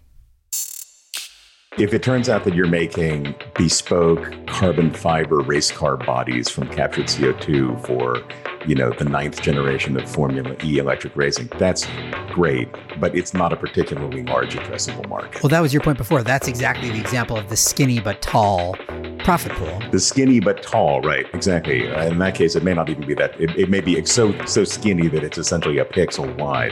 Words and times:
If 1.79 1.91
it 1.91 2.03
turns 2.03 2.29
out 2.29 2.43
that 2.43 2.53
you're 2.53 2.67
making 2.67 3.33
bespoke 3.55 4.31
carbon 4.45 4.93
fiber 4.93 5.39
race 5.39 5.71
car 5.71 5.97
bodies 5.97 6.47
from 6.47 6.67
captured 6.67 7.07
CO2 7.07 7.83
for, 7.87 8.21
you 8.67 8.75
know, 8.75 8.91
the 8.91 9.05
ninth 9.05 9.41
generation 9.41 9.97
of 9.99 10.07
Formula 10.07 10.55
E 10.63 10.77
electric 10.77 11.15
racing, 11.15 11.49
that's 11.57 11.87
great, 12.29 12.69
but 12.99 13.15
it's 13.15 13.33
not 13.33 13.51
a 13.51 13.55
particularly 13.55 14.21
large 14.21 14.53
addressable 14.53 15.09
market. 15.09 15.41
Well, 15.41 15.49
that 15.49 15.61
was 15.61 15.73
your 15.73 15.81
point 15.81 15.97
before. 15.97 16.21
That's 16.21 16.47
exactly 16.47 16.91
the 16.91 16.99
example 16.99 17.37
of 17.37 17.49
the 17.49 17.57
skinny 17.57 17.99
but 17.99 18.21
tall 18.21 18.75
profit 19.23 19.53
pool. 19.53 19.81
The 19.89 19.99
skinny 19.99 20.39
but 20.39 20.61
tall, 20.61 21.01
right? 21.01 21.25
Exactly. 21.33 21.87
In 21.87 22.19
that 22.19 22.35
case, 22.35 22.55
it 22.55 22.63
may 22.63 22.75
not 22.75 22.89
even 22.89 23.07
be 23.07 23.15
that. 23.15 23.39
It, 23.41 23.49
it 23.57 23.69
may 23.71 23.81
be 23.81 24.05
so 24.05 24.45
so 24.45 24.63
skinny 24.63 25.07
that 25.07 25.23
it's 25.23 25.39
essentially 25.39 25.79
a 25.79 25.85
pixel 25.85 26.37
wide. 26.37 26.71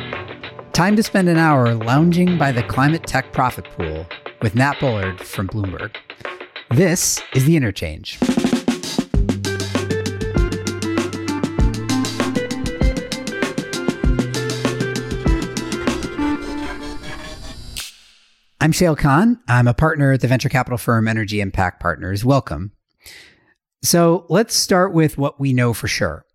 Time 0.74 0.96
to 0.96 1.04
spend 1.04 1.28
an 1.28 1.38
hour 1.38 1.76
lounging 1.76 2.38
by 2.38 2.54
the 2.54 2.64
climate 2.64 3.06
tech 3.06 3.34
profit 3.34 3.66
pool 3.76 4.06
with 4.42 4.56
Nat 4.56 4.80
Bullard 4.80 5.20
from 5.20 5.50
Bloomberg. 5.50 5.94
This 6.70 7.22
is 7.36 7.44
The 7.44 7.58
Interchange. 7.58 8.18
I'm 18.62 18.72
Shayle 18.72 18.98
Kann. 18.98 19.42
I'm 19.50 19.68
a 19.68 19.74
partner 19.74 20.14
at 20.14 20.22
the 20.22 20.28
venture 20.28 20.48
capital 20.48 20.78
firm 20.78 21.10
Energy 21.10 21.42
Impact 21.42 21.82
Partners. 21.82 22.24
Welcome. 22.24 22.72
So 23.84 24.26
let's 24.30 24.56
start 24.56 24.94
with 24.94 25.18
what 25.18 25.38
we 25.38 25.52
know 25.52 25.74
for 25.74 25.90
sure. 25.90 26.26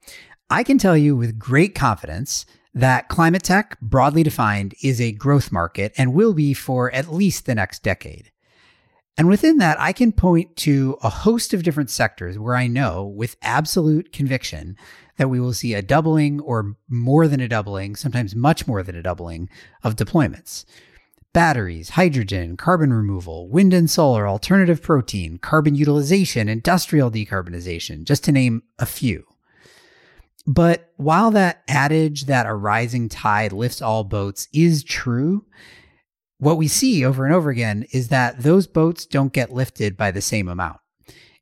I 0.50 0.62
can 0.62 0.76
tell 0.76 0.96
you 0.96 1.16
with 1.16 1.38
great 1.38 1.74
confidence 1.74 2.44
that 2.76 3.08
climate 3.08 3.42
tech, 3.42 3.80
broadly 3.80 4.22
defined, 4.22 4.74
is 4.82 5.00
a 5.00 5.10
growth 5.10 5.50
market 5.50 5.94
and 5.96 6.12
will 6.12 6.34
be 6.34 6.52
for 6.52 6.92
at 6.92 7.10
least 7.10 7.46
the 7.46 7.54
next 7.54 7.82
decade. 7.82 8.30
And 9.16 9.28
within 9.28 9.56
that, 9.58 9.80
I 9.80 9.94
can 9.94 10.12
point 10.12 10.56
to 10.56 10.98
a 11.02 11.08
host 11.08 11.54
of 11.54 11.62
different 11.62 11.88
sectors 11.88 12.38
where 12.38 12.54
I 12.54 12.66
know 12.66 13.06
with 13.06 13.38
absolute 13.40 14.12
conviction 14.12 14.76
that 15.16 15.30
we 15.30 15.40
will 15.40 15.54
see 15.54 15.72
a 15.72 15.80
doubling 15.80 16.38
or 16.40 16.76
more 16.86 17.26
than 17.26 17.40
a 17.40 17.48
doubling, 17.48 17.96
sometimes 17.96 18.36
much 18.36 18.66
more 18.66 18.82
than 18.82 18.94
a 18.94 19.02
doubling 19.02 19.48
of 19.82 19.96
deployments. 19.96 20.66
Batteries, 21.32 21.90
hydrogen, 21.90 22.58
carbon 22.58 22.92
removal, 22.92 23.48
wind 23.48 23.72
and 23.72 23.88
solar, 23.88 24.28
alternative 24.28 24.82
protein, 24.82 25.38
carbon 25.38 25.74
utilization, 25.74 26.46
industrial 26.46 27.10
decarbonization, 27.10 28.04
just 28.04 28.22
to 28.24 28.32
name 28.32 28.64
a 28.78 28.84
few. 28.84 29.24
But 30.46 30.92
while 30.96 31.32
that 31.32 31.62
adage 31.66 32.26
that 32.26 32.46
a 32.46 32.54
rising 32.54 33.08
tide 33.08 33.52
lifts 33.52 33.82
all 33.82 34.04
boats 34.04 34.48
is 34.52 34.84
true, 34.84 35.44
what 36.38 36.58
we 36.58 36.68
see 36.68 37.04
over 37.04 37.24
and 37.24 37.34
over 37.34 37.50
again 37.50 37.86
is 37.92 38.08
that 38.08 38.42
those 38.42 38.66
boats 38.66 39.06
don't 39.06 39.32
get 39.32 39.52
lifted 39.52 39.96
by 39.96 40.10
the 40.10 40.20
same 40.20 40.48
amount. 40.48 40.78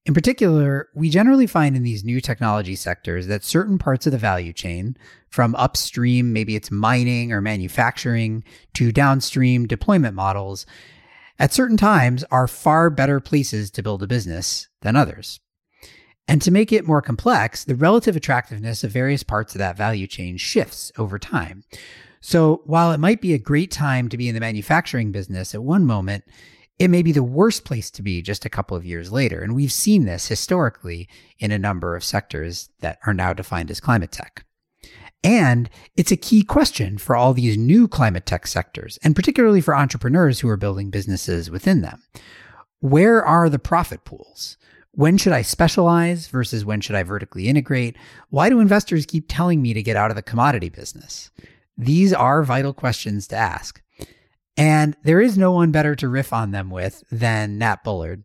In 0.06 0.14
particular, 0.14 0.88
we 0.94 1.08
generally 1.08 1.46
find 1.46 1.76
in 1.76 1.82
these 1.82 2.04
new 2.04 2.20
technology 2.20 2.76
sectors 2.76 3.26
that 3.26 3.42
certain 3.42 3.78
parts 3.78 4.06
of 4.06 4.12
the 4.12 4.18
value 4.18 4.52
chain, 4.52 4.96
from 5.30 5.54
upstream, 5.54 6.32
maybe 6.32 6.56
it's 6.56 6.70
mining 6.70 7.32
or 7.32 7.40
manufacturing, 7.40 8.44
to 8.74 8.92
downstream 8.92 9.66
deployment 9.66 10.14
models, 10.14 10.66
at 11.38 11.54
certain 11.54 11.78
times 11.78 12.22
are 12.30 12.46
far 12.46 12.90
better 12.90 13.18
places 13.18 13.70
to 13.72 13.82
build 13.82 14.02
a 14.02 14.06
business 14.06 14.68
than 14.82 14.94
others. 14.94 15.40
And 16.26 16.40
to 16.42 16.50
make 16.50 16.72
it 16.72 16.86
more 16.86 17.02
complex, 17.02 17.64
the 17.64 17.74
relative 17.74 18.16
attractiveness 18.16 18.82
of 18.82 18.90
various 18.90 19.22
parts 19.22 19.54
of 19.54 19.58
that 19.58 19.76
value 19.76 20.06
chain 20.06 20.36
shifts 20.36 20.90
over 20.96 21.18
time. 21.18 21.64
So 22.20 22.62
while 22.64 22.92
it 22.92 23.00
might 23.00 23.20
be 23.20 23.34
a 23.34 23.38
great 23.38 23.70
time 23.70 24.08
to 24.08 24.16
be 24.16 24.28
in 24.28 24.34
the 24.34 24.40
manufacturing 24.40 25.12
business 25.12 25.54
at 25.54 25.62
one 25.62 25.84
moment, 25.84 26.24
it 26.78 26.88
may 26.88 27.02
be 27.02 27.12
the 27.12 27.22
worst 27.22 27.64
place 27.64 27.90
to 27.92 28.02
be 28.02 28.22
just 28.22 28.44
a 28.44 28.50
couple 28.50 28.76
of 28.76 28.86
years 28.86 29.12
later. 29.12 29.42
And 29.42 29.54
we've 29.54 29.70
seen 29.70 30.06
this 30.06 30.28
historically 30.28 31.08
in 31.38 31.52
a 31.52 31.58
number 31.58 31.94
of 31.94 32.02
sectors 32.02 32.70
that 32.80 32.98
are 33.06 33.14
now 33.14 33.32
defined 33.32 33.70
as 33.70 33.78
climate 33.78 34.10
tech. 34.10 34.44
And 35.22 35.70
it's 35.96 36.12
a 36.12 36.16
key 36.16 36.42
question 36.42 36.98
for 36.98 37.16
all 37.16 37.32
these 37.32 37.56
new 37.56 37.88
climate 37.88 38.26
tech 38.26 38.46
sectors, 38.46 38.98
and 39.02 39.16
particularly 39.16 39.60
for 39.60 39.74
entrepreneurs 39.74 40.40
who 40.40 40.48
are 40.48 40.56
building 40.56 40.90
businesses 40.90 41.50
within 41.50 41.80
them. 41.80 42.02
Where 42.80 43.24
are 43.24 43.48
the 43.48 43.58
profit 43.58 44.04
pools? 44.04 44.58
When 44.96 45.18
should 45.18 45.32
I 45.32 45.42
specialize 45.42 46.28
versus 46.28 46.64
when 46.64 46.80
should 46.80 46.94
I 46.94 47.02
vertically 47.02 47.48
integrate? 47.48 47.96
Why 48.30 48.48
do 48.48 48.60
investors 48.60 49.06
keep 49.06 49.26
telling 49.28 49.60
me 49.60 49.74
to 49.74 49.82
get 49.82 49.96
out 49.96 50.10
of 50.10 50.16
the 50.16 50.22
commodity 50.22 50.68
business? 50.68 51.32
These 51.76 52.12
are 52.12 52.44
vital 52.44 52.72
questions 52.72 53.26
to 53.28 53.36
ask. 53.36 53.82
And 54.56 54.96
there 55.02 55.20
is 55.20 55.36
no 55.36 55.50
one 55.50 55.72
better 55.72 55.96
to 55.96 56.08
riff 56.08 56.32
on 56.32 56.52
them 56.52 56.70
with 56.70 57.02
than 57.10 57.58
Nat 57.58 57.82
Bullard. 57.82 58.22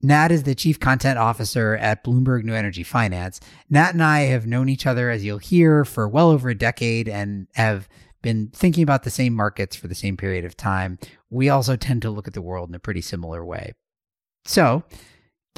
Nat 0.00 0.32
is 0.32 0.44
the 0.44 0.54
chief 0.54 0.80
content 0.80 1.18
officer 1.18 1.76
at 1.76 2.02
Bloomberg 2.04 2.42
New 2.42 2.54
Energy 2.54 2.84
Finance. 2.84 3.38
Nat 3.68 3.92
and 3.92 4.02
I 4.02 4.20
have 4.20 4.46
known 4.46 4.70
each 4.70 4.86
other, 4.86 5.10
as 5.10 5.24
you'll 5.24 5.36
hear, 5.36 5.84
for 5.84 6.08
well 6.08 6.30
over 6.30 6.48
a 6.48 6.54
decade 6.54 7.06
and 7.06 7.48
have 7.54 7.86
been 8.22 8.48
thinking 8.54 8.82
about 8.82 9.02
the 9.02 9.10
same 9.10 9.34
markets 9.34 9.76
for 9.76 9.88
the 9.88 9.94
same 9.94 10.16
period 10.16 10.46
of 10.46 10.56
time. 10.56 10.98
We 11.28 11.50
also 11.50 11.76
tend 11.76 12.00
to 12.02 12.10
look 12.10 12.26
at 12.26 12.34
the 12.34 12.40
world 12.40 12.70
in 12.70 12.74
a 12.74 12.80
pretty 12.80 13.02
similar 13.02 13.44
way. 13.44 13.74
So, 14.46 14.84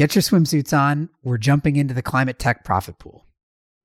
Get 0.00 0.14
your 0.14 0.22
swimsuits 0.22 0.74
on. 0.74 1.10
We're 1.22 1.36
jumping 1.36 1.76
into 1.76 1.92
the 1.92 2.00
climate 2.00 2.38
tech 2.38 2.64
profit 2.64 2.98
pool. 2.98 3.26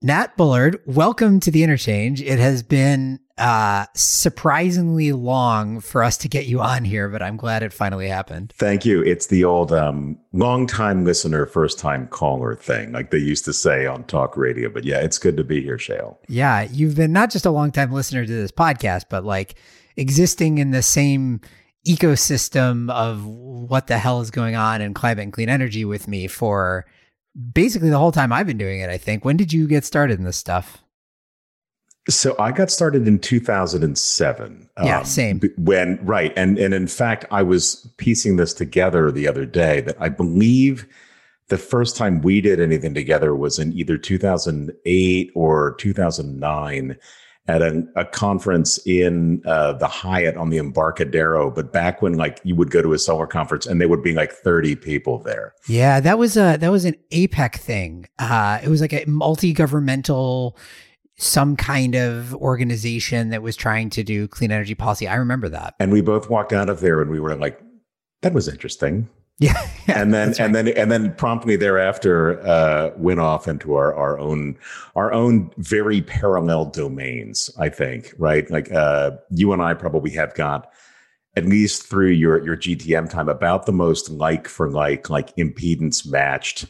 Nat 0.02 0.38
Bullard, 0.38 0.80
welcome 0.86 1.42
to 1.42 1.52
the 1.52 1.62
interchange. 1.62 2.22
It 2.22 2.40
has 2.40 2.64
been 2.64 3.20
uh, 3.38 3.88
surprisingly 3.96 5.12
long 5.12 5.82
for 5.82 6.06
us 6.06 6.16
to 6.20 6.30
get 6.30 6.46
you 6.46 6.62
on 6.62 6.86
here, 6.86 7.10
but 7.10 7.22
I'm 7.22 7.36
glad 7.36 7.64
it 7.64 7.74
finally 7.74 8.08
happened. 8.08 8.54
Thank 8.58 8.86
you. 8.86 9.04
It's 9.04 9.28
the 9.28 9.44
old 9.44 9.74
um, 9.74 10.18
long 10.32 10.68
time 10.68 11.04
listener, 11.04 11.46
first 11.46 11.80
time 11.80 12.08
caller 12.08 12.56
thing, 12.56 12.94
like 12.94 13.12
they 13.12 13.18
used 13.18 13.44
to 13.44 13.52
say 13.52 13.86
on 13.86 14.06
talk 14.06 14.38
radio. 14.38 14.70
But 14.70 14.86
yeah, 14.86 15.02
it's 15.02 15.18
good 15.18 15.36
to 15.36 15.44
be 15.44 15.62
here, 15.62 15.76
Shayle. 15.76 16.16
Yeah, 16.30 16.62
you've 16.72 16.96
been 16.96 17.12
not 17.12 17.30
just 17.30 17.46
a 17.46 17.52
long 17.52 17.74
time 17.74 17.92
listener 17.92 18.26
to 18.26 18.32
this 18.32 18.54
podcast, 18.54 19.08
but 19.10 19.26
like 19.26 19.56
existing 19.98 20.60
in 20.60 20.72
the 20.72 20.82
same 20.82 21.42
ecosystem 21.88 22.92
of 22.92 23.26
what 23.26 23.88
the 23.88 23.98
hell 23.98 24.22
is 24.22 24.32
going 24.32 24.56
on 24.56 24.82
in 24.82 24.94
climate 24.94 25.24
and 25.24 25.34
clean 25.34 25.50
energy 25.50 25.86
with 25.86 26.08
me 26.08 26.28
for 26.28 26.86
basically 27.54 27.90
the 27.90 27.98
whole 27.98 28.12
time 28.12 28.32
I've 28.32 28.48
been 28.48 28.58
doing 28.58 28.80
it, 28.80 28.90
I 28.90 28.98
think. 28.98 29.26
When 29.26 29.38
did 29.38 29.54
you 29.54 29.68
get 29.68 29.86
started 29.86 30.20
in 30.20 30.26
this 30.26 30.38
stuff? 30.38 30.80
So 32.08 32.36
I 32.38 32.52
got 32.52 32.70
started 32.70 33.08
in 33.08 33.18
2007. 33.20 34.70
Yeah, 34.84 35.00
um, 35.00 35.06
same. 35.06 35.42
When 35.58 36.00
right, 36.06 36.32
and 36.36 36.60
and 36.60 36.74
in 36.74 36.88
fact, 36.88 37.26
I 37.32 37.42
was 37.42 37.92
piecing 37.98 38.36
this 38.36 38.54
together 38.54 39.12
the 39.12 39.28
other 39.28 39.46
day 39.46 39.82
that 39.82 39.98
I 40.00 40.10
believe 40.10 40.86
the 41.48 41.58
first 41.58 41.96
time 41.96 42.22
we 42.22 42.42
did 42.42 42.60
anything 42.60 42.94
together 42.94 43.36
was 43.36 43.58
in 43.60 43.74
either 43.74 43.98
2008 43.98 45.32
or 45.36 45.76
2009 45.76 46.98
at 47.48 47.62
a, 47.62 47.84
a 47.96 48.06
conference 48.06 48.80
in 48.86 49.42
uh, 49.46 49.74
the 49.74 49.88
Hyatt 49.88 50.36
on 50.36 50.50
the 50.50 50.58
Embarcadero, 50.58 51.52
but 51.52 51.72
back 51.72 52.02
when 52.02 52.14
like 52.14 52.42
you 52.44 52.56
would 52.56 52.72
go 52.72 52.82
to 52.82 52.94
a 52.94 53.00
solar 53.00 53.28
conference 53.28 53.66
and 53.66 53.80
there 53.80 53.88
would 53.88 54.02
be 54.02 54.14
like 54.14 54.32
30 54.32 54.76
people 54.76 55.20
there. 55.20 55.54
Yeah, 55.68 56.00
that 56.00 56.18
was 56.18 56.38
a 56.38 56.58
that 56.58 56.72
was 56.72 56.86
an 56.86 56.96
APEC 57.12 57.56
thing. 57.56 58.08
Uh, 58.18 58.60
it 58.64 58.70
was 58.70 58.82
like 58.82 58.94
a 58.94 59.06
multi-governmental 59.06 60.58
some 61.18 61.56
kind 61.56 61.96
of 61.96 62.36
organization 62.36 63.30
that 63.30 63.42
was 63.42 63.56
trying 63.56 63.90
to 63.90 64.04
do 64.04 64.28
clean 64.28 64.52
energy 64.52 64.76
policy. 64.76 65.08
I 65.08 65.16
remember 65.16 65.48
that. 65.50 65.76
And 65.80 65.92
we 65.92 66.02
both 66.02 66.30
walked 66.30 66.52
out 66.52 66.70
of 66.70 66.82
there 66.82 67.02
and 67.02 67.10
we 67.10 67.20
were 67.20 67.36
like, 67.36 67.60
that 68.22 68.34
was 68.34 68.48
interesting. 68.48 69.08
Yeah, 69.40 69.54
yeah 69.88 70.02
and 70.02 70.14
then 70.14 70.30
right. 70.30 70.40
and 70.40 70.56
then 70.56 70.68
and 70.70 70.92
then 70.92 71.14
promptly 71.16 71.56
thereafter 71.56 72.40
uh, 72.46 72.92
went 72.98 73.20
off 73.20 73.48
into 73.48 73.76
our 73.76 73.94
our 73.94 74.18
own 74.18 74.58
our 74.96 75.12
own 75.12 75.52
very 75.58 76.02
parallel 76.02 76.66
domains. 76.66 77.50
I 77.60 77.70
think 77.70 78.14
right, 78.18 78.50
like 78.50 78.72
uh, 78.72 79.12
you 79.32 79.54
and 79.54 79.62
I 79.62 79.74
probably 79.74 80.12
have 80.12 80.34
got 80.36 80.72
at 81.36 81.46
least 81.46 81.84
through 81.84 82.12
your 82.12 82.44
your 82.46 82.58
GTM 82.58 83.10
time 83.10 83.30
about 83.30 83.66
the 83.66 83.74
most 83.74 84.10
like 84.10 84.48
for 84.48 84.70
like 84.70 85.10
like 85.10 85.36
impedance 85.36 86.10
matched 86.10 86.68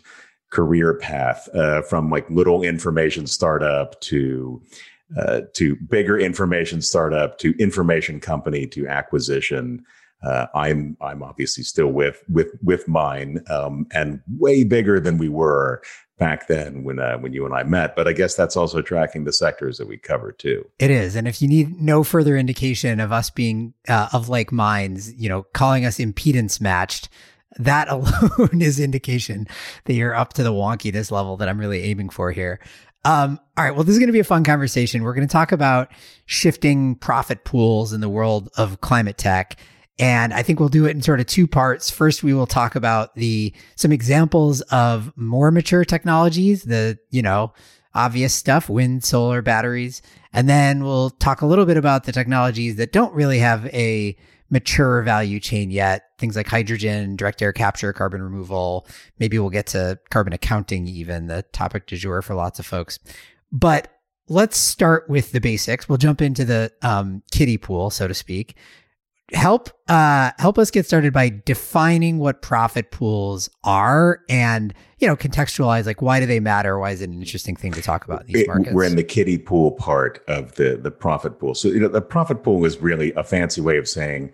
career 0.51 0.93
path 0.95 1.49
uh, 1.53 1.81
from 1.83 2.09
like 2.09 2.29
little 2.29 2.63
information 2.63 3.27
startup 3.27 3.99
to 4.01 4.61
uh, 5.17 5.41
to 5.53 5.75
bigger 5.75 6.17
information 6.17 6.81
startup 6.81 7.37
to 7.37 7.53
information 7.59 8.19
company 8.19 8.65
to 8.65 8.87
acquisition. 8.87 9.85
Uh, 10.23 10.47
I'm 10.55 10.97
I'm 11.01 11.21
obviously 11.21 11.63
still 11.63 11.89
with 11.89 12.23
with 12.29 12.57
with 12.63 12.87
mine 12.87 13.43
um, 13.49 13.87
and 13.93 14.21
way 14.37 14.63
bigger 14.63 14.99
than 14.99 15.17
we 15.17 15.29
were 15.29 15.81
back 16.17 16.47
then 16.47 16.83
when 16.83 16.99
uh, 16.99 17.17
when 17.17 17.33
you 17.33 17.45
and 17.45 17.53
I 17.53 17.63
met. 17.63 17.95
But 17.95 18.07
I 18.07 18.13
guess 18.13 18.35
that's 18.35 18.55
also 18.55 18.81
tracking 18.81 19.25
the 19.25 19.33
sectors 19.33 19.77
that 19.77 19.87
we 19.87 19.97
cover 19.97 20.31
too. 20.31 20.65
It 20.79 20.89
is, 20.89 21.15
and 21.15 21.27
if 21.27 21.41
you 21.41 21.47
need 21.47 21.79
no 21.79 22.03
further 22.03 22.37
indication 22.37 22.99
of 22.99 23.11
us 23.11 23.29
being 23.29 23.73
uh, 23.87 24.09
of 24.13 24.29
like 24.29 24.51
minds, 24.51 25.13
you 25.13 25.29
know, 25.29 25.43
calling 25.53 25.85
us 25.85 25.97
impedance 25.97 26.59
matched, 26.59 27.09
that 27.57 27.87
alone 27.89 28.61
is 28.61 28.79
indication 28.79 29.47
that 29.85 29.93
you're 29.93 30.15
up 30.15 30.33
to 30.33 30.43
the 30.43 30.53
wonkiness 30.53 31.11
level 31.11 31.37
that 31.37 31.49
I'm 31.49 31.59
really 31.59 31.83
aiming 31.83 32.09
for 32.09 32.31
here. 32.31 32.59
Um, 33.03 33.39
all 33.55 33.63
right. 33.63 33.75
Well, 33.75 33.83
this 33.83 33.93
is 33.93 33.99
going 33.99 34.07
to 34.07 34.13
be 34.13 34.19
a 34.19 34.23
fun 34.23 34.43
conversation. 34.43 35.03
We're 35.03 35.13
going 35.13 35.27
to 35.27 35.31
talk 35.31 35.51
about 35.51 35.91
shifting 36.25 36.95
profit 36.95 37.43
pools 37.43 37.93
in 37.93 38.01
the 38.01 38.09
world 38.09 38.49
of 38.57 38.81
climate 38.81 39.19
tech. 39.19 39.57
And 39.97 40.33
I 40.33 40.43
think 40.43 40.59
we'll 40.59 40.69
do 40.69 40.85
it 40.85 40.91
in 40.91 41.01
sort 41.01 41.21
of 41.21 41.25
two 41.25 41.47
parts. 41.47 41.89
First, 41.89 42.21
we 42.21 42.33
will 42.33 42.47
talk 42.47 42.75
about 42.75 43.15
the 43.15 43.53
some 43.75 43.91
examples 43.91 44.61
of 44.61 45.13
more 45.15 45.51
mature 45.51 45.85
technologies, 45.85 46.63
the, 46.63 46.97
you 47.11 47.21
know, 47.21 47.53
obvious 47.93 48.33
stuff, 48.33 48.67
wind, 48.67 49.05
solar, 49.05 49.41
batteries. 49.41 50.01
And 50.33 50.49
then 50.49 50.83
we'll 50.83 51.11
talk 51.11 51.41
a 51.41 51.45
little 51.45 51.65
bit 51.65 51.77
about 51.77 52.03
the 52.03 52.11
technologies 52.11 52.75
that 52.75 52.91
don't 52.91 53.13
really 53.13 53.39
have 53.39 53.65
a 53.67 54.17
mature 54.49 55.01
value 55.01 55.39
chain 55.39 55.71
yet. 55.71 56.03
Things 56.17 56.35
like 56.35 56.47
hydrogen, 56.47 57.15
direct 57.15 57.41
air 57.41 57.53
capture, 57.53 57.93
carbon 57.93 58.21
removal. 58.21 58.85
Maybe 59.17 59.39
we'll 59.39 59.49
get 59.49 59.67
to 59.67 59.97
carbon 60.09 60.33
accounting, 60.33 60.87
even 60.87 61.27
the 61.27 61.43
topic 61.53 61.87
du 61.87 61.95
jour 61.95 62.21
for 62.21 62.35
lots 62.35 62.59
of 62.59 62.65
folks. 62.65 62.99
But 63.51 63.87
let's 64.27 64.57
start 64.57 65.09
with 65.09 65.31
the 65.31 65.39
basics. 65.39 65.87
We'll 65.87 65.97
jump 65.97 66.21
into 66.21 66.43
the 66.43 66.71
um, 66.81 67.23
kiddie 67.31 67.57
pool, 67.57 67.89
so 67.89 68.07
to 68.07 68.13
speak. 68.13 68.55
Help 69.33 69.69
uh, 69.87 70.31
help 70.37 70.59
us 70.59 70.69
get 70.69 70.85
started 70.85 71.11
by 71.11 71.29
defining 71.45 72.19
what 72.19 72.43
profit 72.43 72.91
pools 72.91 73.49
are, 73.63 74.21
and 74.29 74.71
you 74.99 75.07
know, 75.07 75.15
contextualize 75.15 75.87
like 75.87 75.99
why 75.99 76.19
do 76.19 76.27
they 76.27 76.39
matter? 76.39 76.77
Why 76.77 76.91
is 76.91 77.01
it 77.01 77.09
an 77.09 77.19
interesting 77.19 77.55
thing 77.55 77.71
to 77.73 77.81
talk 77.81 78.05
about 78.05 78.21
in 78.21 78.33
these 78.33 78.47
markets? 78.47 78.71
We're 78.71 78.83
in 78.83 78.95
the 78.95 79.03
kiddie 79.03 79.39
pool 79.39 79.71
part 79.71 80.23
of 80.27 80.55
the 80.55 80.77
the 80.77 80.91
profit 80.91 81.39
pool. 81.39 81.55
So 81.55 81.69
you 81.69 81.79
know, 81.79 81.87
the 81.87 82.01
profit 82.01 82.43
pool 82.43 82.65
is 82.65 82.77
really 82.77 83.13
a 83.13 83.23
fancy 83.23 83.61
way 83.61 83.77
of 83.77 83.87
saying 83.87 84.31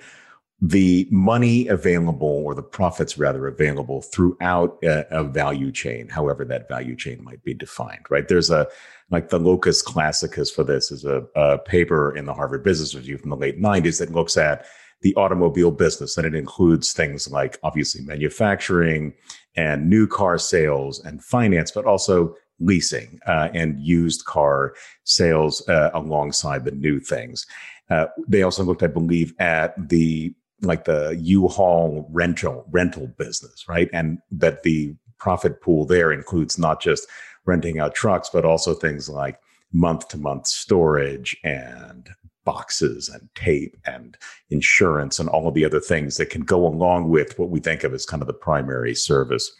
the 0.61 1.07
money 1.09 1.67
available 1.67 2.43
or 2.45 2.53
the 2.53 2.61
profits 2.61 3.17
rather 3.17 3.47
available 3.47 4.01
throughout 4.01 4.77
a, 4.83 5.07
a, 5.09 5.23
value 5.23 5.71
chain, 5.71 6.07
however 6.07 6.45
that 6.45 6.67
value 6.69 6.95
chain 6.95 7.23
might 7.23 7.43
be 7.43 7.53
defined, 7.53 8.05
right? 8.11 8.27
There's 8.27 8.51
a, 8.51 8.67
like 9.09 9.29
the 9.29 9.39
locus 9.39 9.81
classicus 9.81 10.51
for 10.51 10.63
this 10.63 10.91
is 10.91 11.03
a, 11.03 11.25
a 11.35 11.57
paper 11.57 12.15
in 12.15 12.25
the 12.25 12.33
Harvard 12.35 12.63
Business 12.63 12.93
Review 12.93 13.17
from 13.17 13.31
the 13.31 13.38
late 13.38 13.59
90s 13.59 13.97
that 13.97 14.11
looks 14.11 14.38
at 14.38 14.67
the 15.01 15.15
automobile 15.15 15.71
business. 15.71 16.18
And 16.18 16.25
it 16.25 16.36
includes 16.36 16.94
things 16.94 17.30
like 17.30 17.57
obviously 17.63 18.01
manufacturing 18.01 19.13
and 19.56 19.89
new 19.89 20.07
car 20.07 20.38
sales 20.38 21.03
and 21.03 21.24
finance, 21.24 21.71
but 21.71 21.86
also 21.86 22.36
leasing 22.59 23.19
uh, 23.27 23.50
and 23.53 23.80
used 23.80 24.25
car 24.25 24.74
sales 25.03 25.68
uh, 25.68 25.89
alongside 25.94 26.63
the 26.63 26.71
new 26.71 27.00
things. 27.00 27.45
Uh, 27.89 28.06
they 28.27 28.44
also 28.44 28.63
looked, 28.63 28.83
I 28.83 28.88
believe, 28.88 29.33
at 29.39 29.89
the 29.89 30.33
like 30.63 30.86
the 30.86 31.18
U-Haul 31.19 32.07
rental 32.12 32.65
rental 32.69 33.07
business, 33.18 33.68
right? 33.68 33.89
And 33.92 34.19
that 34.31 34.62
the 34.62 34.95
profit 35.18 35.62
pool 35.62 35.86
there 35.86 36.12
includes 36.12 36.59
not 36.59 36.81
just 36.81 37.07
renting 37.45 37.80
out 37.80 37.95
trucks, 37.95 38.30
but 38.31 38.45
also 38.45 38.74
things 38.74 39.09
like 39.09 39.39
month 39.74 40.07
to 40.09 40.18
month 40.18 40.48
storage 40.48 41.36
and 41.44 42.09
boxes 42.43 43.09
and 43.09 43.29
tape 43.35 43.77
and 43.85 44.17
insurance 44.49 45.19
and 45.19 45.29
all 45.29 45.47
of 45.47 45.53
the 45.53 45.65
other 45.65 45.79
things 45.79 46.17
that 46.17 46.29
can 46.29 46.41
go 46.41 46.65
along 46.65 47.09
with 47.09 47.38
what 47.38 47.49
we 47.49 47.59
think 47.59 47.83
of 47.83 47.93
as 47.93 48.05
kind 48.05 48.21
of 48.21 48.27
the 48.27 48.33
primary 48.33 48.95
service. 48.95 49.51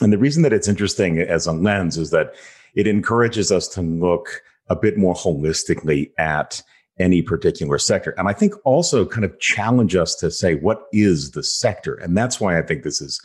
And 0.00 0.12
the 0.12 0.18
reason 0.18 0.42
that 0.42 0.52
it's 0.52 0.68
interesting 0.68 1.18
as 1.18 1.46
a 1.46 1.52
lens 1.52 1.98
is 1.98 2.10
that 2.10 2.34
it 2.74 2.86
encourages 2.86 3.52
us 3.52 3.68
to 3.68 3.82
look 3.82 4.42
a 4.68 4.76
bit 4.76 4.96
more 4.96 5.14
holistically 5.14 6.10
at 6.18 6.62
any 6.98 7.22
particular 7.22 7.78
sector. 7.78 8.14
And 8.16 8.28
I 8.28 8.32
think 8.32 8.54
also 8.64 9.06
kind 9.06 9.24
of 9.24 9.38
challenge 9.40 9.96
us 9.96 10.14
to 10.16 10.30
say, 10.30 10.54
what 10.54 10.84
is 10.92 11.32
the 11.32 11.42
sector? 11.42 11.94
And 11.94 12.16
that's 12.16 12.40
why 12.40 12.58
I 12.58 12.62
think 12.62 12.82
this 12.82 13.00
is 13.00 13.20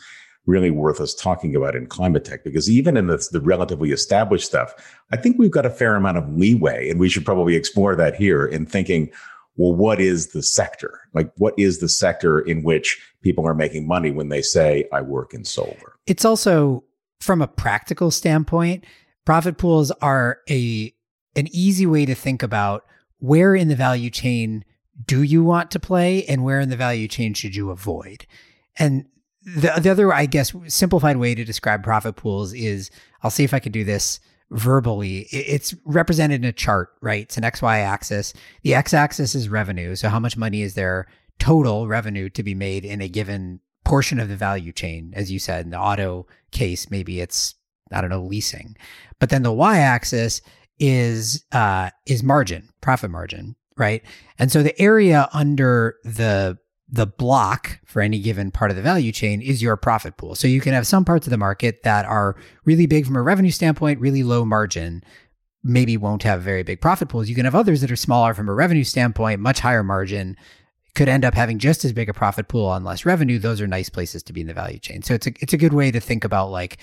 really 0.48 0.70
worth 0.70 1.00
us 1.00 1.14
talking 1.14 1.54
about 1.54 1.76
in 1.76 1.86
climate 1.86 2.24
tech, 2.24 2.42
because 2.42 2.68
even 2.70 2.96
in 2.96 3.06
the, 3.06 3.28
the 3.30 3.40
relatively 3.40 3.92
established 3.92 4.46
stuff, 4.46 4.74
I 5.12 5.16
think 5.16 5.38
we've 5.38 5.50
got 5.50 5.66
a 5.66 5.70
fair 5.70 5.94
amount 5.94 6.18
of 6.18 6.32
leeway. 6.32 6.88
And 6.88 6.98
we 6.98 7.08
should 7.08 7.24
probably 7.24 7.54
explore 7.54 7.94
that 7.94 8.16
here 8.16 8.46
in 8.46 8.66
thinking, 8.66 9.10
well, 9.56 9.74
what 9.74 10.00
is 10.00 10.28
the 10.28 10.42
sector? 10.42 11.00
Like, 11.14 11.30
what 11.36 11.54
is 11.58 11.80
the 11.80 11.88
sector 11.88 12.40
in 12.40 12.62
which 12.62 13.00
people 13.22 13.46
are 13.46 13.54
making 13.54 13.86
money 13.86 14.10
when 14.10 14.30
they 14.30 14.42
say, 14.42 14.88
I 14.92 15.02
work 15.02 15.34
in 15.34 15.44
solar? 15.44 15.96
It's 16.06 16.24
also, 16.24 16.84
from 17.20 17.42
a 17.42 17.48
practical 17.48 18.10
standpoint, 18.10 18.84
profit 19.24 19.58
pools 19.58 19.90
are 20.00 20.38
a 20.48 20.94
an 21.36 21.46
easy 21.52 21.86
way 21.86 22.06
to 22.06 22.14
think 22.14 22.42
about 22.42 22.84
where 23.18 23.54
in 23.54 23.68
the 23.68 23.76
value 23.76 24.10
chain 24.10 24.64
do 25.04 25.22
you 25.22 25.44
want 25.44 25.70
to 25.70 25.78
play 25.78 26.24
and 26.24 26.42
where 26.42 26.58
in 26.58 26.70
the 26.70 26.76
value 26.76 27.06
chain 27.06 27.34
should 27.34 27.54
you 27.54 27.70
avoid? 27.70 28.26
And 28.76 29.06
the, 29.56 29.72
the 29.80 29.90
other, 29.90 30.12
I 30.12 30.26
guess, 30.26 30.54
simplified 30.66 31.16
way 31.16 31.34
to 31.34 31.44
describe 31.44 31.82
profit 31.82 32.16
pools 32.16 32.52
is 32.52 32.90
I'll 33.22 33.30
see 33.30 33.44
if 33.44 33.54
I 33.54 33.58
can 33.58 33.72
do 33.72 33.84
this 33.84 34.20
verbally. 34.50 35.26
It's 35.30 35.74
represented 35.84 36.42
in 36.42 36.48
a 36.48 36.52
chart, 36.52 36.90
right? 37.00 37.22
It's 37.22 37.36
an 37.36 37.44
XY 37.44 37.78
axis. 37.78 38.32
The 38.62 38.74
X 38.74 38.94
axis 38.94 39.34
is 39.34 39.48
revenue. 39.48 39.94
So, 39.94 40.08
how 40.08 40.20
much 40.20 40.36
money 40.36 40.62
is 40.62 40.74
there 40.74 41.06
total 41.38 41.86
revenue 41.86 42.28
to 42.30 42.42
be 42.42 42.54
made 42.54 42.84
in 42.84 43.00
a 43.00 43.08
given 43.08 43.60
portion 43.84 44.18
of 44.18 44.28
the 44.28 44.36
value 44.36 44.72
chain? 44.72 45.12
As 45.14 45.30
you 45.30 45.38
said, 45.38 45.64
in 45.64 45.70
the 45.70 45.78
auto 45.78 46.26
case, 46.50 46.90
maybe 46.90 47.20
it's, 47.20 47.54
I 47.92 48.00
don't 48.00 48.10
know, 48.10 48.22
leasing. 48.22 48.76
But 49.18 49.30
then 49.30 49.42
the 49.42 49.52
Y 49.52 49.78
axis 49.78 50.40
is 50.78 51.44
uh, 51.52 51.90
is 52.06 52.22
margin, 52.22 52.68
profit 52.80 53.10
margin, 53.10 53.56
right? 53.76 54.02
And 54.38 54.50
so 54.52 54.62
the 54.62 54.80
area 54.80 55.28
under 55.32 55.96
the 56.04 56.58
the 56.90 57.06
block 57.06 57.80
for 57.84 58.00
any 58.00 58.18
given 58.18 58.50
part 58.50 58.70
of 58.70 58.76
the 58.76 58.82
value 58.82 59.12
chain 59.12 59.42
is 59.42 59.60
your 59.60 59.76
profit 59.76 60.16
pool. 60.16 60.34
So 60.34 60.48
you 60.48 60.60
can 60.60 60.72
have 60.72 60.86
some 60.86 61.04
parts 61.04 61.26
of 61.26 61.30
the 61.30 61.36
market 61.36 61.82
that 61.82 62.06
are 62.06 62.36
really 62.64 62.86
big 62.86 63.04
from 63.04 63.16
a 63.16 63.22
revenue 63.22 63.50
standpoint, 63.50 64.00
really 64.00 64.22
low 64.22 64.44
margin, 64.44 65.04
maybe 65.62 65.96
won't 65.96 66.22
have 66.22 66.42
very 66.42 66.62
big 66.62 66.80
profit 66.80 67.08
pools. 67.08 67.28
You 67.28 67.34
can 67.34 67.44
have 67.44 67.54
others 67.54 67.82
that 67.82 67.90
are 67.90 67.96
smaller 67.96 68.32
from 68.32 68.48
a 68.48 68.54
revenue 68.54 68.84
standpoint, 68.84 69.40
much 69.40 69.60
higher 69.60 69.84
margin, 69.84 70.36
could 70.94 71.08
end 71.08 71.24
up 71.24 71.34
having 71.34 71.58
just 71.58 71.84
as 71.84 71.92
big 71.92 72.08
a 72.08 72.14
profit 72.14 72.48
pool 72.48 72.66
on 72.66 72.84
less 72.84 73.04
revenue. 73.04 73.38
Those 73.38 73.60
are 73.60 73.66
nice 73.66 73.88
places 73.88 74.22
to 74.24 74.32
be 74.32 74.40
in 74.40 74.46
the 74.46 74.54
value 74.54 74.78
chain. 74.78 75.02
So 75.02 75.14
it's 75.14 75.26
a 75.26 75.32
it's 75.40 75.52
a 75.52 75.58
good 75.58 75.74
way 75.74 75.90
to 75.90 76.00
think 76.00 76.24
about 76.24 76.50
like 76.50 76.78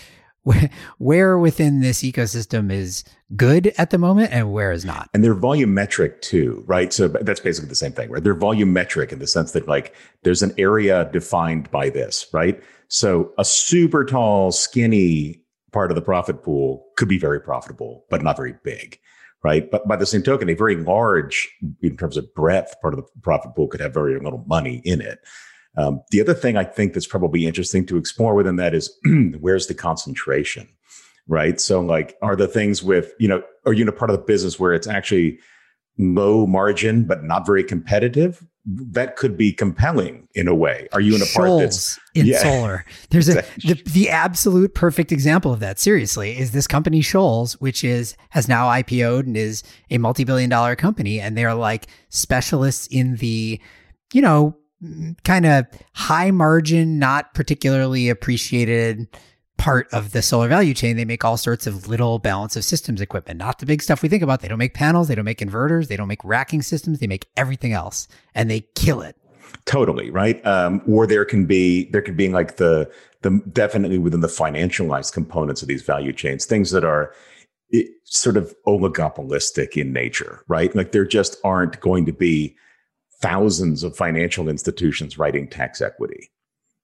where 0.98 1.38
within 1.38 1.82
this 1.82 2.02
ecosystem 2.02 2.72
is 2.72 3.04
good 3.36 3.74
at 3.78 3.90
the 3.90 3.98
moment 3.98 4.32
and 4.32 4.52
where 4.52 4.72
is 4.72 4.86
not. 4.86 5.10
And 5.14 5.24
they're 5.24 5.36
volumetric 5.36 6.22
too, 6.22 6.64
right? 6.68 6.94
So 6.94 7.08
that's 7.08 7.40
basically 7.40 7.70
the 7.70 7.76
same 7.76 7.92
thing, 7.92 8.10
right? 8.10 8.24
They're 8.24 8.36
volumetric 8.36 9.12
in 9.12 9.20
the 9.20 9.28
sense 9.28 9.54
that 9.54 9.68
like 9.68 9.96
there's 10.24 10.44
an 10.44 10.54
area 10.58 11.10
defined 11.12 11.70
by 11.72 11.90
this, 11.90 12.28
right? 12.32 12.62
So 12.88 13.34
a 13.38 13.46
super 13.46 14.06
tall, 14.06 14.52
skinny 14.52 15.42
part 15.72 15.92
of 15.92 15.96
the 15.96 16.02
profit 16.02 16.44
pool 16.44 16.86
could 16.96 17.10
be 17.10 17.18
very 17.18 17.42
profitable, 17.42 18.06
but 18.10 18.22
not 18.22 18.38
very 18.38 18.56
big, 18.64 19.00
right? 19.44 19.70
But 19.70 19.88
by 19.88 19.96
the 19.96 20.06
same 20.06 20.22
token, 20.22 20.50
a 20.50 20.54
very 20.54 20.78
large, 20.78 21.50
in 21.82 21.98
terms 21.98 22.18
of 22.18 22.34
breadth, 22.36 22.76
part 22.82 22.94
of 22.94 23.00
the 23.00 23.22
profit 23.22 23.56
pool 23.56 23.68
could 23.68 23.82
have 23.82 23.94
very 23.94 24.18
little 24.20 24.46
money 24.48 24.82
in 24.86 25.02
it. 25.02 25.20
Um, 25.78 26.02
the 26.12 26.22
other 26.22 26.34
thing 26.34 26.58
I 26.58 26.64
think 26.64 26.94
that's 26.94 27.08
probably 27.08 27.46
interesting 27.46 27.86
to 27.88 27.98
explore 27.98 28.34
within 28.36 28.56
that 28.58 28.74
is 28.74 28.96
where's 29.40 29.68
the 29.68 29.74
concentration, 29.74 30.68
right? 31.28 31.60
So, 31.60 31.82
like, 31.82 32.16
are 32.22 32.36
the 32.36 32.48
things 32.48 32.82
with, 32.82 33.14
you 33.20 33.28
know, 33.28 33.44
are 33.66 33.74
you 33.74 33.82
in 33.82 33.90
a 33.90 33.94
part 33.94 34.10
of 34.10 34.18
the 34.18 34.24
business 34.24 34.60
where 34.60 34.74
it's 34.74 34.88
actually 34.88 35.40
low 35.98 36.46
margin 36.46 37.06
but 37.06 37.24
not 37.24 37.46
very 37.46 37.64
competitive? 37.64 38.46
That 38.68 39.16
could 39.16 39.38
be 39.38 39.52
compelling 39.52 40.28
in 40.34 40.48
a 40.48 40.56
way. 40.56 40.88
Are 40.92 41.00
you 41.00 41.14
in 41.16 41.22
a 41.22 41.26
Shoals 41.26 41.36
part 41.36 41.60
that's 41.60 42.00
in 42.16 42.26
yeah. 42.26 42.40
solar? 42.40 42.86
There's 43.12 43.30
a 43.30 43.34
the, 43.64 43.80
the 43.86 44.10
absolute 44.10 44.74
perfect 44.74 45.12
example 45.12 45.54
of 45.54 45.60
that. 45.60 45.78
Seriously, 45.78 46.36
is 46.36 46.50
this 46.52 46.66
company 46.66 47.02
Shoals, 47.02 47.62
which 47.62 47.84
is 47.84 48.18
has 48.30 48.48
now 48.48 48.68
IPO'd 48.68 49.28
and 49.28 49.38
is 49.38 49.62
a 49.92 50.00
multi-billion 50.00 50.50
dollar 50.50 50.76
company, 50.76 51.20
and 51.20 51.38
they're 51.38 51.54
like 51.54 51.86
specialists 52.10 52.88
in 52.88 53.18
the, 53.18 53.62
you 54.14 54.22
know, 54.22 54.58
kind 55.24 55.46
of 55.46 55.66
high 55.94 56.32
margin, 56.32 57.00
not 57.00 57.34
particularly 57.34 58.10
appreciated 58.10 59.08
part 59.58 59.88
of 59.94 60.12
the 60.12 60.22
solar 60.22 60.48
value 60.48 60.74
chain. 60.74 60.98
They 60.98 61.06
make 61.06 61.24
all 61.24 61.38
sorts 61.38 61.66
of 61.66 61.88
little 61.88 62.20
balance 62.20 62.56
of 62.56 62.64
systems 62.64 63.02
equipment, 63.02 63.40
not 63.40 63.60
the 63.60 63.66
big 63.66 63.82
stuff 63.82 64.02
we 64.02 64.10
think 64.10 64.22
about. 64.22 64.42
They 64.42 64.48
don't 64.48 64.60
make 64.60 64.74
panels, 64.74 65.08
they 65.08 65.16
don't 65.16 65.26
make 65.26 65.40
inverters, 65.40 65.88
they 65.88 65.96
don't 65.96 66.08
make 66.08 66.24
racking 66.24 66.62
systems, 66.62 67.00
they 67.00 67.08
make 67.08 67.28
everything 67.38 67.72
else 67.72 68.08
and 68.34 68.50
they 68.50 68.62
kill 68.76 69.02
it. 69.02 69.16
Totally 69.66 70.12
right. 70.12 70.46
Um, 70.46 70.82
or 70.88 71.08
there 71.08 71.26
can 71.26 71.46
be 71.46 71.90
there 71.92 72.02
can 72.02 72.16
be 72.16 72.30
like 72.30 72.58
the 72.58 72.92
the 73.22 73.42
definitely 73.52 73.98
within 73.98 74.20
the 74.20 74.28
financialized 74.28 75.14
components 75.14 75.62
of 75.62 75.68
these 75.68 75.82
value 75.82 76.14
chains, 76.14 76.46
things 76.46 76.72
that 76.72 76.84
are 76.84 77.14
it, 77.70 77.88
sort 78.04 78.38
of 78.38 78.54
oligopolistic 78.68 79.78
in 79.78 79.94
nature, 79.94 80.44
right? 80.48 80.76
Like 80.76 80.92
there 80.92 81.06
just 81.06 81.38
aren't 81.44 81.80
going 81.80 82.06
to 82.06 82.14
be 82.14 82.56
thousands 83.26 83.84
of 83.84 83.98
financial 83.98 84.48
institutions 84.48 85.18
writing 85.18 85.48
tax 85.48 85.82
equity, 85.82 86.32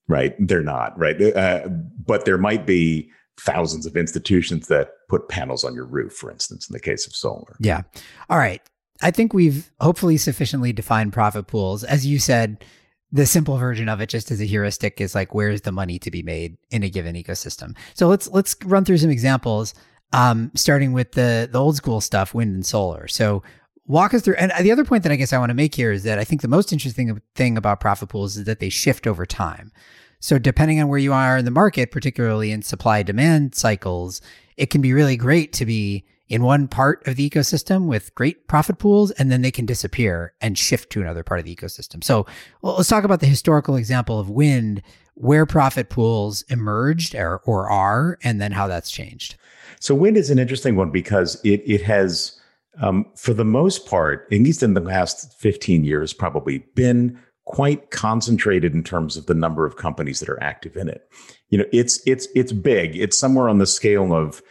right? 0.08 0.34
They're 0.40 0.64
not, 0.64 0.98
right? 0.98 1.22
Uh, 1.22 1.68
but 1.68 2.26
there 2.26 2.40
might 2.40 2.66
be 2.66 3.12
thousands 3.40 3.86
of 3.86 3.96
institutions 3.96 4.68
that 4.68 4.90
put 5.08 5.30
panels 5.30 5.64
on 5.64 5.76
your 5.76 5.86
roof, 5.86 6.14
for 6.14 6.32
instance, 6.32 6.68
in 6.68 6.74
the 6.74 6.80
case 6.80 7.06
of 7.06 7.16
solar. 7.16 7.56
Yeah. 7.60 7.82
All 8.30 8.40
right. 8.40 8.62
I 9.04 9.12
think 9.12 9.34
we've 9.34 9.72
hopefully 9.80 10.18
sufficiently 10.18 10.74
defined 10.74 11.14
profit 11.14 11.46
pools. 11.46 11.84
As 11.84 12.08
you 12.08 12.18
said, 12.18 12.64
the 13.12 13.28
simple 13.28 13.58
version 13.58 13.88
of 13.88 14.02
it 14.02 14.10
just 14.10 14.32
as 14.32 14.42
a 14.42 14.46
heuristic 14.46 15.00
is 15.00 15.14
like 15.14 15.36
where's 15.36 15.62
the 15.62 15.72
money 15.72 16.00
to 16.00 16.10
be 16.10 16.24
made 16.24 16.58
in 16.72 16.82
a 16.82 16.90
given 16.90 17.16
ecosystem. 17.16 17.76
So 17.94 18.08
let's 18.08 18.28
let's 18.30 18.56
run 18.64 18.86
through 18.86 18.98
some 18.98 19.10
examples 19.10 19.74
um, 20.14 20.52
starting 20.56 20.94
with 20.94 21.12
the 21.14 21.50
the 21.52 21.60
old 21.60 21.76
school 21.76 22.02
stuff, 22.02 22.34
wind 22.34 22.54
and 22.54 22.66
solar. 22.66 23.08
So 23.08 23.44
walk 23.88 24.14
us 24.14 24.22
through. 24.22 24.36
And 24.36 24.52
the 24.60 24.72
other 24.72 24.86
point 24.86 25.04
that 25.04 25.12
I 25.12 25.16
guess 25.16 25.34
I 25.34 25.38
want 25.38 25.50
to 25.50 25.56
make 25.56 25.76
here 25.76 25.92
is 25.92 26.04
that 26.04 26.20
I 26.20 26.24
think 26.24 26.42
the 26.42 26.48
most 26.48 26.72
interesting 26.72 27.22
thing 27.36 27.58
about 27.58 27.80
profit 27.80 28.10
pools 28.10 28.38
is 28.38 28.46
that 28.46 28.60
they 28.60 28.70
shift 28.70 29.08
over 29.08 29.26
time. 29.26 29.72
So 30.20 30.38
depending 30.38 30.80
on 30.80 30.88
where 30.88 31.00
you 31.00 31.14
are 31.14 31.38
in 31.38 31.46
the 31.46 31.52
market, 31.52 31.92
particularly 31.92 32.52
in 32.52 32.62
supply 32.62 33.02
demand 33.02 33.56
cycles, 33.56 34.22
it 34.56 34.70
can 34.70 34.82
be 34.82 34.94
really 34.94 35.18
great 35.18 35.52
to 35.54 35.66
be 35.66 36.06
in 36.30 36.44
one 36.44 36.68
part 36.68 37.06
of 37.08 37.18
the 37.18 37.30
ecosystem 37.30 37.88
with 37.88 38.16
great 38.16 38.48
profit 38.48 38.78
pools, 38.78 39.12
and 39.12 39.30
then 39.30 39.42
they 39.42 39.52
can 39.52 39.66
disappear 39.66 40.34
and 40.40 40.58
shift 40.58 40.90
to 40.90 41.02
another 41.02 41.24
part 41.24 41.42
of 41.42 41.46
the 41.46 41.54
ecosystem. 41.54 42.02
So 42.02 42.26
well, 42.62 42.76
let's 42.76 42.88
talk 42.88 43.04
about 43.04 43.20
the 43.20 43.26
historical 43.26 43.76
example 43.76 44.18
of 44.18 44.30
wind, 44.30 44.82
where 45.16 45.46
profit 45.46 45.90
pools 45.90 46.44
emerged 46.44 47.16
or, 47.16 47.40
or 47.40 47.70
are, 47.70 48.18
and 48.24 48.40
then 48.40 48.54
how 48.54 48.68
that's 48.68 48.90
changed. 48.90 49.36
So 49.82 49.94
wind 49.94 50.16
is 50.16 50.30
an 50.30 50.40
interesting 50.40 50.78
one 50.78 50.90
because 50.90 51.36
it 51.44 51.64
it 51.66 51.82
has, 51.82 52.40
um, 52.80 53.06
for 53.16 53.34
the 53.34 53.46
most 53.46 53.86
part, 53.86 54.28
at 54.32 54.40
least 54.40 54.64
in 54.64 54.74
the 54.74 54.82
last 54.82 55.40
fifteen 55.40 55.84
years, 55.84 56.14
probably 56.14 56.60
been 56.76 57.20
quite 57.46 57.92
concentrated 57.92 58.74
in 58.74 58.84
terms 58.84 59.18
of 59.18 59.26
the 59.26 59.34
number 59.34 59.66
of 59.66 59.76
companies 59.76 60.20
that 60.20 60.30
are 60.30 60.42
active 60.42 60.78
in 60.78 60.88
it. 60.88 61.10
You 61.50 61.58
know, 61.58 61.66
it's 61.74 62.02
it's 62.06 62.28
it's 62.36 62.52
big. 62.52 62.96
It's 62.96 63.18
somewhere 63.18 63.50
on 63.50 63.58
the 63.58 63.66
scale 63.66 64.14
of, 64.14 64.42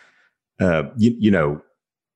uh, 0.60 0.84
you, 0.96 1.14
you 1.18 1.30
know, 1.30 1.62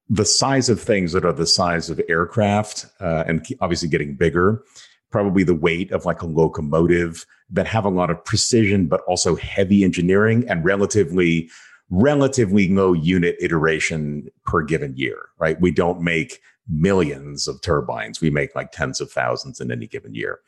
the 0.09 0.25
size 0.25 0.69
of 0.69 0.81
things 0.81 1.13
that 1.13 1.25
are 1.25 1.33
the 1.33 1.47
size 1.47 1.89
of 1.89 2.01
aircraft 2.09 2.87
uh, 3.01 3.25
and 3.27 3.47
obviously 3.61 3.89
getting 3.89 4.15
bigger 4.15 4.63
probably 5.11 5.45
the 5.45 5.55
weight 5.55 5.93
of 5.93 6.05
like 6.05 6.23
a 6.23 6.27
locomotive 6.27 7.25
that 7.49 7.69
have 7.69 7.85
a 7.85 7.89
lot 7.89 8.11
of 8.11 8.25
precision 8.25 8.89
but 8.89 9.01
also 9.03 9.37
heavy 9.37 9.85
engineering 9.85 10.45
and 10.49 10.65
relatively 10.65 11.49
relatively 11.91 12.69
low 12.69 12.93
unit 12.93 13.37
iteration 13.41 14.27
per 14.45 14.63
given 14.63 14.97
year 14.97 15.29
right 15.39 15.61
we 15.61 15.71
don't 15.71 16.01
make 16.01 16.41
millions 16.69 17.47
of 17.47 17.61
turbines 17.61 18.21
we 18.21 18.31
make 18.31 18.55
like 18.55 18.73
tens 18.73 19.01
of 19.01 19.11
thousands 19.11 19.61
in 19.61 19.71
any 19.71 19.87
given 19.87 20.15
year 20.15 20.41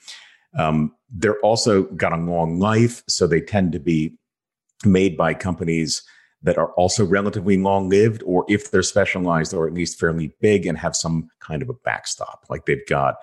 um, 0.59 0.95
they're 1.11 1.39
also 1.41 1.83
got 1.83 2.13
a 2.13 2.17
long 2.17 2.59
life 2.59 3.03
so 3.07 3.27
they 3.27 3.41
tend 3.41 3.73
to 3.73 3.79
be 3.79 4.17
made 4.85 5.17
by 5.17 5.35
companies 5.35 6.03
that 6.43 6.59
are 6.59 6.73
also 6.73 7.05
relatively 7.05 7.57
long 7.57 7.89
lived, 7.89 8.23
or 8.25 8.45
if 8.49 8.71
they're 8.71 8.83
specialized 8.83 9.55
or 9.55 9.67
at 9.67 9.75
least 9.75 9.99
fairly 9.99 10.33
big 10.41 10.67
and 10.67 10.79
have 10.79 10.95
some 10.95 11.29
kind 11.41 11.63
of 11.63 11.69
a 11.69 11.75
backstop, 11.75 12.47
like 12.49 12.65
they've 12.67 12.87
got. 12.89 13.17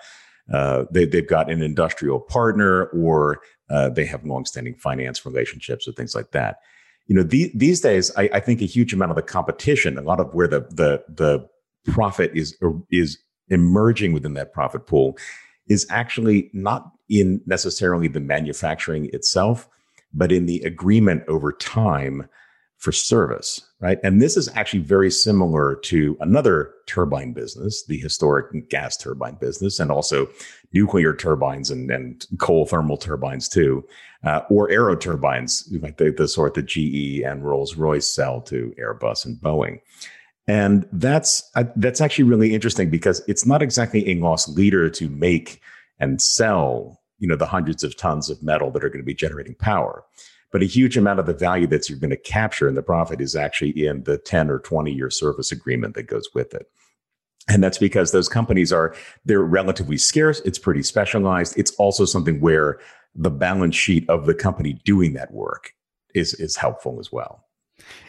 Uh, 0.52 0.84
they, 0.90 1.06
they've 1.06 1.26
got 1.26 1.50
an 1.50 1.62
industrial 1.62 2.20
partner 2.20 2.88
or 2.88 3.40
uh, 3.70 3.88
they 3.88 4.04
have 4.04 4.26
longstanding 4.26 4.74
finance 4.74 5.24
relationships 5.24 5.88
or 5.88 5.92
things 5.92 6.14
like 6.14 6.32
that. 6.32 6.56
You 7.06 7.16
know, 7.16 7.22
the, 7.22 7.50
these 7.54 7.80
days, 7.80 8.10
I, 8.16 8.30
I, 8.32 8.40
think 8.40 8.62
a 8.62 8.66
huge 8.66 8.94
amount 8.94 9.10
of 9.10 9.16
the 9.16 9.22
competition, 9.22 9.98
a 9.98 10.02
lot 10.02 10.20
of 10.20 10.32
where 10.32 10.48
the 10.48 10.60
the 10.70 11.04
the 11.08 11.46
profit 11.92 12.30
is 12.34 12.56
er, 12.62 12.72
is 12.90 13.18
emerging 13.48 14.12
within 14.14 14.34
that 14.34 14.54
profit 14.54 14.86
pool, 14.86 15.18
is 15.68 15.86
actually 15.90 16.50
not 16.54 16.90
in 17.08 17.40
necessarily 17.46 18.08
the 18.08 18.20
manufacturing 18.20 19.10
itself, 19.12 19.68
but 20.14 20.32
in 20.32 20.46
the 20.46 20.62
agreement 20.62 21.24
over 21.28 21.52
time 21.52 22.26
for 22.78 22.92
service, 22.92 23.60
right? 23.84 23.98
And 24.02 24.22
this 24.22 24.38
is 24.38 24.48
actually 24.54 24.80
very 24.80 25.10
similar 25.10 25.76
to 25.84 26.16
another 26.20 26.72
turbine 26.86 27.34
business, 27.34 27.84
the 27.84 27.98
historic 27.98 28.70
gas 28.70 28.96
turbine 28.96 29.34
business, 29.34 29.78
and 29.78 29.90
also 29.90 30.26
nuclear 30.72 31.14
turbines 31.14 31.70
and, 31.70 31.90
and 31.90 32.26
coal 32.38 32.64
thermal 32.64 32.96
turbines 32.96 33.46
too, 33.46 33.86
uh, 34.24 34.40
or 34.48 34.70
aero 34.70 34.96
turbines, 34.96 35.70
like 35.82 35.98
the, 35.98 36.10
the 36.10 36.26
sort 36.26 36.54
that 36.54 36.64
GE 36.64 37.20
and 37.26 37.44
Rolls 37.44 37.76
Royce 37.76 38.06
sell 38.06 38.40
to 38.40 38.74
Airbus 38.80 39.26
and 39.26 39.36
Boeing. 39.36 39.80
And 40.48 40.88
that's 40.90 41.50
uh, 41.54 41.64
that's 41.76 42.00
actually 42.00 42.24
really 42.24 42.54
interesting 42.54 42.88
because 42.88 43.22
it's 43.28 43.44
not 43.44 43.60
exactly 43.60 44.08
a 44.10 44.14
loss 44.14 44.48
leader 44.48 44.88
to 44.88 45.10
make 45.10 45.60
and 46.00 46.22
sell, 46.22 47.02
you 47.18 47.28
know, 47.28 47.36
the 47.36 47.44
hundreds 47.46 47.84
of 47.84 47.98
tons 47.98 48.30
of 48.30 48.42
metal 48.42 48.70
that 48.70 48.82
are 48.82 48.88
going 48.88 49.02
to 49.02 49.06
be 49.06 49.14
generating 49.14 49.56
power 49.56 50.04
but 50.54 50.62
a 50.62 50.66
huge 50.66 50.96
amount 50.96 51.18
of 51.18 51.26
the 51.26 51.34
value 51.34 51.66
that 51.66 51.88
you're 51.88 51.98
going 51.98 52.10
to 52.10 52.16
capture 52.16 52.68
in 52.68 52.76
the 52.76 52.82
profit 52.82 53.20
is 53.20 53.34
actually 53.34 53.70
in 53.70 54.04
the 54.04 54.18
10 54.18 54.48
or 54.48 54.60
20 54.60 54.92
year 54.92 55.10
service 55.10 55.50
agreement 55.50 55.96
that 55.96 56.04
goes 56.04 56.28
with 56.32 56.54
it. 56.54 56.70
And 57.48 57.60
that's 57.60 57.76
because 57.76 58.12
those 58.12 58.28
companies 58.28 58.72
are 58.72 58.94
they're 59.24 59.42
relatively 59.42 59.96
scarce 59.96 60.40
it's 60.44 60.60
pretty 60.60 60.84
specialized 60.84 61.58
it's 61.58 61.72
also 61.72 62.04
something 62.04 62.40
where 62.40 62.78
the 63.16 63.30
balance 63.30 63.74
sheet 63.74 64.08
of 64.08 64.26
the 64.26 64.34
company 64.34 64.80
doing 64.84 65.14
that 65.14 65.32
work 65.32 65.72
is 66.14 66.34
is 66.34 66.54
helpful 66.54 67.00
as 67.00 67.10
well. 67.10 67.44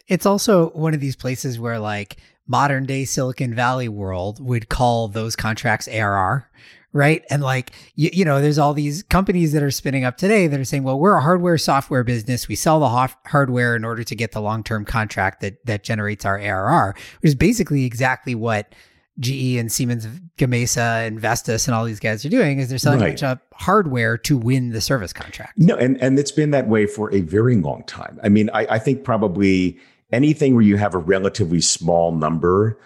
It's 0.07 0.27
also 0.27 0.69
one 0.69 0.93
of 0.93 0.99
these 0.99 1.15
places 1.15 1.59
where 1.59 1.79
like 1.79 2.17
modern 2.45 2.85
day 2.85 3.05
silicon 3.05 3.55
valley 3.55 3.89
world 3.89 4.39
would 4.39 4.69
call 4.69 5.07
those 5.07 5.35
contracts 5.35 5.87
ARR 5.87 6.47
right? 6.95 7.25
And 7.29 7.43
like, 7.43 7.73
you, 7.95 8.09
you, 8.13 8.23
know, 8.23 8.41
there's 8.41 8.57
all 8.57 8.73
these 8.73 9.03
companies 9.03 9.51
that 9.51 9.61
are 9.61 9.69
spinning 9.69 10.05
up 10.05 10.15
today 10.15 10.47
that 10.47 10.57
are 10.57 10.63
saying, 10.63 10.83
well, 10.83 10.97
we're 10.97 11.17
a 11.17 11.21
hardware 11.21 11.57
software 11.57 12.05
business. 12.05 12.47
We 12.47 12.55
sell 12.55 12.79
the 12.79 13.09
hardware 13.25 13.75
in 13.75 13.83
order 13.83 14.03
to 14.05 14.15
get 14.15 14.31
the 14.31 14.39
long 14.39 14.63
term 14.63 14.85
contract 14.85 15.41
that 15.41 15.63
that 15.65 15.83
generates 15.83 16.23
our 16.23 16.39
ARR, 16.39 16.95
which 17.21 17.29
is 17.29 17.35
basically 17.35 17.83
exactly 17.83 18.33
what 18.33 18.73
GE 19.19 19.57
and 19.57 19.69
Siemens 19.69 20.07
Gamesa 20.37 21.05
and 21.05 21.19
Vestas 21.19 21.67
and 21.67 21.75
all 21.75 21.83
these 21.83 21.99
guys 21.99 22.25
are 22.25 22.29
doing 22.29 22.59
is 22.59 22.69
they're 22.69 22.77
selling 22.77 23.01
right. 23.01 23.07
a 23.07 23.11
bunch 23.11 23.23
of 23.23 23.39
hardware 23.53 24.17
to 24.19 24.37
win 24.37 24.69
the 24.69 24.81
service 24.81 25.11
contract. 25.11 25.53
No, 25.57 25.75
and, 25.75 26.01
and 26.01 26.17
it's 26.17 26.31
been 26.31 26.51
that 26.51 26.69
way 26.69 26.85
for 26.85 27.13
a 27.13 27.21
very 27.21 27.57
long 27.57 27.83
time. 27.83 28.19
I 28.23 28.29
mean, 28.29 28.49
I, 28.53 28.67
I 28.71 28.79
think 28.79 29.03
probably 29.03 29.77
anything 30.13 30.53
where 30.53 30.63
you 30.63 30.77
have 30.77 30.95
a 30.95 30.97
relatively 30.97 31.61
small 31.61 32.13
number 32.13 32.77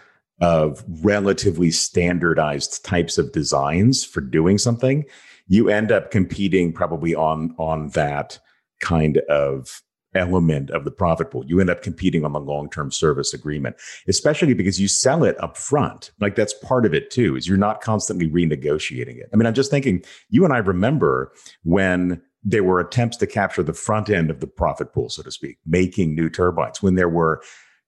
of 0.42 0.84
relatively 1.04 1.72
standardized 1.72 2.84
types 2.86 3.18
of 3.18 3.32
designs 3.32 4.06
for 4.06 4.22
doing 4.22 4.58
something, 4.58 5.06
you 5.48 5.70
end 5.70 5.92
up 5.92 6.12
competing 6.12 6.72
probably 6.72 7.16
on 7.16 7.54
on 7.58 7.90
that 7.90 8.40
kind 8.82 9.18
of 9.30 9.82
element 10.16 10.72
of 10.72 10.86
the 10.86 10.92
profit 10.92 11.30
pool. 11.30 11.44
You 11.46 11.60
end 11.60 11.70
up 11.70 11.84
competing 11.84 12.26
on 12.26 12.34
the 12.34 12.40
long-term 12.40 12.92
service 12.92 13.34
agreement, 13.34 13.76
especially 14.08 14.54
because 14.54 14.80
you 14.80 14.88
sell 14.88 15.24
it 15.24 15.42
up 15.42 15.58
front. 15.58 16.12
Like 16.20 16.36
that's 16.36 16.54
part 16.54 16.86
of 16.86 16.94
it 16.94 17.12
too, 17.12 17.36
is 17.36 17.48
you're 17.48 17.58
not 17.58 17.82
constantly 17.82 18.28
renegotiating 18.28 19.18
it. 19.18 19.30
I 19.32 19.36
mean, 19.36 19.46
I'm 19.46 19.54
just 19.54 19.72
thinking 19.72 20.04
you 20.30 20.46
and 20.46 20.54
I 20.54 20.58
remember 20.58 21.32
when 21.64 22.22
there 22.44 22.64
were 22.64 22.80
attempts 22.80 23.18
to 23.18 23.28
capture 23.28 23.64
the 23.64 23.74
front 23.74 24.10
end 24.10 24.32
of 24.32 24.40
the 24.40 24.48
profit 24.48 24.94
pool, 24.94 25.10
so 25.10 25.22
to 25.22 25.32
speak, 25.32 25.58
making 25.66 26.16
new 26.16 26.30
turbines, 26.30 26.82
when 26.82 26.96
there 26.96 27.10
were 27.10 27.42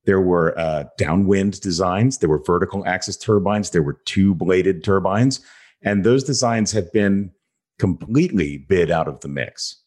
there 0.06 0.22
were 0.22 0.58
uh, 0.58 0.86
downwind 0.98 1.62
designs, 1.62 2.18
there 2.18 2.30
were 2.30 2.42
vertical 2.44 2.86
axis 2.86 3.18
turbines, 3.18 3.70
there 3.70 3.84
were 3.84 4.00
two 4.06 4.34
bladed 4.34 4.84
turbines, 4.84 5.40
and 5.84 6.04
those 6.04 6.24
designs 6.24 6.72
have 6.72 6.92
been 6.92 7.32
completely 7.80 8.58
bid 8.58 8.92
out 8.92 9.08
of 9.08 9.20
the 9.22 9.28
mix. 9.28 9.82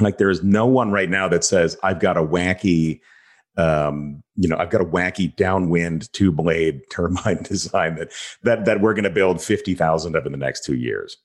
Like 0.00 0.18
there 0.18 0.30
is 0.30 0.42
no 0.42 0.66
one 0.66 0.92
right 0.92 1.10
now 1.10 1.28
that 1.28 1.44
says 1.44 1.76
I've 1.82 2.00
got 2.00 2.16
a 2.16 2.22
wacky, 2.22 3.00
um, 3.56 4.22
you 4.36 4.48
know, 4.48 4.56
I've 4.56 4.70
got 4.70 4.80
a 4.80 4.86
wacky 4.86 5.34
downwind 5.34 6.12
two 6.12 6.32
blade 6.32 6.82
turbine 6.90 7.42
design 7.42 7.96
that 7.96 8.12
that 8.42 8.64
that 8.64 8.80
we're 8.80 8.94
going 8.94 9.04
to 9.04 9.10
build 9.10 9.42
fifty 9.42 9.74
thousand 9.74 10.16
of 10.16 10.26
in 10.26 10.32
the 10.32 10.38
next 10.38 10.64
two 10.64 10.76
years. 10.76 11.16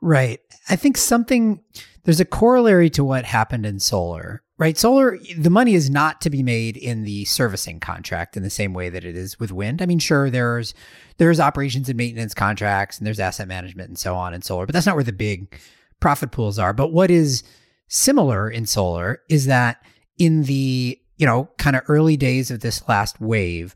Right. 0.00 0.40
I 0.68 0.76
think 0.76 0.96
something 0.96 1.60
there's 2.04 2.20
a 2.20 2.24
corollary 2.24 2.90
to 2.90 3.04
what 3.04 3.24
happened 3.24 3.66
in 3.66 3.80
solar 3.80 4.42
right? 4.58 4.78
Solar, 4.78 5.18
the 5.36 5.50
money 5.50 5.74
is 5.74 5.90
not 5.90 6.20
to 6.22 6.30
be 6.30 6.42
made 6.42 6.76
in 6.76 7.04
the 7.04 7.24
servicing 7.26 7.80
contract 7.80 8.36
in 8.36 8.42
the 8.42 8.50
same 8.50 8.72
way 8.72 8.88
that 8.88 9.04
it 9.04 9.16
is 9.16 9.38
with 9.38 9.52
wind. 9.52 9.82
I 9.82 9.86
mean, 9.86 9.98
sure, 9.98 10.30
there's 10.30 10.74
there's 11.18 11.40
operations 11.40 11.88
and 11.88 11.96
maintenance 11.96 12.34
contracts 12.34 12.98
and 12.98 13.06
there's 13.06 13.20
asset 13.20 13.48
management 13.48 13.88
and 13.88 13.98
so 13.98 14.14
on 14.14 14.34
in 14.34 14.42
solar, 14.42 14.66
but 14.66 14.72
that's 14.72 14.86
not 14.86 14.94
where 14.94 15.04
the 15.04 15.12
big 15.12 15.58
profit 16.00 16.30
pools 16.30 16.58
are. 16.58 16.72
But 16.72 16.92
what 16.92 17.10
is 17.10 17.42
similar 17.88 18.50
in 18.50 18.66
solar 18.66 19.22
is 19.28 19.46
that 19.46 19.82
in 20.18 20.44
the, 20.44 20.98
you 21.16 21.26
know, 21.26 21.48
kind 21.58 21.76
of 21.76 21.82
early 21.88 22.16
days 22.16 22.50
of 22.50 22.60
this 22.60 22.86
last 22.88 23.20
wave, 23.20 23.74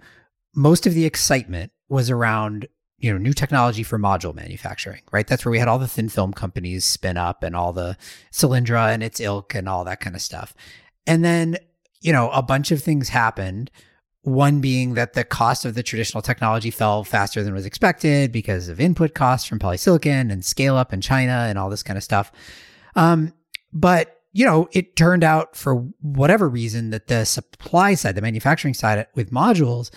most 0.55 0.87
of 0.87 0.95
the 0.95 1.05
excitement 1.05 1.73
was 1.89 2.11
around 2.11 2.67
you 3.01 3.13
know 3.13 3.19
new 3.19 3.33
technology 3.33 3.83
for 3.83 3.99
module 3.99 4.35
manufacturing 4.35 5.03
right 5.11 5.27
that's 5.27 5.45
where 5.45 5.51
we 5.51 5.59
had 5.59 5.69
all 5.69 5.79
the 5.79 5.89
thin 5.89 6.09
film 6.09 6.33
companies 6.33 6.85
spin 6.85 7.17
up 7.17 7.43
and 7.43 7.57
all 7.57 7.73
the 7.73 7.97
Solyndra 8.33 8.93
and 8.93 9.03
its 9.03 9.21
ilk 9.21 9.55
and 9.55 9.69
all 9.69 9.85
that 9.85 10.01
kind 10.01 10.15
of 10.15 10.23
stuff 10.23 10.55
and 11.07 11.25
then 11.25 11.57
you 12.01 12.13
know 12.13 12.31
a 12.31 12.43
bunch 12.43 12.71
of 12.71 12.83
things 12.83 13.09
happened 13.09 13.71
one 14.23 14.61
being 14.61 14.95
that 14.95 15.15
the 15.15 15.25
cost 15.25 15.65
of 15.65 15.75
the 15.75 15.83
traditional 15.83 16.21
technology 16.23 16.71
fell 16.71 17.05
faster 17.05 17.43
than 17.43 17.55
was 17.55 17.65
expected 17.65 18.31
because 18.31 18.69
of 18.69 18.81
input 18.81 19.15
costs 19.15 19.49
from 19.49 19.59
polysilicon 19.59 20.31
and 20.31 20.45
scale 20.45 20.77
up 20.77 20.93
in 20.93 21.01
China 21.01 21.47
and 21.49 21.59
all 21.59 21.71
this 21.71 21.83
kind 21.83 21.97
of 21.97 22.05
stuff. 22.05 22.31
Um, 22.97 23.33
but 23.73 24.19
you 24.33 24.45
know, 24.45 24.69
it 24.73 24.95
turned 24.95 25.25
out 25.25 25.57
for 25.57 25.77
whatever 26.03 26.49
reason 26.49 26.91
that 26.91 27.09
the 27.09 27.25
supply 27.25 27.95
side, 27.95 28.15
the 28.15 28.23
manufacturing 28.23 28.75
side 28.75 29.07
with 29.15 29.33
modules 29.33 29.91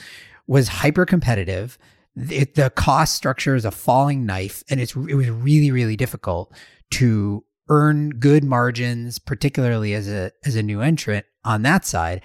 was 0.47 0.67
hyper 0.67 1.05
competitive. 1.05 1.77
It, 2.15 2.55
the 2.55 2.69
cost 2.69 3.15
structure 3.15 3.55
is 3.55 3.65
a 3.65 3.71
falling 3.71 4.25
knife, 4.25 4.63
and 4.69 4.79
it's 4.79 4.95
it 4.95 5.15
was 5.15 5.29
really 5.29 5.71
really 5.71 5.95
difficult 5.95 6.53
to 6.91 7.43
earn 7.69 8.11
good 8.11 8.43
margins, 8.43 9.19
particularly 9.19 9.93
as 9.93 10.07
a 10.07 10.31
as 10.45 10.55
a 10.55 10.63
new 10.63 10.81
entrant 10.81 11.25
on 11.43 11.63
that 11.63 11.85
side. 11.85 12.21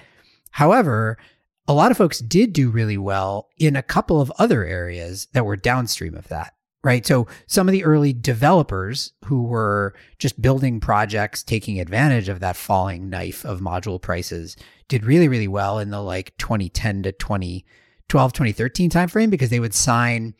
However, 0.50 1.18
a 1.66 1.74
lot 1.74 1.90
of 1.90 1.96
folks 1.96 2.18
did 2.18 2.52
do 2.52 2.70
really 2.70 2.98
well 2.98 3.48
in 3.58 3.76
a 3.76 3.82
couple 3.82 4.20
of 4.20 4.32
other 4.38 4.64
areas 4.64 5.28
that 5.32 5.44
were 5.44 5.56
downstream 5.56 6.14
of 6.14 6.28
that. 6.28 6.54
Right. 6.84 7.04
So 7.04 7.26
some 7.48 7.68
of 7.68 7.72
the 7.72 7.84
early 7.84 8.12
developers 8.12 9.12
who 9.24 9.42
were 9.42 9.94
just 10.18 10.40
building 10.40 10.78
projects, 10.78 11.42
taking 11.42 11.80
advantage 11.80 12.28
of 12.28 12.38
that 12.40 12.56
falling 12.56 13.10
knife 13.10 13.44
of 13.44 13.60
module 13.60 14.00
prices, 14.00 14.56
did 14.86 15.04
really, 15.04 15.26
really 15.28 15.48
well 15.48 15.80
in 15.80 15.90
the 15.90 16.00
like 16.00 16.36
2010 16.38 17.02
to 17.02 17.12
20 17.12 17.66
2012, 18.08 18.32
2013 18.32 18.90
timeframe 18.90 19.30
because 19.30 19.50
they 19.50 19.60
would 19.60 19.74
sign 19.74 20.34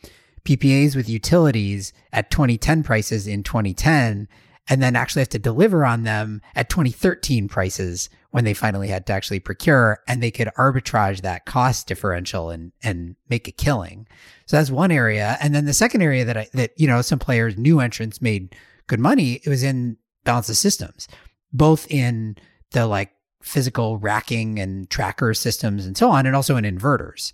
PPAs 0.45 0.97
with 0.97 1.09
utilities 1.09 1.93
at 2.13 2.31
2010 2.31 2.83
prices 2.83 3.27
in 3.27 3.43
2010 3.43 4.29
and 4.71 4.83
then 4.83 4.97
actually 4.97 5.21
have 5.21 5.29
to 5.31 5.39
deliver 5.39 5.85
on 5.85 6.05
them 6.05 6.41
at 6.55 6.69
2013 6.69 7.49
prices 7.49 8.09
when 8.31 8.45
they 8.45 8.55
finally 8.55 8.89
had 8.89 9.07
to 9.07 9.13
actually 9.13 9.41
procure 9.41 9.99
and 10.07 10.23
they 10.23 10.31
could 10.31 10.49
arbitrage 10.59 11.23
that 11.23 11.47
cost 11.47 11.87
differential 11.87 12.51
and 12.51 12.73
and 12.83 13.17
make 13.29 13.49
a 13.49 13.53
killing. 13.53 14.07
So 14.47 14.57
that's 14.57 14.71
one 14.71 14.91
area. 14.91 15.37
And 15.41 15.55
then 15.55 15.65
the 15.65 15.73
second 15.73 16.03
area 16.03 16.25
that 16.25 16.37
I, 16.37 16.49
that 16.55 16.73
you 16.77 16.87
know 16.87 17.03
some 17.03 17.19
players 17.19 17.57
new 17.57 17.81
entrants 17.81 18.21
made 18.21 18.55
good 18.87 19.01
money 19.01 19.41
it 19.45 19.49
was 19.49 19.63
in 19.63 19.97
balance 20.25 20.49
of 20.49 20.57
systems 20.57 21.09
both 21.53 21.91
in 21.91 22.37
the 22.73 22.87
like 22.87 23.13
physical 23.43 23.99
racking 23.99 24.59
and 24.59 24.91
tracker 24.91 25.33
systems 25.33 25.87
and 25.87 25.97
so 25.97 26.11
on 26.11 26.27
and 26.27 26.37
also 26.37 26.57
in 26.57 26.65
inverters. 26.65 27.33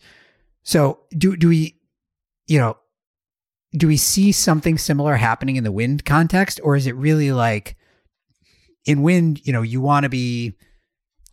So 0.65 1.01
do 1.17 1.37
do 1.37 1.49
we, 1.49 1.79
you 2.47 2.59
know, 2.59 2.77
do 3.77 3.87
we 3.87 3.97
see 3.97 4.33
something 4.33 4.79
similar 4.79 5.17
happening 5.17 5.57
in 5.57 5.65
the 5.65 5.73
wind 5.73 6.05
context, 6.05 6.61
or 6.63 6.75
is 6.75 6.87
it 6.87 6.97
really 6.97 7.33
like 7.33 7.77
in 8.85 9.03
wind? 9.03 9.47
You 9.47 9.53
know, 9.53 9.63
you 9.63 9.81
want 9.81 10.05
to 10.05 10.09
be, 10.09 10.55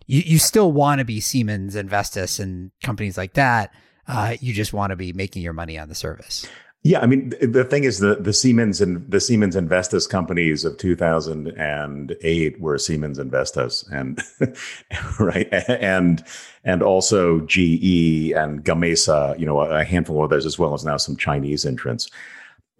you 0.05 0.21
you 0.25 0.37
still 0.37 0.71
want 0.71 0.99
to 0.99 1.05
be 1.05 1.19
Siemens 1.19 1.75
and 1.75 1.89
Vestas 1.89 2.39
and 2.39 2.71
companies 2.83 3.17
like 3.17 3.33
that. 3.33 3.73
Uh, 4.07 4.35
you 4.41 4.53
just 4.53 4.73
want 4.73 4.91
to 4.91 4.95
be 4.95 5.13
making 5.13 5.41
your 5.41 5.53
money 5.53 5.77
on 5.77 5.87
the 5.87 5.95
service. 5.95 6.45
Yeah, 6.83 6.99
I 7.01 7.05
mean 7.05 7.29
the 7.41 7.63
thing 7.63 7.83
is 7.83 7.99
the 7.99 8.15
the 8.15 8.33
Siemens 8.33 8.81
and 8.81 9.07
the 9.09 9.21
Siemens 9.21 9.55
and 9.55 9.69
Vestas 9.69 10.07
companies 10.07 10.65
of 10.65 10.77
2008 10.77 12.59
were 12.59 12.77
Siemens 12.79 13.19
and 13.19 13.29
Vestas 13.29 13.87
and 13.93 14.19
right 15.19 15.47
and 15.51 16.23
and 16.63 16.81
also 16.81 17.41
GE 17.41 18.31
and 18.31 18.65
Gamesa, 18.65 19.37
you 19.37 19.45
know, 19.45 19.59
a 19.59 19.83
handful 19.83 20.17
of 20.17 20.31
others 20.31 20.47
as 20.47 20.57
well 20.57 20.73
as 20.73 20.83
now 20.83 20.97
some 20.97 21.15
Chinese 21.15 21.65
entrants. 21.67 22.09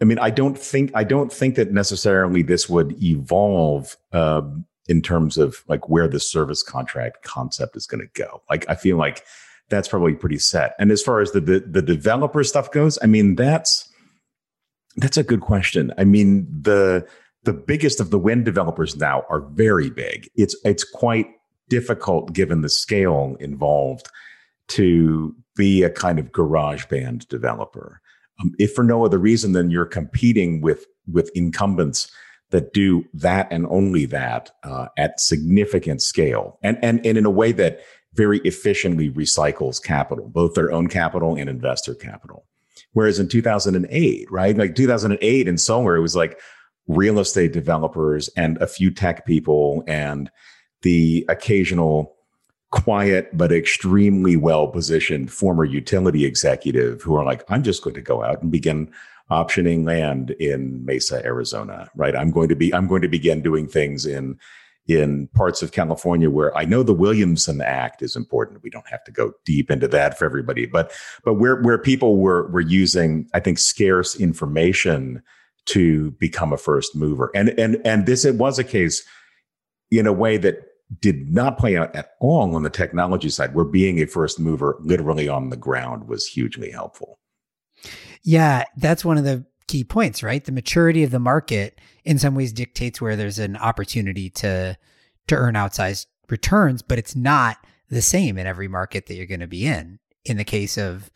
I 0.02 0.06
mean, 0.06 0.18
I 0.18 0.32
don't 0.32 0.58
think 0.58 0.92
I 0.96 1.04
don't 1.04 1.32
think 1.32 1.54
that 1.56 1.72
necessarily 1.72 2.42
this 2.42 2.68
would 2.68 3.02
evolve 3.04 3.98
uh, 4.12 4.42
in 4.88 5.04
terms 5.04 5.38
of 5.38 5.64
like 5.68 5.90
where 5.90 6.08
the 6.08 6.20
service 6.20 6.64
contract 6.64 7.22
concept 7.22 7.78
is 7.78 7.86
going 7.86 8.02
to 8.02 8.22
go. 8.22 8.42
Like, 8.50 8.68
I 8.68 8.74
feel 8.76 8.98
like 8.98 9.24
that's 9.70 9.88
probably 9.88 10.16
pretty 10.16 10.40
set. 10.40 10.74
And 10.80 10.92
as 10.92 11.04
far 11.04 11.22
as 11.22 11.34
the, 11.34 11.40
the 11.40 11.60
the 11.60 11.82
developer 11.84 12.44
stuff 12.44 12.72
goes, 12.72 12.98
I 13.04 13.06
mean, 13.06 13.36
that's 13.36 13.91
that's 14.98 15.18
a 15.18 15.24
good 15.24 15.42
question. 15.42 15.94
I 15.98 16.04
mean, 16.04 16.48
the 16.50 17.08
the 17.44 17.54
biggest 17.54 18.00
of 18.00 18.12
the 18.12 18.20
wind 18.20 18.46
developers 18.46 18.96
now 18.96 19.24
are 19.30 19.42
very 19.42 19.90
big. 19.90 20.30
It's 20.36 20.56
it's 20.64 20.84
quite 20.84 21.28
difficult 21.70 22.34
given 22.34 22.62
the 22.62 22.70
scale 22.70 23.36
involved 23.40 24.10
to 24.68 25.36
be 25.56 25.84
a 25.84 25.90
kind 25.90 26.20
of 26.20 26.32
garage 26.32 26.86
band 26.86 27.28
developer. 27.30 28.02
Um, 28.42 28.54
if 28.60 28.74
for 28.74 28.84
no 28.84 29.06
other 29.06 29.18
reason 29.18 29.54
than 29.54 29.72
you're 29.72 29.86
competing 29.86 30.62
with 30.62 30.86
with 31.12 31.32
incumbents 31.36 32.12
that 32.52 32.74
do 32.74 33.06
that 33.14 33.48
and 33.52 33.66
only 33.68 34.06
that 34.06 34.52
uh, 34.64 34.88
at 34.98 35.20
significant 35.20 36.02
scale 36.02 36.60
and, 36.62 36.78
and 36.82 37.06
and 37.06 37.18
in 37.18 37.26
a 37.26 37.30
way 37.30 37.52
that 37.54 37.80
very 38.14 38.40
efficiently 38.40 39.10
recycles 39.10 39.82
capital, 39.82 40.28
both 40.28 40.54
their 40.54 40.72
own 40.72 40.88
capital 40.88 41.36
and 41.36 41.50
investor 41.50 41.96
capital. 41.96 42.46
Whereas 42.94 43.20
in 43.20 43.28
2008, 43.28 44.32
right? 44.32 44.58
Like 44.58 44.76
2008 44.76 45.48
in 45.48 45.58
solar, 45.58 45.96
it 45.96 46.02
was 46.02 46.16
like 46.16 46.40
real 46.88 47.20
estate 47.20 47.54
developers 47.54 48.30
and 48.36 48.58
a 48.58 48.68
few 48.68 48.92
tech 48.92 49.26
people 49.26 49.84
and 49.88 50.30
the 50.82 51.26
occasional 51.30 52.16
quiet 52.72 53.30
but 53.38 53.52
extremely 53.52 54.36
well 54.36 54.68
positioned 54.68 55.32
former 55.32 55.66
utility 55.66 56.26
executive 56.26 57.02
who 57.02 57.16
are 57.16 57.26
like, 57.26 57.44
I'm 57.50 57.64
just 57.64 57.84
going 57.84 57.96
to 57.96 58.02
go 58.02 58.24
out 58.24 58.42
and 58.42 58.52
begin 58.52 58.92
optioning 59.30 59.86
land 59.86 60.32
in 60.32 60.84
Mesa, 60.86 61.24
Arizona, 61.26 61.90
right? 61.96 62.16
I'm 62.16 62.32
going 62.32 62.50
to 62.50 62.56
be, 62.56 62.74
I'm 62.74 62.88
going 62.88 63.02
to 63.02 63.08
begin 63.08 63.42
doing 63.42 63.68
things 63.68 64.06
in 64.06 64.38
in 64.96 65.28
parts 65.36 65.62
of 65.62 65.72
California 65.72 66.30
where 66.30 66.56
I 66.58 66.66
know 66.66 66.84
the 66.84 66.94
Williamson 66.94 67.62
Act 67.62 68.02
is 68.02 68.16
important. 68.16 68.64
We 68.64 68.70
don't 68.70 68.88
have 68.90 69.04
to 69.06 69.12
go 69.12 69.34
deep 69.46 69.70
into 69.72 69.88
that 69.90 70.18
for 70.18 70.26
everybody, 70.26 70.66
but 70.66 70.92
but 71.24 71.36
where 71.36 71.62
where 71.62 71.78
people 71.78 72.18
were 72.18 72.50
were 72.50 72.62
using, 72.62 73.30
I 73.34 73.40
think, 73.40 73.60
scarce 73.60 74.16
information 74.16 75.22
to 75.68 76.12
become 76.12 76.52
a 76.54 76.58
first 76.58 76.96
mover, 76.96 77.32
and 77.36 77.50
and 77.60 77.80
and 77.86 78.06
this 78.06 78.26
it 78.26 78.36
was 78.36 78.60
a 78.60 78.64
case 78.64 79.04
in 79.92 80.08
a 80.08 80.14
way 80.14 80.38
that 80.38 80.60
did 81.00 81.32
not 81.32 81.58
play 81.58 81.78
out 81.78 81.96
at 81.96 82.12
all 82.20 82.56
on 82.56 82.64
the 82.64 82.70
technology 82.70 83.30
side, 83.30 83.56
where 83.56 83.66
being 83.66 84.00
a 84.00 84.06
first 84.06 84.40
mover 84.40 84.78
literally 84.82 85.30
on 85.30 85.50
the 85.50 85.58
ground 85.58 86.08
was 86.08 86.26
hugely 86.26 86.72
helpful. 86.72 87.20
Yeah, 88.24 88.66
that's 88.78 89.06
one 89.06 89.18
of 89.18 89.24
the 89.24 89.46
key 89.72 89.84
points, 89.86 90.22
right? 90.22 90.44
The 90.44 90.52
maturity 90.52 91.02
of 91.04 91.12
the 91.12 91.20
market 91.20 91.80
in 92.04 92.20
some 92.20 92.36
ways 92.36 92.52
dictates 92.52 93.00
where 93.00 93.16
there's 93.16 93.40
an 93.40 93.56
opportunity 93.56 94.30
to 94.32 94.78
to 95.28 95.36
earn 95.36 95.54
outsized 95.54 96.08
returns, 96.30 96.82
but 96.82 97.00
it's 97.00 97.16
not 97.16 97.58
the 97.90 98.02
same 98.02 98.38
in 98.38 98.46
every 98.46 98.68
market 98.68 99.06
that 99.06 99.16
you're 99.16 99.26
going 99.26 99.40
to 99.40 99.48
be 99.48 99.66
in. 99.66 100.00
In 100.26 100.36
the 100.36 100.44
case 100.44 100.78
of 100.78 101.10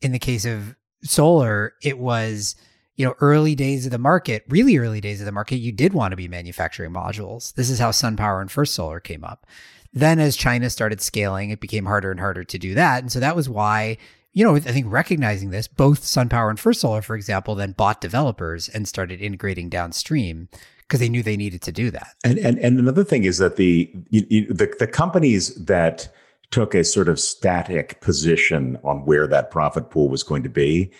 in 0.00 0.12
the 0.12 0.18
case 0.18 0.46
of 0.46 0.76
solar, 1.02 1.74
it 1.82 1.98
was 1.98 2.56
you 2.96 3.04
know 3.04 3.14
early 3.20 3.54
days 3.54 3.84
of 3.84 3.92
the 3.92 3.98
market, 3.98 4.44
really 4.48 4.78
early 4.78 5.02
days 5.02 5.20
of 5.20 5.26
the 5.26 5.32
market, 5.32 5.56
you 5.56 5.70
did 5.70 5.92
want 5.92 6.12
to 6.12 6.16
be 6.16 6.26
manufacturing 6.26 6.92
modules. 6.92 7.52
This 7.52 7.68
is 7.68 7.78
how 7.78 7.90
SunPower 7.90 8.40
and 8.40 8.50
First 8.50 8.74
Solar 8.74 9.00
came 9.00 9.24
up. 9.24 9.46
Then 9.92 10.20
as 10.20 10.36
China 10.36 10.70
started 10.70 11.02
scaling, 11.02 11.50
it 11.50 11.60
became 11.60 11.84
harder 11.84 12.10
and 12.10 12.20
harder 12.20 12.44
to 12.44 12.58
do 12.58 12.74
that. 12.76 13.02
And 13.02 13.12
so 13.12 13.20
that 13.20 13.36
was 13.36 13.48
why 13.48 13.98
you 14.32 14.44
know, 14.44 14.54
I 14.54 14.60
think 14.60 14.86
recognizing 14.88 15.50
this, 15.50 15.66
both 15.66 16.02
SunPower 16.02 16.50
and 16.50 16.60
First 16.60 16.80
Solar, 16.80 17.02
for 17.02 17.16
example, 17.16 17.54
then 17.54 17.72
bought 17.72 18.00
developers 18.00 18.68
and 18.68 18.86
started 18.86 19.20
integrating 19.20 19.68
downstream 19.68 20.48
because 20.82 21.00
they 21.00 21.08
knew 21.08 21.22
they 21.22 21.36
needed 21.36 21.62
to 21.62 21.72
do 21.72 21.90
that. 21.90 22.14
And 22.24 22.38
and 22.38 22.58
and 22.58 22.78
another 22.78 23.04
thing 23.04 23.24
is 23.24 23.38
that 23.38 23.56
the 23.56 23.90
you, 24.10 24.26
you, 24.28 24.46
the 24.46 24.72
the 24.78 24.86
companies 24.86 25.54
that 25.64 26.08
took 26.50 26.74
a 26.74 26.84
sort 26.84 27.08
of 27.08 27.20
static 27.20 28.00
position 28.00 28.78
on 28.82 29.04
where 29.04 29.26
that 29.28 29.50
profit 29.50 29.90
pool 29.90 30.08
was 30.08 30.22
going 30.22 30.42
to 30.42 30.48
be 30.48 30.90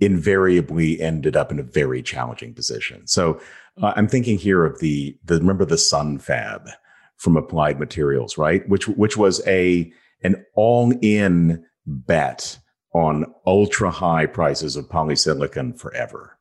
invariably 0.00 1.00
ended 1.00 1.34
up 1.34 1.50
in 1.50 1.58
a 1.58 1.62
very 1.62 2.02
challenging 2.02 2.54
position. 2.54 3.06
So 3.06 3.40
uh, 3.82 3.92
I'm 3.96 4.06
thinking 4.06 4.38
here 4.38 4.64
of 4.64 4.78
the 4.80 5.16
the 5.24 5.38
remember 5.38 5.64
the 5.64 5.76
SunFab 5.76 6.70
from 7.16 7.36
Applied 7.36 7.78
Materials, 7.78 8.38
right? 8.38 8.66
Which 8.68 8.88
which 8.88 9.16
was 9.16 9.46
a 9.46 9.92
an 10.22 10.44
all 10.54 10.92
in 11.02 11.64
bet 11.86 12.58
on 12.92 13.26
ultra 13.46 13.90
high 13.90 14.26
prices 14.26 14.76
of 14.76 14.88
polysilicon 14.88 15.78
forever. 15.78 16.38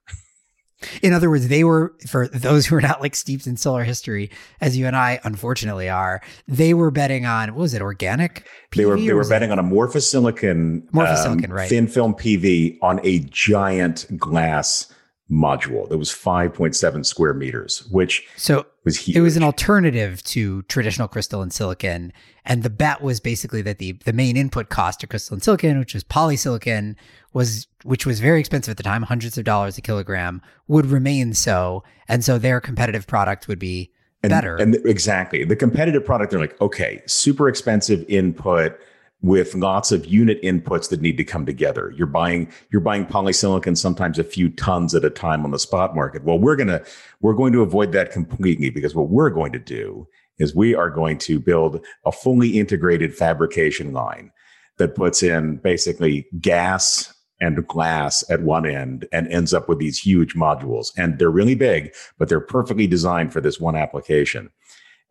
In 1.02 1.12
other 1.12 1.30
words, 1.30 1.48
they 1.48 1.64
were, 1.64 1.96
for 2.08 2.28
those 2.28 2.68
who 2.68 2.76
are 2.76 2.82
not 2.82 3.02
like 3.02 3.16
steeped 3.16 3.48
in 3.48 3.58
solar 3.58 3.84
history, 3.84 4.30
as 4.62 4.78
you 4.78 4.86
and 4.86 4.96
I 4.96 5.20
unfortunately 5.24 5.90
are, 5.90 6.22
they 6.48 6.76
were 6.76 6.92
betting 6.92 7.26
on, 7.26 7.50
what 7.56 7.62
was 7.62 7.74
it, 7.74 7.82
organic? 7.82 8.46
PV 8.72 8.76
they 8.76 8.86
were, 8.86 8.98
they 8.98 9.14
were 9.14 9.28
betting 9.28 9.52
on 9.52 9.58
amorphous 9.58 10.10
silicon, 10.10 10.88
amorphous 10.94 11.20
um, 11.22 11.34
silicon, 11.34 11.52
right. 11.52 11.68
thin 11.68 11.88
film 11.88 12.14
PV 12.14 12.78
on 12.84 13.00
a 13.04 13.20
giant 13.20 14.06
glass 14.18 14.94
module 15.30 15.90
that 15.90 15.98
was 15.98 16.10
5.7 16.10 17.06
square 17.06 17.34
meters, 17.34 17.86
which 17.92 18.28
so 18.38 18.66
was 18.86 18.98
huge. 18.98 19.18
It 19.18 19.22
was 19.22 19.36
an 19.36 19.44
alternative 19.44 20.24
to 20.26 20.62
traditional 20.64 21.08
crystalline 21.08 21.52
silicon. 21.52 22.14
And 22.46 22.64
the 22.64 22.70
bet 22.70 23.02
was 23.02 23.20
basically 23.20 23.62
that 23.64 23.78
the, 23.78 23.94
the 24.06 24.14
main 24.14 24.38
input 24.38 24.70
cost 24.70 25.02
to 25.02 25.08
crystalline 25.08 25.42
silicon, 25.42 25.80
which 25.80 25.94
was 25.94 26.04
polysilicon, 26.04 26.96
was 27.34 27.68
which 27.84 28.06
was 28.06 28.20
very 28.20 28.40
expensive 28.40 28.72
at 28.72 28.78
the 28.78 28.84
time, 28.84 29.04
hundreds 29.04 29.38
of 29.38 29.44
dollars 29.44 29.78
a 29.78 29.82
kilogram, 29.82 30.42
would 30.68 30.86
remain 30.86 31.34
so. 31.34 31.84
And 32.08 32.24
so 32.24 32.38
their 32.38 32.62
competitive 32.62 33.06
product 33.06 33.48
would 33.50 33.60
be 33.60 33.92
and, 34.24 34.30
better. 34.30 34.56
And 34.56 34.76
exactly. 34.86 35.44
The 35.44 35.56
competitive 35.56 36.06
product, 36.06 36.32
they're 36.32 36.40
like, 36.40 36.60
okay, 36.62 37.02
super 37.06 37.50
expensive 37.50 38.06
input 38.08 38.80
with 39.22 39.56
lots 39.56 39.92
of 39.92 40.06
unit 40.06 40.42
inputs 40.44 40.90
that 40.90 41.02
need 41.02 41.18
to 41.18 41.24
come 41.24 41.46
together. 41.46 41.94
You're 41.98 42.08
buying 42.08 42.52
you're 42.72 42.82
buying 42.82 43.06
polysilicon 43.06 43.78
sometimes 43.78 44.20
a 44.20 44.24
few 44.24 44.50
tons 44.50 44.94
at 44.94 45.06
a 45.06 45.10
time 45.10 45.44
on 45.44 45.52
the 45.52 45.60
spot 45.60 45.96
market. 45.96 46.24
Well, 46.24 46.40
we're 46.40 46.56
going 46.56 46.68
to 46.68 46.86
we're 47.22 47.34
going 47.34 47.54
to 47.54 47.62
avoid 47.62 47.92
that 47.94 48.12
completely 48.12 48.70
because 48.70 48.94
what 48.94 49.10
we're 49.10 49.32
going 49.32 49.52
to 49.54 49.60
do 49.60 50.08
is 50.38 50.56
we 50.56 50.76
are 50.76 50.92
going 50.92 51.18
to 51.18 51.40
build 51.40 51.84
a 52.06 52.12
fully 52.12 52.60
integrated 52.60 53.16
fabrication 53.16 53.92
line 53.92 54.32
that 54.78 54.96
puts 54.96 55.24
in 55.24 55.58
basically 55.58 56.28
gas 56.40 57.14
and 57.40 57.68
glass 57.68 58.24
at 58.30 58.42
one 58.42 58.66
end 58.66 59.08
and 59.12 59.28
ends 59.28 59.54
up 59.54 59.70
with 59.70 59.80
these 59.80 60.00
huge 60.00 60.36
modules. 60.36 60.92
And 60.98 61.18
they're 61.18 61.30
really 61.30 61.56
big, 61.56 61.94
but 62.18 62.30
they're 62.30 62.40
perfectly 62.40 62.88
designed 62.88 63.32
for 63.32 63.42
this 63.42 63.60
one 63.60 63.76
application. 63.76 64.50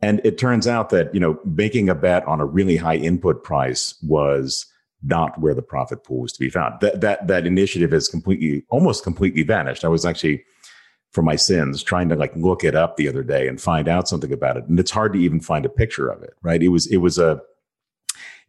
And 0.02 0.20
it 0.24 0.38
turns 0.38 0.66
out 0.66 0.90
that, 0.90 1.12
you 1.14 1.20
know, 1.20 1.38
making 1.44 1.88
a 1.88 1.94
bet 1.94 2.26
on 2.26 2.40
a 2.40 2.46
really 2.46 2.76
high 2.76 2.96
input 2.96 3.42
price 3.42 3.94
was 4.02 4.66
not 5.02 5.38
where 5.40 5.54
the 5.54 5.62
profit 5.62 6.04
pool 6.04 6.22
was 6.22 6.32
to 6.32 6.40
be 6.40 6.50
found. 6.50 6.80
That 6.80 7.00
that 7.00 7.26
that 7.28 7.46
initiative 7.46 7.92
has 7.92 8.08
completely 8.08 8.64
almost 8.68 9.04
completely 9.04 9.42
vanished. 9.42 9.84
I 9.84 9.88
was 9.88 10.04
actually 10.04 10.44
for 11.12 11.22
my 11.22 11.36
sins 11.36 11.82
trying 11.82 12.08
to 12.10 12.16
like 12.16 12.34
look 12.36 12.62
it 12.64 12.74
up 12.74 12.96
the 12.96 13.08
other 13.08 13.22
day 13.22 13.48
and 13.48 13.60
find 13.60 13.88
out 13.88 14.08
something 14.08 14.32
about 14.32 14.56
it. 14.56 14.64
And 14.64 14.78
it's 14.78 14.90
hard 14.90 15.12
to 15.14 15.18
even 15.18 15.40
find 15.40 15.64
a 15.64 15.70
picture 15.70 16.08
of 16.08 16.22
it, 16.22 16.34
right? 16.42 16.62
It 16.62 16.68
was 16.68 16.86
it 16.86 16.98
was 16.98 17.18
a 17.18 17.40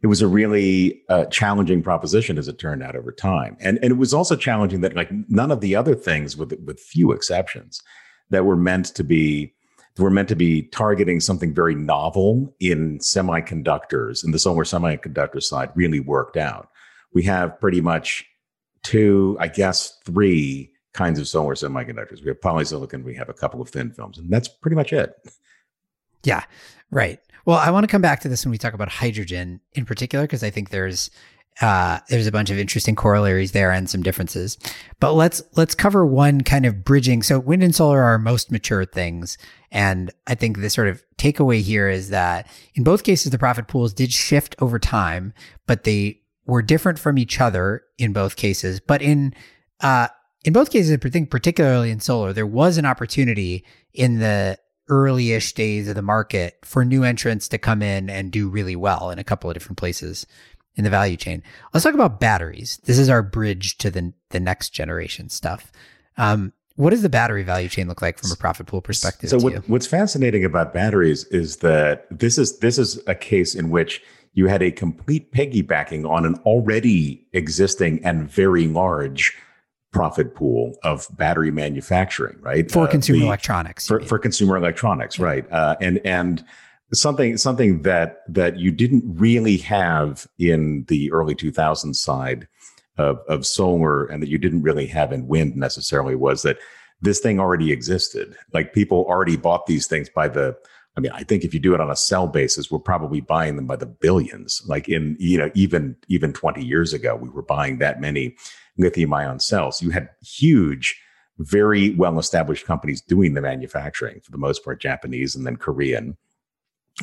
it 0.00 0.06
was 0.06 0.22
a 0.22 0.28
really 0.28 1.02
uh, 1.08 1.24
challenging 1.26 1.82
proposition 1.82 2.38
as 2.38 2.46
it 2.46 2.58
turned 2.58 2.82
out 2.82 2.94
over 2.96 3.12
time. 3.12 3.56
And 3.60 3.78
and 3.82 3.92
it 3.92 3.96
was 3.96 4.12
also 4.12 4.36
challenging 4.36 4.80
that 4.82 4.94
like 4.94 5.10
none 5.28 5.50
of 5.50 5.60
the 5.60 5.74
other 5.76 5.94
things 5.94 6.36
with 6.36 6.52
with 6.64 6.80
few 6.80 7.12
exceptions 7.12 7.82
that 8.30 8.44
were 8.44 8.56
meant 8.56 8.86
to 8.86 9.04
be 9.04 9.54
we're 9.98 10.10
meant 10.10 10.28
to 10.28 10.36
be 10.36 10.62
targeting 10.62 11.20
something 11.20 11.54
very 11.54 11.74
novel 11.74 12.54
in 12.60 12.98
semiconductors, 12.98 14.22
and 14.22 14.32
the 14.32 14.38
solar 14.38 14.64
semiconductor 14.64 15.42
side 15.42 15.70
really 15.74 16.00
worked 16.00 16.36
out. 16.36 16.70
We 17.12 17.22
have 17.24 17.58
pretty 17.60 17.80
much 17.80 18.24
two, 18.82 19.36
I 19.40 19.48
guess, 19.48 19.98
three 20.04 20.72
kinds 20.92 21.18
of 21.18 21.28
solar 21.28 21.54
semiconductors. 21.54 22.22
We 22.22 22.28
have 22.28 22.40
polysilicon, 22.40 23.04
we 23.04 23.14
have 23.14 23.28
a 23.28 23.34
couple 23.34 23.60
of 23.60 23.68
thin 23.68 23.90
films, 23.92 24.18
and 24.18 24.30
that's 24.30 24.48
pretty 24.48 24.76
much 24.76 24.92
it. 24.92 25.14
Yeah, 26.24 26.44
right. 26.90 27.20
Well, 27.44 27.58
I 27.58 27.70
want 27.70 27.84
to 27.84 27.90
come 27.90 28.02
back 28.02 28.20
to 28.20 28.28
this 28.28 28.44
when 28.44 28.50
we 28.50 28.58
talk 28.58 28.74
about 28.74 28.88
hydrogen 28.88 29.60
in 29.72 29.84
particular, 29.84 30.24
because 30.24 30.42
I 30.42 30.50
think 30.50 30.70
there's 30.70 31.10
uh, 31.60 31.98
there's 32.08 32.26
a 32.26 32.32
bunch 32.32 32.50
of 32.50 32.58
interesting 32.58 32.94
corollaries 32.94 33.52
there 33.52 33.72
and 33.72 33.90
some 33.90 34.02
differences. 34.02 34.58
But 35.00 35.14
let's 35.14 35.42
let's 35.56 35.74
cover 35.74 36.06
one 36.06 36.42
kind 36.42 36.66
of 36.66 36.84
bridging. 36.84 37.22
So 37.22 37.38
wind 37.38 37.62
and 37.62 37.74
solar 37.74 38.00
are 38.00 38.04
our 38.04 38.18
most 38.18 38.52
mature 38.52 38.84
things, 38.84 39.38
and 39.70 40.10
I 40.26 40.34
think 40.34 40.58
the 40.58 40.70
sort 40.70 40.88
of 40.88 41.02
takeaway 41.16 41.60
here 41.60 41.88
is 41.88 42.10
that 42.10 42.46
in 42.74 42.84
both 42.84 43.02
cases 43.02 43.32
the 43.32 43.38
profit 43.38 43.66
pools 43.66 43.92
did 43.92 44.12
shift 44.12 44.54
over 44.60 44.78
time, 44.78 45.32
but 45.66 45.84
they 45.84 46.20
were 46.46 46.62
different 46.62 46.98
from 46.98 47.18
each 47.18 47.40
other 47.40 47.82
in 47.98 48.12
both 48.12 48.36
cases. 48.36 48.80
But 48.80 49.02
in 49.02 49.34
uh, 49.80 50.08
in 50.44 50.52
both 50.52 50.70
cases, 50.70 50.92
I 50.92 51.08
think 51.08 51.30
particularly 51.30 51.90
in 51.90 52.00
solar, 52.00 52.32
there 52.32 52.46
was 52.46 52.78
an 52.78 52.86
opportunity 52.86 53.64
in 53.92 54.20
the 54.20 54.58
early-ish 54.90 55.52
days 55.52 55.86
of 55.88 55.96
the 55.96 56.02
market 56.02 56.56
for 56.64 56.82
new 56.82 57.04
entrants 57.04 57.48
to 57.48 57.58
come 57.58 57.82
in 57.82 58.08
and 58.08 58.32
do 58.32 58.48
really 58.48 58.76
well 58.76 59.10
in 59.10 59.18
a 59.18 59.24
couple 59.24 59.50
of 59.50 59.54
different 59.54 59.76
places 59.76 60.24
in 60.78 60.84
the 60.84 60.90
value 60.90 61.16
chain. 61.16 61.42
Let's 61.74 61.84
talk 61.84 61.92
about 61.92 62.20
batteries. 62.20 62.80
This 62.84 62.98
is 62.98 63.10
our 63.10 63.22
bridge 63.22 63.76
to 63.78 63.90
the 63.90 64.14
the 64.30 64.40
next 64.40 64.70
generation 64.70 65.28
stuff. 65.28 65.70
Um, 66.16 66.52
what 66.76 66.90
does 66.90 67.02
the 67.02 67.08
battery 67.08 67.42
value 67.42 67.68
chain 67.68 67.88
look 67.88 68.00
like 68.00 68.18
from 68.18 68.30
a 68.30 68.36
profit 68.36 68.68
pool 68.68 68.80
perspective? 68.80 69.30
So 69.30 69.38
what, 69.38 69.68
what's 69.68 69.86
fascinating 69.86 70.44
about 70.44 70.72
batteries 70.72 71.24
is 71.24 71.56
that 71.56 72.06
this 72.16 72.38
is 72.38 72.60
this 72.60 72.78
is 72.78 73.02
a 73.08 73.16
case 73.16 73.56
in 73.56 73.70
which 73.70 74.00
you 74.34 74.46
had 74.46 74.62
a 74.62 74.70
complete 74.70 75.32
piggybacking 75.32 76.08
on 76.08 76.24
an 76.24 76.36
already 76.46 77.26
existing 77.32 78.02
and 78.04 78.30
very 78.30 78.68
large 78.68 79.36
profit 79.92 80.36
pool 80.36 80.76
of 80.84 81.08
battery 81.16 81.50
manufacturing, 81.50 82.36
right? 82.40 82.70
For 82.70 82.84
uh, 82.84 82.86
consumer 82.86 83.18
the, 83.18 83.26
electronics. 83.26 83.88
For, 83.88 84.00
for 84.00 84.18
consumer 84.18 84.56
electronics, 84.56 85.18
yeah. 85.18 85.24
right? 85.24 85.52
Uh, 85.52 85.74
and 85.80 86.00
and 86.04 86.44
something 86.92 87.36
something 87.36 87.82
that 87.82 88.22
that 88.28 88.58
you 88.58 88.70
didn't 88.70 89.04
really 89.06 89.58
have 89.58 90.26
in 90.38 90.84
the 90.88 91.12
early 91.12 91.34
2000s 91.34 91.96
side 91.96 92.48
of, 92.96 93.18
of 93.28 93.46
solar 93.46 94.06
and 94.06 94.22
that 94.22 94.28
you 94.28 94.38
didn't 94.38 94.62
really 94.62 94.86
have 94.86 95.12
in 95.12 95.28
wind 95.28 95.56
necessarily 95.56 96.14
was 96.14 96.42
that 96.42 96.58
this 97.00 97.20
thing 97.20 97.38
already 97.38 97.70
existed. 97.70 98.34
Like 98.52 98.72
people 98.72 99.04
already 99.08 99.36
bought 99.36 99.66
these 99.66 99.86
things 99.86 100.08
by 100.08 100.28
the 100.28 100.56
i 100.96 101.00
mean 101.00 101.12
i 101.12 101.22
think 101.22 101.44
if 101.44 101.54
you 101.54 101.60
do 101.60 101.74
it 101.74 101.80
on 101.80 101.90
a 101.90 101.96
cell 101.96 102.26
basis 102.26 102.70
we're 102.70 102.78
probably 102.78 103.20
buying 103.20 103.56
them 103.56 103.66
by 103.66 103.76
the 103.76 103.86
billions. 103.86 104.62
Like 104.66 104.88
in 104.88 105.16
you 105.18 105.38
know 105.38 105.50
even 105.54 105.96
even 106.08 106.32
20 106.32 106.64
years 106.64 106.92
ago 106.92 107.16
we 107.16 107.28
were 107.28 107.42
buying 107.42 107.78
that 107.78 108.00
many 108.00 108.36
lithium 108.78 109.12
ion 109.12 109.40
cells. 109.40 109.82
You 109.82 109.90
had 109.90 110.08
huge 110.22 111.00
very 111.38 111.94
well 111.94 112.18
established 112.18 112.66
companies 112.66 113.00
doing 113.00 113.34
the 113.34 113.40
manufacturing 113.40 114.20
for 114.24 114.32
the 114.32 114.38
most 114.38 114.64
part 114.64 114.80
japanese 114.80 115.36
and 115.36 115.46
then 115.46 115.56
korean 115.56 116.16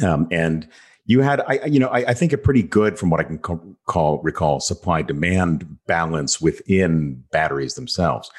um, 0.04 0.28
and 0.32 0.68
you 1.06 1.22
had, 1.22 1.42
I, 1.42 1.66
you 1.66 1.80
know, 1.80 1.88
I, 1.88 2.00
I, 2.10 2.14
think 2.14 2.34
a 2.34 2.38
pretty 2.38 2.64
good, 2.64 2.98
from 2.98 3.10
what 3.12 3.20
I 3.20 3.24
can 3.24 3.38
call 3.38 4.20
recall, 4.24 4.60
supply 4.60 5.04
demand 5.04 5.78
balance 5.86 6.42
within 6.42 7.24
batteries 7.32 7.76
themselves. 7.76 8.32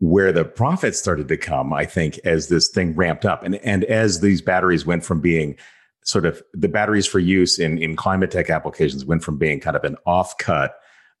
Where 0.00 0.32
the 0.32 0.44
profits 0.44 0.98
started 0.98 1.28
to 1.28 1.36
come, 1.36 1.72
I 1.72 1.86
think, 1.86 2.18
as 2.24 2.48
this 2.48 2.68
thing 2.68 2.94
ramped 2.94 3.24
up, 3.24 3.42
and 3.42 3.54
and 3.56 3.84
as 3.84 4.20
these 4.20 4.42
batteries 4.42 4.84
went 4.84 5.04
from 5.04 5.20
being 5.20 5.56
sort 6.04 6.26
of 6.26 6.42
the 6.52 6.68
batteries 6.68 7.06
for 7.06 7.20
use 7.20 7.58
in 7.58 7.78
in 7.78 7.96
climate 7.96 8.30
tech 8.30 8.50
applications 8.50 9.04
went 9.04 9.22
from 9.22 9.38
being 9.38 9.60
kind 9.60 9.76
of 9.76 9.84
an 9.84 9.96
offcut 10.06 10.70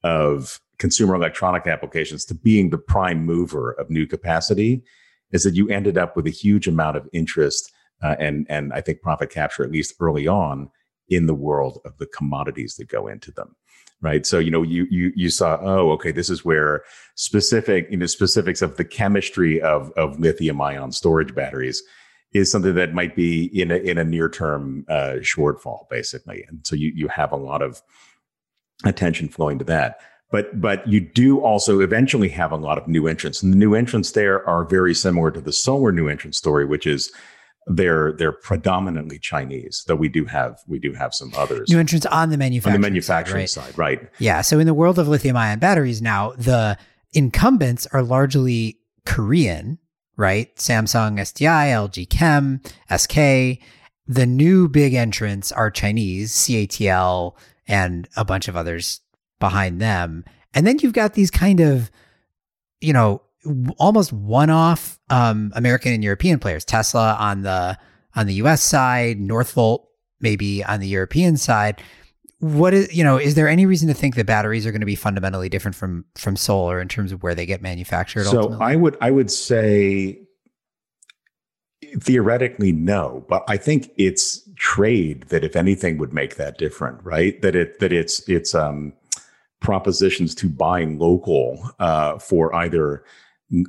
of 0.02 0.60
consumer 0.78 1.14
electronic 1.14 1.66
applications 1.66 2.24
to 2.26 2.34
being 2.34 2.70
the 2.70 2.76
prime 2.76 3.24
mover 3.24 3.72
of 3.72 3.88
new 3.88 4.06
capacity, 4.06 4.82
is 5.30 5.44
that 5.44 5.54
you 5.54 5.68
ended 5.70 5.96
up 5.96 6.14
with 6.16 6.26
a 6.26 6.30
huge 6.30 6.68
amount 6.68 6.96
of 6.96 7.08
interest 7.12 7.72
uh, 8.04 8.14
and 8.20 8.46
and 8.48 8.72
I 8.72 8.80
think 8.80 9.02
profit 9.02 9.30
capture 9.30 9.64
at 9.64 9.72
least 9.72 9.94
early 9.98 10.28
on 10.28 10.70
in 11.08 11.26
the 11.26 11.34
world 11.34 11.80
of 11.84 11.98
the 11.98 12.06
commodities 12.06 12.76
that 12.76 12.88
go 12.88 13.08
into 13.08 13.32
them 13.32 13.56
right? 14.00 14.26
So 14.26 14.38
you 14.38 14.50
know 14.50 14.62
you 14.62 14.86
you 14.90 15.12
you 15.16 15.30
saw 15.30 15.58
oh 15.62 15.90
okay 15.92 16.12
this 16.12 16.28
is 16.28 16.44
where 16.44 16.84
specific 17.14 17.88
you 17.90 17.96
know 17.96 18.06
specifics 18.06 18.60
of 18.60 18.76
the 18.76 18.84
chemistry 18.84 19.60
of 19.62 19.90
of 19.92 20.20
lithium 20.20 20.60
ion 20.60 20.92
storage 20.92 21.34
batteries 21.34 21.82
is 22.34 22.50
something 22.50 22.74
that 22.74 22.92
might 22.92 23.16
be 23.16 23.46
in 23.58 23.70
a 23.70 23.76
in 23.76 23.96
a 23.96 24.04
near 24.04 24.28
term 24.28 24.84
uh, 24.88 25.14
shortfall 25.20 25.88
basically. 25.88 26.44
And 26.48 26.66
so 26.66 26.76
you 26.76 26.92
you 26.94 27.08
have 27.08 27.32
a 27.32 27.36
lot 27.36 27.62
of 27.62 27.80
attention 28.84 29.28
flowing 29.28 29.58
to 29.58 29.64
that. 29.64 30.00
But 30.30 30.60
but 30.60 30.86
you 30.86 31.00
do 31.00 31.40
also 31.40 31.80
eventually 31.80 32.28
have 32.30 32.52
a 32.52 32.56
lot 32.56 32.76
of 32.76 32.88
new 32.88 33.06
entrants. 33.06 33.42
And 33.42 33.52
the 33.52 33.56
new 33.56 33.74
entrants 33.74 34.12
there 34.12 34.46
are 34.48 34.64
very 34.64 34.94
similar 34.94 35.30
to 35.30 35.40
the 35.40 35.52
solar 35.52 35.92
new 35.92 36.08
entrant 36.08 36.34
story 36.34 36.66
which 36.66 36.86
is 36.86 37.12
they're 37.66 38.12
they're 38.12 38.32
predominantly 38.32 39.18
Chinese, 39.18 39.84
though 39.86 39.94
we 39.94 40.08
do 40.08 40.24
have 40.26 40.60
we 40.66 40.78
do 40.78 40.92
have 40.92 41.14
some 41.14 41.32
others. 41.36 41.70
New 41.70 41.78
entrants 41.78 42.06
on 42.06 42.30
the 42.30 42.36
manufacturing 42.36 42.74
on 42.74 42.80
the 42.80 42.88
manufacturing 42.88 43.46
side, 43.46 43.62
right? 43.62 43.68
side, 43.70 43.78
right? 43.78 44.10
Yeah. 44.18 44.40
So 44.42 44.58
in 44.58 44.66
the 44.66 44.74
world 44.74 44.98
of 44.98 45.08
lithium 45.08 45.36
ion 45.36 45.58
batteries 45.58 46.02
now, 46.02 46.32
the 46.36 46.76
incumbents 47.12 47.86
are 47.92 48.02
largely 48.02 48.78
Korean, 49.06 49.78
right? 50.16 50.54
Samsung, 50.56 51.18
SDI, 51.18 51.68
LG 51.68 52.10
Chem, 52.10 52.60
SK. 52.94 53.62
The 54.06 54.26
new 54.26 54.68
big 54.68 54.92
entrants 54.92 55.50
are 55.50 55.70
Chinese, 55.70 56.34
CATL, 56.34 57.34
and 57.66 58.06
a 58.16 58.24
bunch 58.24 58.48
of 58.48 58.56
others 58.56 59.00
behind 59.40 59.80
them. 59.80 60.24
And 60.52 60.66
then 60.66 60.78
you've 60.78 60.92
got 60.92 61.14
these 61.14 61.30
kind 61.30 61.60
of, 61.60 61.90
you 62.80 62.92
know, 62.92 63.22
almost 63.78 64.12
one-off 64.12 64.98
um, 65.10 65.52
American 65.54 65.92
and 65.92 66.02
European 66.02 66.38
players. 66.38 66.64
Tesla 66.64 67.16
on 67.18 67.42
the 67.42 67.78
on 68.16 68.26
the 68.26 68.34
U.S. 68.34 68.62
side, 68.62 69.18
Northvolt 69.18 69.86
maybe 70.20 70.64
on 70.64 70.80
the 70.80 70.88
European 70.88 71.36
side. 71.36 71.80
What 72.38 72.74
is 72.74 72.94
you 72.94 73.04
know? 73.04 73.16
Is 73.16 73.34
there 73.34 73.48
any 73.48 73.64
reason 73.64 73.88
to 73.88 73.94
think 73.94 74.16
that 74.16 74.26
batteries 74.26 74.66
are 74.66 74.72
going 74.72 74.80
to 74.80 74.86
be 74.86 74.96
fundamentally 74.96 75.48
different 75.48 75.74
from 75.74 76.04
from 76.16 76.36
solar 76.36 76.80
in 76.80 76.88
terms 76.88 77.12
of 77.12 77.22
where 77.22 77.34
they 77.34 77.46
get 77.46 77.62
manufactured? 77.62 78.24
So 78.24 78.40
ultimately? 78.40 78.66
I 78.66 78.76
would 78.76 78.96
I 79.00 79.10
would 79.10 79.30
say 79.30 80.20
theoretically 82.00 82.72
no, 82.72 83.24
but 83.28 83.44
I 83.48 83.56
think 83.56 83.90
it's 83.96 84.42
trade 84.56 85.24
that 85.28 85.44
if 85.44 85.56
anything 85.56 85.98
would 85.98 86.12
make 86.12 86.36
that 86.36 86.58
different, 86.58 87.02
right? 87.02 87.40
That 87.40 87.54
it 87.54 87.78
that 87.80 87.92
it's 87.92 88.28
it's 88.28 88.54
um 88.54 88.92
propositions 89.60 90.34
to 90.34 90.48
buying 90.48 90.98
local 90.98 91.58
uh, 91.78 92.18
for 92.18 92.54
either 92.54 93.02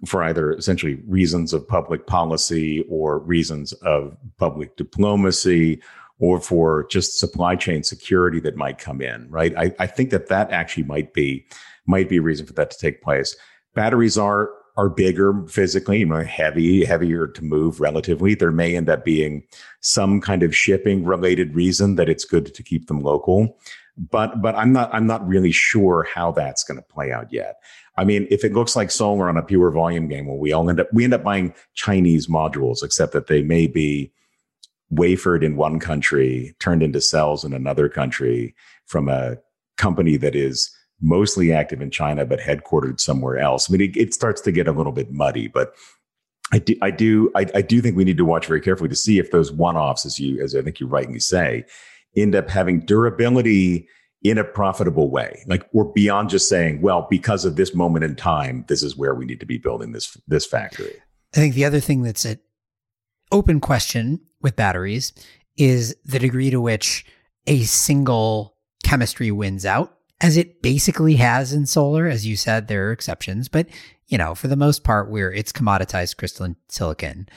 for 0.06 0.24
either 0.24 0.54
essentially 0.54 0.96
reasons 1.08 1.54
of 1.54 1.68
public 1.68 2.08
policy 2.08 2.86
or 2.90 3.20
reasons 3.20 3.74
of 3.74 4.18
public 4.38 4.76
diplomacy 4.78 5.82
or 6.20 6.40
for 6.40 6.88
just 6.90 7.20
supply 7.20 7.56
chain 7.56 7.84
security 7.84 8.40
that 8.40 8.56
might 8.56 8.78
come 8.78 9.02
in, 9.02 9.30
right? 9.30 9.54
I, 9.58 9.76
I 9.80 9.88
think 9.88 10.12
that 10.12 10.28
that 10.28 10.52
actually 10.52 10.84
might 10.84 11.14
be 11.14 11.46
might 11.86 12.10
be 12.10 12.18
a 12.18 12.22
reason 12.22 12.46
for 12.46 12.54
that 12.54 12.72
to 12.72 12.78
take 12.78 13.02
place. 13.02 13.36
Batteries 13.76 14.18
are 14.18 14.50
are 14.78 14.90
bigger 14.90 15.46
physically, 15.48 16.00
you 16.00 16.06
know, 16.06 16.24
heavy, 16.24 16.84
heavier 16.84 17.28
to 17.28 17.44
move 17.44 17.80
relatively. 17.80 18.36
There 18.36 18.52
may 18.52 18.76
end 18.76 18.90
up 18.90 19.06
being 19.06 19.44
some 19.80 20.20
kind 20.20 20.44
of 20.44 20.56
shipping 20.56 21.06
related 21.06 21.56
reason 21.56 21.96
that 21.96 22.10
it's 22.10 22.26
good 22.26 22.54
to 22.54 22.64
keep 22.64 22.88
them 22.88 23.00
local. 23.02 23.58
But 23.98 24.42
but 24.42 24.56
I'm 24.56 24.74
not 24.74 24.94
I'm 24.94 25.08
not 25.08 25.26
really 25.26 25.54
sure 25.54 26.06
how 26.14 26.34
that's 26.34 26.66
going 26.66 26.78
to 26.78 26.84
play 26.84 27.14
out 27.14 27.32
yet. 27.32 27.56
I 27.98 28.04
mean, 28.04 28.28
if 28.30 28.44
it 28.44 28.52
looks 28.52 28.76
like 28.76 28.92
solar 28.92 29.30
on 29.30 29.38
a 29.38 29.42
pure 29.42 29.72
volume 29.72 30.10
game, 30.10 30.28
well, 30.28 30.38
we 30.38 30.52
all 30.52 30.70
end 30.70 30.82
up 30.82 30.92
we 30.92 31.06
end 31.06 31.14
up 31.14 31.24
buying 31.24 31.54
Chinese 31.76 32.28
modules, 32.28 32.84
except 32.84 33.14
that 33.14 33.28
they 33.28 33.42
may 33.42 33.68
be 33.68 34.12
wafered 34.90 35.46
in 35.46 35.56
one 35.56 35.80
country, 35.80 36.54
turned 36.60 36.84
into 36.84 37.00
cells 37.00 37.46
in 37.46 37.54
another 37.54 37.88
country 37.88 38.54
from 38.86 39.08
a 39.08 39.38
company 39.78 40.18
that 40.18 40.36
is 40.36 40.75
mostly 41.02 41.52
active 41.52 41.82
in 41.82 41.92
China 41.92 42.26
but 42.26 42.40
headquartered 42.40 43.00
somewhere 43.00 43.38
else. 43.38 43.70
I 43.70 43.74
mean, 43.74 43.82
it, 43.82 43.98
it 43.98 44.14
starts 44.14 44.42
to 44.42 44.52
get 44.52 44.68
a 44.68 44.72
little 44.72 44.92
bit 44.92 45.12
muddy, 45.12 45.48
but 45.48 45.76
I 46.52 46.60
do, 46.60 46.76
I 46.82 46.92
do, 46.92 47.32
I, 47.36 47.46
I, 47.56 47.62
do 47.62 47.82
think 47.82 47.98
we 47.98 48.04
need 48.04 48.18
to 48.18 48.26
watch 48.26 48.46
very 48.46 48.62
carefully 48.62 48.90
to 48.90 48.96
see 48.96 49.18
if 49.18 49.32
those 49.32 49.52
one-offs, 49.52 50.06
as 50.06 50.20
you, 50.20 50.42
as 50.44 50.56
I 50.56 50.62
think 50.62 50.80
you 50.80 50.86
rightly 50.88 51.20
say, 51.20 51.66
end 52.16 52.36
up 52.36 52.50
having 52.50 52.82
durability 52.82 53.88
in 54.26 54.40
a 54.40 54.44
profitable 54.44 55.10
way. 55.10 55.44
Like 55.48 55.68
we're 55.72 55.86
beyond 55.86 56.30
just 56.30 56.50
saying, 56.50 56.82
well, 56.82 57.08
because 57.10 57.46
of 57.46 57.56
this 57.56 57.76
moment 57.76 58.06
in 58.06 58.16
time, 58.16 58.66
this 58.68 58.82
is 58.82 58.98
where 58.98 59.14
we 59.14 59.26
need 59.26 59.40
to 59.40 59.46
be 59.46 59.60
building 59.60 59.92
this 59.92 60.18
this 60.28 60.46
factory. 60.46 60.96
I 61.36 61.38
think 61.38 61.54
the 61.54 61.66
other 61.66 61.80
thing 61.80 62.02
that's 62.02 62.26
an 62.26 62.40
open 63.32 63.60
question 63.60 64.20
with 64.42 64.56
batteries 64.56 65.14
is 65.58 65.96
the 66.06 66.18
degree 66.18 66.50
to 66.50 66.60
which 66.60 67.06
a 67.46 67.62
single 67.64 68.56
chemistry 68.84 69.32
wins 69.32 69.66
out, 69.66 69.96
as 70.22 70.38
it 70.38 70.62
basically 70.62 71.16
has 71.16 71.54
in 71.54 71.66
solar. 71.66 72.08
As 72.08 72.26
you 72.26 72.36
said, 72.36 72.68
there 72.68 72.88
are 72.88 72.92
exceptions, 72.92 73.48
but 73.48 73.68
you 74.08 74.18
know, 74.18 74.36
for 74.36 74.48
the 74.48 74.56
most 74.56 74.84
part, 74.84 75.10
where 75.10 75.32
it's 75.32 75.52
commoditized 75.52 76.18
crystalline 76.18 76.56
silicon. 76.68 77.28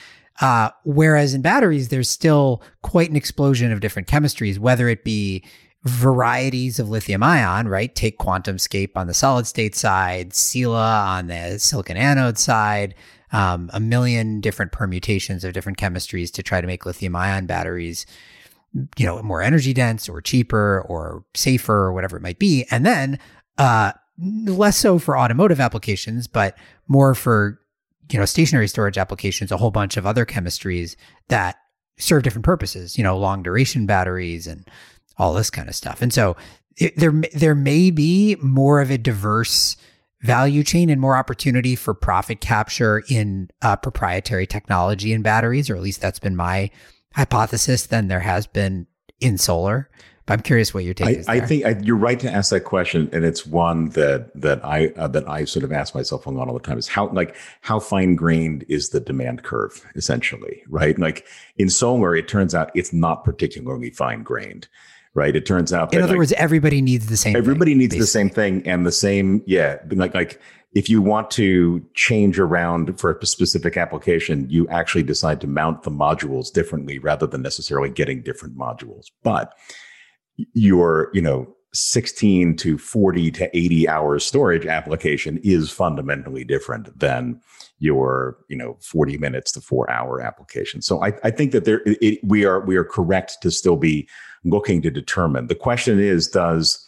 Uh, 0.40 0.70
whereas 0.84 1.34
in 1.34 1.42
batteries, 1.42 1.88
there's 1.88 2.10
still 2.10 2.62
quite 2.82 3.10
an 3.10 3.16
explosion 3.16 3.72
of 3.72 3.80
different 3.80 4.06
chemistries, 4.06 4.58
whether 4.58 4.88
it 4.88 5.02
be 5.02 5.44
varieties 5.84 6.78
of 6.78 6.88
lithium 6.88 7.22
ion, 7.22 7.68
right? 7.68 7.94
Take 7.94 8.18
QuantumScape 8.18 8.90
on 8.96 9.06
the 9.06 9.14
solid 9.14 9.46
state 9.46 9.74
side, 9.74 10.34
Sila 10.34 11.04
on 11.06 11.28
the 11.28 11.58
silicon 11.58 11.96
anode 11.96 12.38
side, 12.38 12.94
um, 13.32 13.70
a 13.72 13.80
million 13.80 14.40
different 14.40 14.72
permutations 14.72 15.44
of 15.44 15.52
different 15.52 15.78
chemistries 15.78 16.32
to 16.32 16.42
try 16.42 16.60
to 16.60 16.66
make 16.66 16.86
lithium 16.86 17.16
ion 17.16 17.46
batteries, 17.46 18.06
you 18.96 19.06
know, 19.06 19.22
more 19.22 19.42
energy 19.42 19.72
dense 19.72 20.08
or 20.08 20.20
cheaper 20.20 20.82
or 20.88 21.24
safer 21.34 21.74
or 21.74 21.92
whatever 21.92 22.16
it 22.16 22.22
might 22.22 22.38
be. 22.38 22.66
And 22.70 22.84
then, 22.84 23.18
uh, 23.56 23.92
less 24.20 24.76
so 24.76 24.98
for 24.98 25.18
automotive 25.18 25.60
applications, 25.60 26.26
but 26.26 26.56
more 26.88 27.14
for, 27.14 27.60
you 28.10 28.18
know, 28.18 28.24
stationary 28.24 28.68
storage 28.68 28.98
applications, 28.98 29.52
a 29.52 29.56
whole 29.56 29.70
bunch 29.70 29.96
of 29.96 30.06
other 30.06 30.26
chemistries 30.26 30.96
that 31.28 31.56
serve 31.98 32.22
different 32.22 32.44
purposes, 32.44 32.98
you 32.98 33.04
know, 33.04 33.16
long 33.16 33.42
duration 33.42 33.86
batteries 33.86 34.46
and 34.46 34.68
all 35.18 35.34
this 35.34 35.50
kind 35.50 35.68
of 35.68 35.74
stuff. 35.74 36.02
And 36.02 36.12
so 36.12 36.36
it, 36.76 36.96
there, 36.96 37.12
there 37.32 37.54
may 37.54 37.90
be 37.90 38.36
more 38.40 38.80
of 38.80 38.90
a 38.90 38.98
diverse 38.98 39.76
value 40.22 40.64
chain 40.64 40.90
and 40.90 41.00
more 41.00 41.16
opportunity 41.16 41.76
for 41.76 41.94
profit 41.94 42.40
capture 42.40 43.02
in 43.08 43.48
uh, 43.62 43.76
proprietary 43.76 44.46
technology 44.46 45.12
in 45.12 45.22
batteries, 45.22 45.70
or 45.70 45.76
at 45.76 45.82
least 45.82 46.00
that's 46.00 46.18
been 46.18 46.36
my 46.36 46.70
hypothesis 47.14 47.86
than 47.86 48.08
there 48.08 48.20
has 48.20 48.46
been 48.46 48.86
in 49.20 49.38
solar. 49.38 49.88
But 50.26 50.34
I'm 50.34 50.42
curious 50.42 50.74
what 50.74 50.84
your 50.84 50.92
take 50.92 51.26
I. 51.26 51.36
I 51.36 51.40
think 51.40 51.64
I, 51.64 51.70
you're 51.82 51.96
right 51.96 52.20
to 52.20 52.30
ask 52.30 52.50
that 52.50 52.60
question, 52.60 53.08
and 53.14 53.24
it's 53.24 53.46
one 53.46 53.88
that 53.90 54.30
that 54.34 54.62
I 54.62 54.88
uh, 54.88 55.08
that 55.08 55.26
I 55.26 55.46
sort 55.46 55.64
of 55.64 55.72
ask 55.72 55.94
myself 55.94 56.26
lot 56.26 56.48
all 56.48 56.54
the 56.54 56.60
time: 56.60 56.76
is 56.76 56.86
how 56.86 57.08
like 57.08 57.34
how 57.62 57.80
fine 57.80 58.14
grained 58.14 58.62
is 58.68 58.90
the 58.90 59.00
demand 59.00 59.42
curve, 59.42 59.86
essentially, 59.94 60.62
right? 60.68 60.98
Like 60.98 61.26
in 61.56 61.70
solar, 61.70 62.14
it 62.14 62.28
turns 62.28 62.54
out 62.54 62.70
it's 62.74 62.92
not 62.92 63.24
particularly 63.24 63.90
fine 63.90 64.22
grained 64.22 64.68
right? 65.14 65.34
It 65.34 65.46
turns 65.46 65.72
out. 65.72 65.90
That, 65.90 65.96
In 65.96 66.02
other 66.04 66.12
like, 66.12 66.18
words, 66.18 66.32
everybody 66.34 66.80
needs 66.80 67.06
the 67.06 67.16
same. 67.16 67.34
Everybody 67.34 67.72
thing, 67.72 67.78
needs 67.78 67.94
basically. 67.94 68.00
the 68.00 68.06
same 68.06 68.30
thing 68.30 68.68
and 68.68 68.86
the 68.86 68.92
same. 68.92 69.42
Yeah, 69.46 69.78
like 69.90 70.14
like 70.14 70.40
if 70.74 70.88
you 70.88 71.00
want 71.00 71.30
to 71.32 71.84
change 71.94 72.38
around 72.38 72.98
for 73.00 73.10
a 73.10 73.26
specific 73.26 73.76
application, 73.76 74.48
you 74.50 74.68
actually 74.68 75.02
decide 75.02 75.40
to 75.40 75.46
mount 75.46 75.82
the 75.82 75.90
modules 75.90 76.52
differently 76.52 76.98
rather 76.98 77.26
than 77.26 77.42
necessarily 77.42 77.88
getting 77.88 78.22
different 78.22 78.56
modules. 78.56 79.06
But 79.22 79.54
your, 80.52 81.10
you 81.14 81.22
know, 81.22 81.54
16 81.74 82.56
to 82.56 82.78
40 82.78 83.30
to 83.32 83.56
80 83.56 83.88
hours 83.88 84.24
storage 84.24 84.66
application 84.66 85.38
is 85.42 85.70
fundamentally 85.70 86.42
different 86.42 86.98
than 86.98 87.40
your 87.78 88.38
you 88.48 88.56
know 88.56 88.78
40 88.80 89.18
minutes 89.18 89.52
to 89.52 89.60
four 89.60 89.88
hour 89.90 90.20
application 90.20 90.80
so 90.80 91.02
i, 91.04 91.12
I 91.22 91.30
think 91.30 91.52
that 91.52 91.66
there 91.66 91.82
it, 91.84 92.20
we 92.24 92.46
are 92.46 92.60
we 92.64 92.76
are 92.76 92.84
correct 92.84 93.36
to 93.42 93.50
still 93.50 93.76
be 93.76 94.08
looking 94.44 94.80
to 94.80 94.90
determine 94.90 95.48
the 95.48 95.54
question 95.54 96.00
is 96.00 96.26
does 96.26 96.87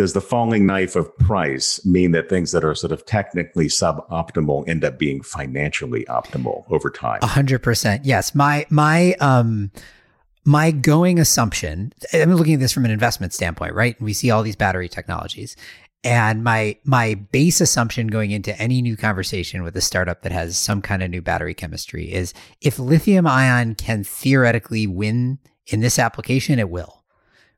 does 0.00 0.14
the 0.14 0.20
falling 0.22 0.64
knife 0.64 0.96
of 0.96 1.14
price 1.18 1.84
mean 1.84 2.12
that 2.12 2.30
things 2.30 2.52
that 2.52 2.64
are 2.64 2.74
sort 2.74 2.90
of 2.90 3.04
technically 3.04 3.66
suboptimal 3.66 4.66
end 4.66 4.82
up 4.82 4.98
being 4.98 5.20
financially 5.20 6.06
optimal 6.06 6.64
over 6.70 6.88
time? 6.88 7.18
A 7.20 7.26
hundred 7.26 7.62
percent. 7.62 8.06
Yes. 8.06 8.34
My, 8.34 8.64
my, 8.70 9.12
um, 9.20 9.70
my 10.46 10.70
going 10.70 11.18
assumption, 11.18 11.92
I'm 12.14 12.32
looking 12.32 12.54
at 12.54 12.60
this 12.60 12.72
from 12.72 12.86
an 12.86 12.90
investment 12.90 13.34
standpoint, 13.34 13.74
right? 13.74 14.00
We 14.00 14.14
see 14.14 14.30
all 14.30 14.42
these 14.42 14.56
battery 14.56 14.88
technologies. 14.88 15.54
And 16.02 16.42
my 16.42 16.78
my 16.84 17.16
base 17.30 17.60
assumption 17.60 18.06
going 18.06 18.30
into 18.30 18.58
any 18.58 18.80
new 18.80 18.96
conversation 18.96 19.62
with 19.62 19.76
a 19.76 19.82
startup 19.82 20.22
that 20.22 20.32
has 20.32 20.56
some 20.56 20.80
kind 20.80 21.02
of 21.02 21.10
new 21.10 21.20
battery 21.20 21.52
chemistry 21.52 22.10
is 22.10 22.32
if 22.62 22.78
lithium 22.78 23.26
ion 23.26 23.74
can 23.74 24.02
theoretically 24.02 24.86
win 24.86 25.40
in 25.66 25.80
this 25.80 25.98
application, 25.98 26.58
it 26.58 26.70
will 26.70 26.99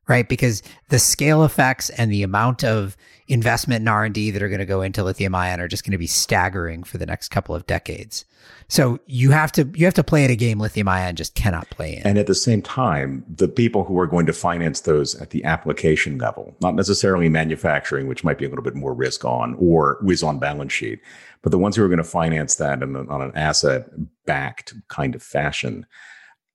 right? 0.07 0.27
Because 0.27 0.61
the 0.89 0.99
scale 0.99 1.43
effects 1.43 1.89
and 1.91 2.11
the 2.11 2.23
amount 2.23 2.63
of 2.63 2.97
investment 3.27 3.81
in 3.81 3.87
R&D 3.87 4.31
that 4.31 4.41
are 4.41 4.49
going 4.49 4.59
to 4.59 4.65
go 4.65 4.81
into 4.81 5.03
lithium 5.03 5.33
ion 5.33 5.59
are 5.59 5.67
just 5.67 5.83
going 5.83 5.93
to 5.93 5.97
be 5.97 6.07
staggering 6.07 6.83
for 6.83 6.97
the 6.97 7.05
next 7.05 7.29
couple 7.29 7.55
of 7.55 7.65
decades. 7.65 8.25
So 8.67 8.99
you 9.05 9.31
have 9.31 9.51
to 9.53 9.69
you 9.75 9.85
have 9.85 9.93
to 9.93 10.03
play 10.03 10.25
at 10.25 10.31
a 10.31 10.35
game 10.35 10.59
lithium 10.59 10.87
ion 10.87 11.15
just 11.15 11.35
cannot 11.35 11.69
play 11.69 11.95
in. 11.95 12.07
And 12.07 12.17
at 12.17 12.27
the 12.27 12.35
same 12.35 12.61
time, 12.61 13.23
the 13.29 13.47
people 13.47 13.83
who 13.83 13.97
are 13.99 14.07
going 14.07 14.25
to 14.25 14.33
finance 14.33 14.81
those 14.81 15.15
at 15.15 15.29
the 15.29 15.43
application 15.43 16.17
level, 16.17 16.55
not 16.61 16.75
necessarily 16.75 17.29
manufacturing, 17.29 18.07
which 18.07 18.23
might 18.23 18.37
be 18.37 18.45
a 18.45 18.49
little 18.49 18.63
bit 18.63 18.75
more 18.75 18.93
risk 18.93 19.23
on 19.25 19.55
or 19.59 20.03
is 20.09 20.23
on 20.23 20.39
balance 20.39 20.73
sheet, 20.73 20.99
but 21.41 21.51
the 21.51 21.57
ones 21.57 21.75
who 21.75 21.83
are 21.83 21.87
going 21.87 21.97
to 21.97 22.03
finance 22.03 22.55
that 22.55 22.81
on 22.81 23.21
an 23.21 23.31
asset 23.35 23.89
backed 24.25 24.73
kind 24.87 25.15
of 25.15 25.23
fashion, 25.23 25.85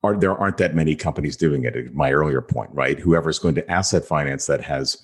are 0.02 0.16
there 0.16 0.36
aren't 0.36 0.58
that 0.58 0.74
many 0.74 0.94
companies 0.94 1.36
doing 1.36 1.64
it. 1.64 1.94
My 1.94 2.12
earlier 2.12 2.40
point, 2.40 2.70
right? 2.72 2.98
Whoever's 2.98 3.38
going 3.38 3.54
to 3.56 3.70
asset 3.70 4.04
finance 4.04 4.46
that 4.46 4.62
has 4.62 5.02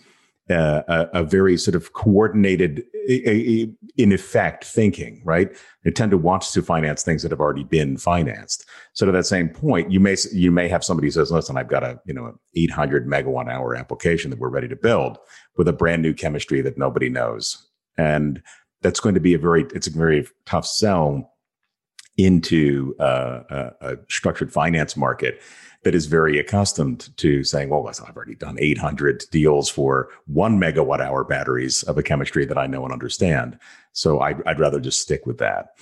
uh, 0.50 0.82
a, 0.88 1.20
a, 1.20 1.24
very 1.24 1.56
sort 1.56 1.74
of 1.74 1.94
coordinated, 1.94 2.84
in 3.08 4.12
effect, 4.12 4.62
thinking, 4.62 5.22
right? 5.24 5.48
They 5.84 5.90
tend 5.90 6.10
to 6.10 6.18
want 6.18 6.42
to 6.42 6.60
finance 6.60 7.02
things 7.02 7.22
that 7.22 7.30
have 7.30 7.40
already 7.40 7.64
been 7.64 7.96
financed. 7.96 8.66
So 8.92 9.06
to 9.06 9.12
that 9.12 9.24
same 9.24 9.48
point, 9.48 9.90
you 9.90 10.00
may 10.00 10.16
you 10.32 10.50
may 10.50 10.68
have 10.68 10.84
somebody 10.84 11.06
who 11.06 11.12
says, 11.12 11.32
"Listen, 11.32 11.56
I've 11.56 11.68
got 11.68 11.82
a 11.82 11.98
you 12.04 12.12
know 12.12 12.38
800 12.54 13.06
megawatt 13.06 13.50
hour 13.50 13.74
application 13.74 14.30
that 14.30 14.38
we're 14.38 14.50
ready 14.50 14.68
to 14.68 14.76
build 14.76 15.16
with 15.56 15.66
a 15.66 15.72
brand 15.72 16.02
new 16.02 16.12
chemistry 16.12 16.60
that 16.60 16.76
nobody 16.76 17.08
knows," 17.08 17.66
and 17.96 18.42
that's 18.82 19.00
going 19.00 19.14
to 19.14 19.20
be 19.22 19.32
a 19.32 19.38
very 19.38 19.64
it's 19.74 19.86
a 19.86 19.90
very 19.90 20.28
tough 20.44 20.66
sell 20.66 21.33
into 22.16 22.94
uh, 22.98 23.70
a, 23.80 23.96
structured 24.08 24.52
finance 24.52 24.96
market 24.96 25.40
that 25.82 25.94
is 25.94 26.06
very 26.06 26.38
accustomed 26.38 27.16
to 27.18 27.44
saying, 27.44 27.68
well, 27.68 27.86
I've 27.86 28.16
already 28.16 28.34
done 28.34 28.56
800 28.58 29.24
deals 29.30 29.68
for 29.68 30.08
one 30.26 30.58
megawatt 30.58 31.00
hour 31.00 31.24
batteries 31.24 31.82
of 31.82 31.98
a 31.98 32.02
chemistry 32.02 32.46
that 32.46 32.58
I 32.58 32.66
know 32.66 32.84
and 32.84 32.92
understand. 32.92 33.58
So 33.92 34.20
I'd, 34.20 34.42
I'd 34.46 34.58
rather 34.58 34.80
just 34.80 35.00
stick 35.00 35.26
with 35.26 35.38
that. 35.38 35.76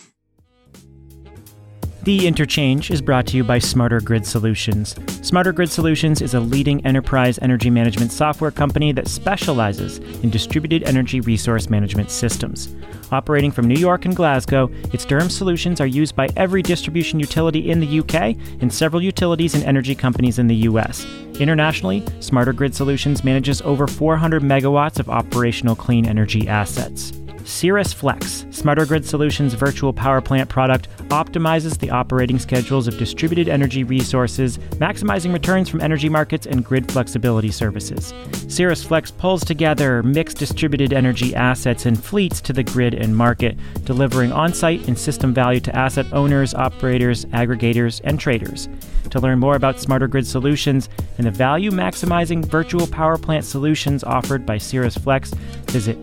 The 2.05 2.27
Interchange 2.27 2.91
is 2.91 3.01
brought 3.01 3.29
to 3.29 3.37
you 3.37 3.45
by 3.45 3.61
Smarter 3.61 4.01
Grid 4.01 4.27
Solutions. 4.27 4.97
Smarter 5.25 5.53
Grid 5.53 5.71
Solutions 5.71 6.21
is 6.21 6.35
a 6.35 6.41
leading 6.41 6.85
enterprise 6.85 7.39
energy 7.41 7.71
management 7.71 8.11
software 8.11 8.51
company 8.51 8.91
that 8.91 9.07
specializes 9.07 9.99
in 9.99 10.29
distributed 10.29 10.83
energy 10.83 11.21
resource 11.21 11.71
management 11.71 12.11
systems. 12.11 12.75
Operating 13.13 13.53
from 13.53 13.69
New 13.69 13.79
York 13.79 14.05
and 14.05 14.17
Glasgow, 14.17 14.69
its 14.93 15.07
DERMS 15.07 15.31
solutions 15.31 15.81
are 15.81 15.87
used 15.87 16.17
by 16.17 16.27
every 16.37 16.61
distribution 16.61 17.21
utility 17.21 17.71
in 17.71 17.79
the 17.79 18.01
UK 18.01 18.37
and 18.61 18.75
several 18.75 19.01
utilities 19.01 19.55
and 19.55 19.63
energy 19.63 19.95
companies 19.95 20.41
in 20.41 20.49
the 20.49 20.57
US. 20.57 21.07
Internationally, 21.39 22.05
Smarter 22.19 22.53
Grid 22.53 22.75
Solutions 22.75 23.23
manages 23.23 23.63
over 23.63 23.87
400 23.87 24.43
megawatts 24.43 24.99
of 24.99 25.09
operational 25.09 25.77
clean 25.77 26.07
energy 26.07 26.49
assets. 26.49 27.13
Cirrus 27.45 27.93
Flex, 27.93 28.47
Smarter 28.51 28.87
Grid 28.87 29.05
Solutions' 29.05 29.55
virtual 29.55 29.93
power 29.93 30.21
plant 30.21 30.49
product, 30.49 30.89
optimizes 31.09 31.79
the 31.79 31.91
operating 31.91 32.39
schedules 32.39 32.87
of 32.87 32.99
distributed 32.99 33.49
energy 33.49 33.85
resources, 33.85 34.59
maximizing 34.79 35.33
returns 35.33 35.69
from 35.69 35.81
energy 35.81 36.09
markets 36.09 36.47
and 36.47 36.65
grid 36.65 36.91
flexibility 36.91 37.51
services. 37.51 38.15
Cirrus 38.49 38.85
Flex 38.85 39.11
pulls 39.11 39.45
together 39.45 40.03
mixed 40.03 40.39
distributed 40.39 40.93
energy 40.93 41.35
assets 41.35 41.87
and 41.87 42.03
fleets 42.03 42.41
to 42.43 42.53
the 42.53 42.63
grid 42.63 42.95
and 42.95 43.17
market, 43.17 43.57
delivering 43.85 44.33
on 44.33 44.53
site 44.53 44.87
and 44.87 44.99
system 44.99 45.35
value 45.35 45.61
to 45.61 45.77
asset 45.77 46.07
owners, 46.13 46.55
operators, 46.55 47.25
aggregators, 47.27 48.01
and 48.05 48.21
traders. 48.21 48.69
To 49.11 49.21
learn 49.21 49.39
more 49.41 49.57
about 49.57 49.79
Smarter 49.79 50.09
Grid 50.09 50.27
Solutions 50.27 50.89
and 51.19 51.27
the 51.27 51.31
value 51.31 51.71
maximizing 51.71 52.45
virtual 52.45 52.87
power 52.87 53.19
plant 53.19 53.45
solutions 53.45 54.03
offered 54.03 54.47
by 54.47 54.57
Cirrus 54.57 54.97
Flex, 54.97 55.35
visit 55.67 55.99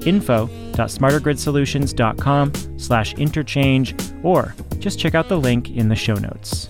info.smartergridsolutions.com 1.30 2.80
slash 2.80 3.14
interchange 3.16 3.96
or 4.24 4.56
just 4.80 5.00
check 5.00 5.16
out 5.16 5.30
the 5.30 5.38
link 5.38 5.70
in 5.70 5.90
the 5.90 5.96
show 5.96 6.16
notes. 6.16 6.70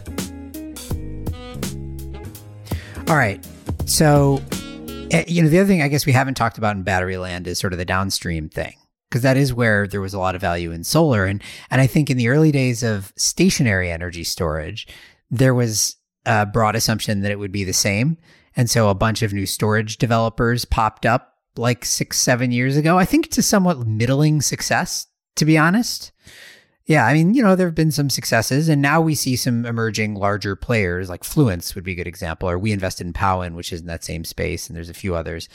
All 3.08 3.16
right. 3.16 3.46
So, 3.86 4.42
eh, 5.12 5.26
you 5.28 5.42
know, 5.42 5.50
the 5.50 5.60
other 5.60 5.68
thing 5.68 5.82
I 5.82 5.88
guess 5.88 6.06
we 6.06 6.12
haven't 6.12 6.36
talked 6.36 6.58
about 6.58 6.76
in 6.76 6.84
battery 6.84 7.18
land 7.18 7.48
is 7.48 7.58
sort 7.60 7.74
of 7.74 7.80
the 7.80 7.86
downstream 7.86 8.50
thing 8.50 8.76
because 9.10 9.24
that 9.24 9.38
is 9.38 9.54
where 9.54 9.88
there 9.88 10.02
was 10.02 10.14
a 10.14 10.20
lot 10.20 10.36
of 10.36 10.42
value 10.42 10.72
in 10.72 10.84
solar 10.84 11.26
and 11.26 11.42
and 11.72 11.82
I 11.82 11.88
think 11.88 12.12
in 12.12 12.18
the 12.18 12.28
early 12.28 12.52
days 12.52 12.84
of 12.84 13.12
stationary 13.18 13.90
energy 13.90 14.24
storage 14.24 14.88
there 15.32 15.56
was 15.56 15.96
a 16.26 16.46
broad 16.46 16.76
assumption 16.76 17.22
that 17.22 17.32
it 17.32 17.40
would 17.40 17.52
be 17.52 17.64
the 17.64 17.74
same. 17.74 18.18
And 18.56 18.70
so 18.70 18.90
a 18.90 18.96
bunch 18.96 19.22
of 19.22 19.34
new 19.34 19.46
storage 19.46 19.98
developers 19.98 20.66
popped 20.66 21.06
up 21.06 21.39
like 21.60 21.86
six, 21.86 22.20
seven 22.20 22.52
years 22.52 22.78
ago, 22.78 22.98
I 22.98 23.06
think 23.06 23.30
to 23.32 23.42
somewhat 23.42 23.86
middling 23.86 24.42
success, 24.42 25.08
to 25.36 25.46
be 25.46 25.58
honest. 25.58 26.12
Yeah, 26.86 27.06
I 27.06 27.14
mean, 27.14 27.36
you 27.36 27.44
know, 27.44 27.56
there 27.56 27.68
have 27.68 27.76
been 27.76 27.92
some 27.92 28.10
successes, 28.10 28.68
and 28.68 28.82
now 28.82 29.00
we 29.00 29.14
see 29.14 29.36
some 29.36 29.64
emerging 29.66 30.16
larger 30.16 30.56
players, 30.56 31.08
like 31.08 31.22
Fluence 31.22 31.76
would 31.76 31.84
be 31.84 31.92
a 31.92 31.96
good 31.96 32.08
example, 32.08 32.50
or 32.50 32.58
we 32.58 32.72
invested 32.72 33.06
in 33.06 33.14
Powin, 33.14 33.56
which 33.56 33.72
is 33.72 33.82
in 33.82 33.88
that 33.88 34.04
same 34.04 34.24
space, 34.24 34.68
and 34.68 34.76
there's 34.76 34.90
a 34.90 34.96
few 34.96 35.14
others 35.14 35.48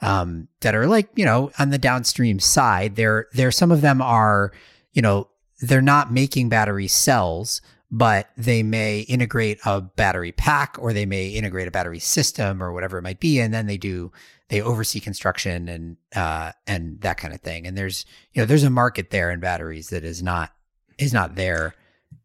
um, 0.00 0.48
that 0.62 0.74
are 0.74 0.88
like, 0.88 1.08
you 1.14 1.24
know, 1.24 1.52
on 1.60 1.70
the 1.70 1.78
downstream 1.78 2.40
side. 2.40 2.96
There, 2.96 3.28
there, 3.34 3.52
some 3.52 3.70
of 3.70 3.82
them 3.82 4.02
are, 4.02 4.52
you 4.92 5.02
know, 5.02 5.28
they're 5.60 5.80
not 5.80 6.12
making 6.12 6.48
battery 6.48 6.88
cells, 6.88 7.60
but 7.90 8.28
they 8.36 8.62
may 8.62 9.00
integrate 9.00 9.58
a 9.64 9.80
battery 9.80 10.32
pack 10.32 10.76
or 10.78 10.92
they 10.92 11.06
may 11.06 11.28
integrate 11.28 11.68
a 11.68 11.72
battery 11.72 11.98
system 11.98 12.62
or 12.62 12.72
whatever 12.72 12.98
it 12.98 13.02
might 13.02 13.20
be 13.20 13.40
and 13.40 13.52
then 13.52 13.66
they 13.66 13.76
do 13.76 14.12
they 14.50 14.60
oversee 14.60 15.00
construction 15.00 15.68
and 15.68 15.96
uh 16.14 16.52
and 16.66 17.00
that 17.00 17.16
kind 17.16 17.32
of 17.32 17.40
thing. 17.40 17.66
And 17.66 17.78
there's 17.78 18.04
you 18.32 18.42
know 18.42 18.46
there's 18.46 18.64
a 18.64 18.70
market 18.70 19.10
there 19.10 19.30
in 19.30 19.40
batteries 19.40 19.88
that 19.88 20.04
is 20.04 20.22
not 20.22 20.52
is 20.98 21.14
not 21.14 21.36
there 21.36 21.74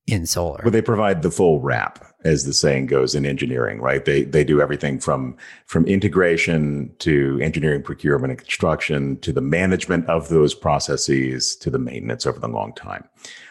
in 0.07 0.25
solar. 0.25 0.61
But 0.63 0.73
they 0.73 0.81
provide 0.81 1.21
the 1.21 1.31
full 1.31 1.61
wrap 1.61 2.05
as 2.23 2.45
the 2.45 2.53
saying 2.53 2.87
goes 2.87 3.15
in 3.15 3.25
engineering 3.25 3.79
right? 3.79 4.03
They 4.03 4.23
they 4.23 4.43
do 4.43 4.59
everything 4.59 4.99
from 4.99 5.37
from 5.65 5.85
integration 5.85 6.93
to 6.99 7.39
engineering 7.41 7.83
procurement 7.83 8.31
and 8.31 8.39
construction 8.39 9.19
to 9.19 9.31
the 9.31 9.41
management 9.41 10.07
of 10.09 10.29
those 10.29 10.53
processes 10.53 11.55
to 11.57 11.69
the 11.69 11.79
maintenance 11.79 12.25
over 12.25 12.39
the 12.39 12.47
long 12.47 12.73
time. 12.73 13.07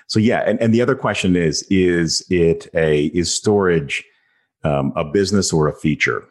So 0.08 0.18
yeah, 0.18 0.40
and, 0.40 0.60
and 0.60 0.74
the 0.74 0.82
other 0.82 0.96
question 0.96 1.36
is: 1.36 1.62
is 1.70 2.26
it 2.28 2.68
a 2.74 3.06
is 3.06 3.32
storage 3.32 4.04
um, 4.64 4.92
a 4.96 5.04
business 5.04 5.52
or 5.52 5.68
a 5.68 5.74
feature? 5.74 6.24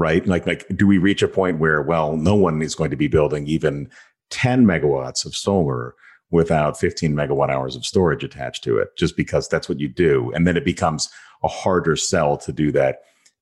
Right? 0.00 0.26
Like 0.26 0.46
like 0.46 0.66
do 0.74 0.86
we 0.86 0.96
reach 0.96 1.22
a 1.22 1.28
point 1.28 1.58
where 1.58 1.82
well, 1.82 2.16
no 2.16 2.34
one 2.34 2.62
is 2.62 2.74
going 2.74 2.90
to 2.90 2.96
be 2.96 3.06
building 3.06 3.46
even 3.46 3.90
10 4.30 4.64
megawatts 4.64 5.26
of 5.26 5.36
solar 5.36 5.94
without 6.30 6.80
15 6.80 7.12
megawatt 7.12 7.50
hours 7.50 7.76
of 7.76 7.84
storage 7.84 8.24
attached 8.24 8.64
to 8.64 8.78
it, 8.78 8.96
just 8.96 9.14
because 9.14 9.46
that's 9.46 9.68
what 9.68 9.78
you 9.78 9.88
do, 9.88 10.32
and 10.34 10.46
then 10.46 10.56
it 10.56 10.64
becomes 10.64 11.10
a 11.42 11.48
harder 11.48 11.96
sell 11.96 12.38
to 12.38 12.50
do 12.50 12.72
that 12.72 13.00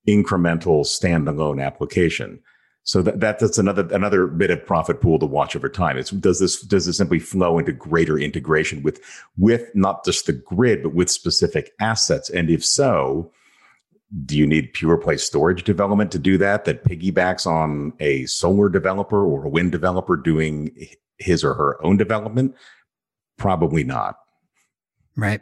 incremental 0.09 0.85
standalone 0.85 1.64
application. 1.64 2.40
So 2.83 3.03
that, 3.03 3.21
that 3.21 3.38
that's 3.38 3.59
another 3.59 3.87
another 3.94 4.27
bit 4.27 4.51
of 4.51 4.66
profit 4.66 5.01
pool 5.01 5.21
to 5.21 5.27
watch 5.27 5.55
over 5.55 5.68
time. 5.68 5.97
It's 5.97 6.11
does 6.11 6.40
this 6.40 6.61
does 6.62 6.87
this 6.87 6.97
simply 6.97 7.21
flow 7.21 7.59
into 7.59 7.71
greater 7.71 8.18
integration 8.18 8.83
with 8.83 9.01
with 9.37 9.71
not 9.75 10.05
just 10.05 10.27
the 10.27 10.33
grid 10.33 10.83
but 10.83 10.94
with 10.94 11.09
specific 11.11 11.73
assets? 11.79 12.31
And 12.31 12.51
if 12.51 12.64
so, 12.64 13.31
do 14.25 14.37
you 14.37 14.47
need 14.47 14.73
pure 14.73 14.97
play 14.97 15.16
storage 15.16 15.64
development 15.64 16.11
to 16.12 16.18
do 16.18 16.38
that 16.38 16.64
that 16.64 16.85
piggybacks 16.85 17.47
on 17.47 17.92
a 18.01 18.25
solar 18.27 18.68
developer 18.68 19.25
or 19.25 19.44
a 19.44 19.49
wind 19.49 19.73
developer 19.73 20.16
doing 20.16 20.75
his 21.18 21.44
or 21.44 21.55
her 21.55 21.85
own 21.85 21.97
development? 21.97 22.55
Probably 23.37 23.85
not. 23.85 24.16
Right. 25.16 25.40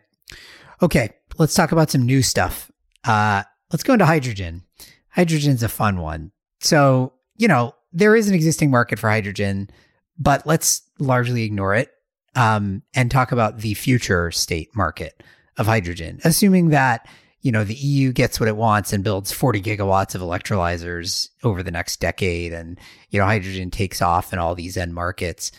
Okay, 0.83 1.11
let's 1.39 1.55
talk 1.55 1.73
about 1.73 1.91
some 1.91 2.05
new 2.05 2.23
stuff. 2.23 2.71
Uh, 3.05 3.45
let's 3.73 3.85
go 3.85 3.93
into 3.93 4.07
hydrogen. 4.07 4.65
Hydrogen's 5.11 5.63
a 5.63 5.69
fun 5.69 6.01
one. 6.01 6.33
So 6.61 7.13
you 7.37 7.49
know, 7.49 7.75
there 7.93 8.17
is 8.17 8.29
an 8.29 8.35
existing 8.35 8.71
market 8.71 8.99
for 8.99 9.09
hydrogen, 9.09 9.71
but 10.19 10.47
let's 10.47 10.83
largely 10.99 11.45
ignore 11.45 11.75
it 11.75 11.91
um, 12.35 12.83
and 12.95 13.11
talk 13.11 13.33
about 13.33 13.59
the 13.59 13.75
future 13.75 14.31
state 14.31 14.75
market 14.75 15.23
of 15.57 15.67
hydrogen, 15.67 16.21
assuming 16.25 16.71
that 16.71 17.07
you 17.43 17.53
know 17.53 17.65
the 17.65 17.75
EU 17.75 18.13
gets 18.13 18.41
what 18.41 18.49
it 18.49 18.57
wants 18.57 18.93
and 18.93 19.05
builds 19.05 19.33
40 19.33 19.63
gigawatts 19.63 20.15
of 20.15 20.21
electrolyzers 20.21 21.29
over 21.45 21.63
the 21.63 21.71
next 21.71 22.01
decade, 22.01 22.53
and 22.53 22.79
you 23.11 23.21
know 23.21 23.27
hydrogen 23.27 23.71
takes 23.71 24.03
off 24.03 24.33
in 24.33 24.39
all 24.39 24.55
these 24.55 24.77
end 24.77 24.95
markets. 24.95 25.53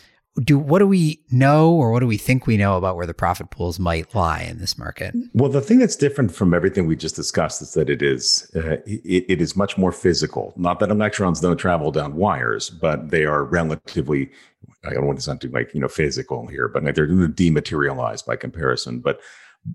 Do 0.44 0.56
what 0.56 0.78
do 0.78 0.86
we 0.86 1.20
know 1.32 1.72
or 1.72 1.90
what 1.90 1.98
do 2.00 2.06
we 2.06 2.16
think 2.16 2.46
we 2.46 2.56
know 2.56 2.76
about 2.76 2.94
where 2.94 3.06
the 3.06 3.14
profit 3.14 3.50
pools 3.50 3.80
might 3.80 4.14
lie 4.14 4.42
in 4.42 4.58
this 4.58 4.78
market? 4.78 5.14
Well 5.32 5.50
the 5.50 5.60
thing 5.60 5.78
that's 5.78 5.96
different 5.96 6.32
from 6.32 6.54
everything 6.54 6.86
we 6.86 6.94
just 6.94 7.16
discussed 7.16 7.60
is 7.60 7.74
that 7.74 7.90
it 7.90 8.02
is 8.02 8.48
uh, 8.54 8.76
it, 8.86 9.24
it 9.28 9.40
is 9.40 9.56
much 9.56 9.76
more 9.76 9.90
physical. 9.90 10.52
Not 10.56 10.78
that 10.78 10.90
electrons 10.90 11.40
don't 11.40 11.56
travel 11.56 11.90
down 11.90 12.14
wires 12.14 12.70
but 12.70 13.10
they 13.10 13.24
are 13.24 13.44
relatively 13.44 14.30
i 14.84 14.90
don't 14.90 15.06
want 15.06 15.18
to 15.18 15.24
sound 15.24 15.40
too 15.40 15.48
like 15.48 15.74
you 15.74 15.80
know 15.80 15.88
physical 15.88 16.46
here 16.46 16.68
but 16.68 16.84
they're 16.94 17.28
dematerialized 17.28 18.26
by 18.26 18.36
comparison. 18.36 19.00
But 19.00 19.20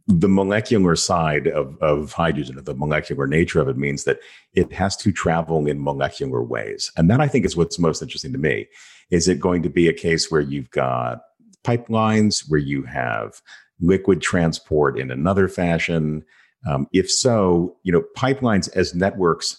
the 0.08 0.30
molecular 0.30 0.96
side 0.96 1.48
of, 1.48 1.78
of 1.82 2.14
hydrogen, 2.14 2.64
the 2.64 2.74
molecular 2.74 3.28
nature 3.28 3.60
of 3.60 3.68
it 3.68 3.78
means 3.78 4.04
that 4.04 4.20
it 4.54 4.72
has 4.74 4.96
to 4.98 5.12
travel 5.12 5.68
in 5.68 5.84
molecular 5.84 6.44
ways. 6.44 6.92
And 6.98 7.10
that 7.10 7.22
I 7.22 7.28
think 7.28 7.46
is 7.46 7.58
what's 7.58 7.80
most 7.80 8.02
interesting 8.02 8.34
to 8.34 8.38
me 8.38 8.68
is 9.12 9.28
it 9.28 9.40
going 9.40 9.62
to 9.64 9.70
be 9.70 9.88
a 9.88 9.94
case 9.94 10.32
where 10.32 10.42
you've 10.42 10.72
got 10.72 11.20
pipelines, 11.64 12.46
where 12.50 12.60
you 12.60 12.84
have 12.84 13.42
liquid 13.80 14.22
transport 14.22 14.98
in 14.98 15.12
another 15.12 15.48
fashion? 15.48 16.24
Um, 16.68 16.88
if 16.94 17.12
so, 17.12 17.76
you 17.84 17.92
know, 17.92 18.04
pipelines 18.18 18.74
as 18.76 18.96
networks 18.96 19.58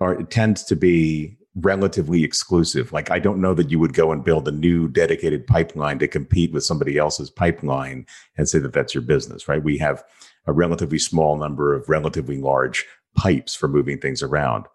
are 0.00 0.22
tend 0.24 0.58
to 0.58 0.76
be 0.76 1.36
relatively 1.56 2.24
exclusive. 2.24 2.92
Like 2.92 3.10
I 3.10 3.18
don't 3.18 3.40
know 3.40 3.54
that 3.54 3.70
you 3.70 3.78
would 3.78 3.94
go 3.94 4.12
and 4.12 4.24
build 4.24 4.48
a 4.48 4.52
new 4.52 4.88
dedicated 4.88 5.46
pipeline 5.46 5.98
to 6.00 6.08
compete 6.08 6.52
with 6.52 6.64
somebody 6.64 6.98
else's 6.98 7.30
pipeline 7.30 8.06
and 8.36 8.48
say 8.48 8.58
that 8.58 8.72
that's 8.72 8.94
your 8.94 9.02
business, 9.02 9.48
right? 9.48 9.62
We 9.62 9.78
have 9.78 10.02
a 10.46 10.52
relatively 10.52 10.98
small 10.98 11.36
number 11.36 11.74
of 11.74 11.88
relatively 11.88 12.38
large 12.38 12.84
pipes 13.16 13.54
for 13.54 13.68
moving 13.68 13.98
things 13.98 14.22
around 14.22 14.66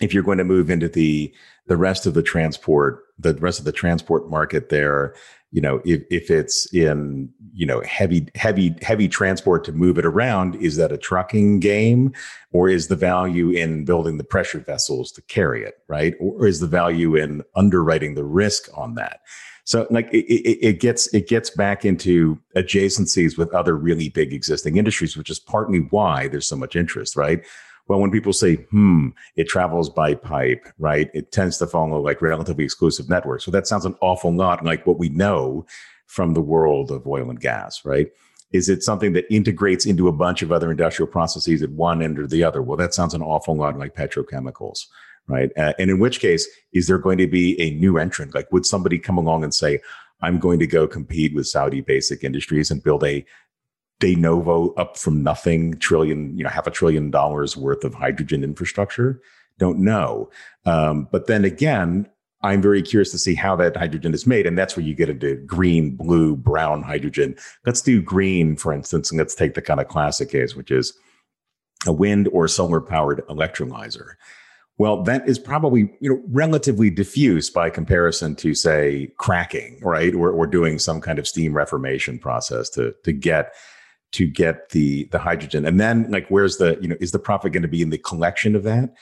if 0.00 0.12
you're 0.12 0.22
going 0.22 0.38
to 0.38 0.44
move 0.44 0.70
into 0.70 0.88
the 0.88 1.32
the 1.66 1.76
rest 1.76 2.06
of 2.06 2.14
the 2.14 2.22
transport 2.22 3.04
the 3.18 3.34
rest 3.34 3.58
of 3.58 3.64
the 3.64 3.72
transport 3.72 4.28
market 4.28 4.68
there 4.68 5.14
you 5.54 5.60
know 5.60 5.80
if, 5.84 6.02
if 6.10 6.32
it's 6.32 6.66
in 6.74 7.32
you 7.52 7.64
know 7.64 7.80
heavy 7.82 8.26
heavy 8.34 8.74
heavy 8.82 9.08
transport 9.08 9.62
to 9.64 9.72
move 9.72 9.98
it 9.98 10.04
around 10.04 10.56
is 10.56 10.76
that 10.76 10.90
a 10.92 10.98
trucking 10.98 11.60
game? 11.60 12.12
Or 12.50 12.68
is 12.68 12.88
the 12.88 12.96
value 12.96 13.50
in 13.50 13.84
building 13.84 14.18
the 14.18 14.24
pressure 14.24 14.58
vessels 14.58 15.12
to 15.12 15.22
carry 15.22 15.62
it 15.62 15.74
right? 15.88 16.14
Or 16.18 16.46
is 16.46 16.58
the 16.58 16.66
value 16.66 17.14
in 17.14 17.42
underwriting 17.54 18.16
the 18.16 18.24
risk 18.24 18.68
on 18.76 18.96
that? 18.96 19.20
So 19.62 19.86
like 19.90 20.08
it, 20.12 20.24
it, 20.26 20.58
it 20.66 20.80
gets 20.80 21.12
it 21.14 21.28
gets 21.28 21.50
back 21.50 21.84
into 21.84 22.36
adjacencies 22.56 23.38
with 23.38 23.54
other 23.54 23.76
really 23.76 24.08
big 24.08 24.32
existing 24.32 24.76
industries 24.76 25.16
which 25.16 25.30
is 25.30 25.38
partly 25.38 25.86
why 25.90 26.26
there's 26.26 26.48
so 26.48 26.56
much 26.56 26.74
interest 26.74 27.14
right 27.14 27.44
well, 27.86 28.00
when 28.00 28.10
people 28.10 28.32
say, 28.32 28.56
hmm, 28.70 29.08
it 29.36 29.48
travels 29.48 29.90
by 29.90 30.14
pipe, 30.14 30.66
right? 30.78 31.10
It 31.12 31.32
tends 31.32 31.58
to 31.58 31.66
follow 31.66 32.00
like 32.00 32.22
relatively 32.22 32.64
exclusive 32.64 33.08
networks. 33.08 33.44
So 33.44 33.50
that 33.50 33.66
sounds 33.66 33.84
an 33.84 33.96
awful 34.00 34.34
lot 34.34 34.64
like 34.64 34.86
what 34.86 34.98
we 34.98 35.10
know 35.10 35.66
from 36.06 36.34
the 36.34 36.40
world 36.40 36.90
of 36.90 37.06
oil 37.06 37.28
and 37.28 37.40
gas, 37.40 37.84
right? 37.84 38.08
Is 38.52 38.68
it 38.68 38.82
something 38.82 39.12
that 39.14 39.32
integrates 39.34 39.84
into 39.84 40.08
a 40.08 40.12
bunch 40.12 40.40
of 40.40 40.52
other 40.52 40.70
industrial 40.70 41.08
processes 41.08 41.62
at 41.62 41.70
one 41.70 42.00
end 42.00 42.18
or 42.18 42.26
the 42.26 42.44
other? 42.44 42.62
Well, 42.62 42.76
that 42.76 42.94
sounds 42.94 43.12
an 43.12 43.22
awful 43.22 43.56
lot 43.56 43.78
like 43.78 43.96
petrochemicals, 43.96 44.86
right? 45.26 45.50
Uh, 45.56 45.72
and 45.78 45.90
in 45.90 45.98
which 45.98 46.20
case, 46.20 46.48
is 46.72 46.86
there 46.86 46.98
going 46.98 47.18
to 47.18 47.26
be 47.26 47.60
a 47.60 47.72
new 47.72 47.98
entrant? 47.98 48.34
Like, 48.34 48.50
would 48.52 48.64
somebody 48.64 48.98
come 48.98 49.18
along 49.18 49.44
and 49.44 49.52
say, 49.52 49.80
I'm 50.22 50.38
going 50.38 50.58
to 50.60 50.66
go 50.66 50.86
compete 50.86 51.34
with 51.34 51.48
Saudi 51.48 51.80
Basic 51.80 52.24
Industries 52.24 52.70
and 52.70 52.82
build 52.82 53.04
a 53.04 53.26
de 54.00 54.14
novo 54.14 54.74
up 54.74 54.96
from 54.96 55.22
nothing 55.22 55.78
trillion, 55.78 56.36
you 56.36 56.44
know, 56.44 56.50
half 56.50 56.66
a 56.66 56.70
trillion 56.70 57.10
dollars 57.10 57.56
worth 57.56 57.84
of 57.84 57.94
hydrogen 57.94 58.44
infrastructure? 58.44 59.20
Don't 59.58 59.78
know. 59.78 60.30
Um, 60.66 61.08
but 61.12 61.26
then 61.26 61.44
again, 61.44 62.08
I'm 62.42 62.60
very 62.60 62.82
curious 62.82 63.10
to 63.12 63.18
see 63.18 63.34
how 63.34 63.56
that 63.56 63.76
hydrogen 63.76 64.12
is 64.12 64.26
made. 64.26 64.46
And 64.46 64.58
that's 64.58 64.76
where 64.76 64.84
you 64.84 64.94
get 64.94 65.08
into 65.08 65.36
green, 65.46 65.96
blue, 65.96 66.36
brown 66.36 66.82
hydrogen. 66.82 67.36
Let's 67.64 67.80
do 67.80 68.02
green, 68.02 68.56
for 68.56 68.72
instance, 68.72 69.10
and 69.10 69.18
let's 69.18 69.34
take 69.34 69.54
the 69.54 69.62
kind 69.62 69.80
of 69.80 69.88
classic 69.88 70.28
case, 70.30 70.54
which 70.54 70.70
is 70.70 70.92
a 71.86 71.92
wind 71.92 72.28
or 72.32 72.46
solar 72.46 72.82
powered 72.82 73.26
electrolyzer. 73.28 74.14
Well, 74.76 75.02
that 75.04 75.26
is 75.28 75.38
probably 75.38 75.90
you 76.00 76.10
know 76.10 76.22
relatively 76.28 76.90
diffuse 76.90 77.48
by 77.48 77.70
comparison 77.70 78.34
to 78.36 78.54
say 78.54 79.12
cracking, 79.18 79.78
right? 79.82 80.14
Or, 80.14 80.30
or 80.30 80.46
doing 80.46 80.78
some 80.78 81.00
kind 81.00 81.18
of 81.18 81.28
steam 81.28 81.54
reformation 81.54 82.18
process 82.18 82.68
to 82.70 82.94
to 83.04 83.12
get 83.12 83.54
to 84.14 84.26
get 84.26 84.70
the 84.70 85.04
the 85.10 85.18
hydrogen. 85.18 85.66
And 85.66 85.80
then 85.80 86.10
like 86.10 86.28
where's 86.28 86.56
the 86.58 86.78
you 86.80 86.88
know 86.88 86.96
is 87.00 87.12
the 87.12 87.18
profit 87.18 87.52
going 87.52 87.62
to 87.62 87.68
be 87.68 87.82
in 87.82 87.90
the 87.90 87.98
collection 87.98 88.54
of 88.54 88.62
that? 88.62 88.94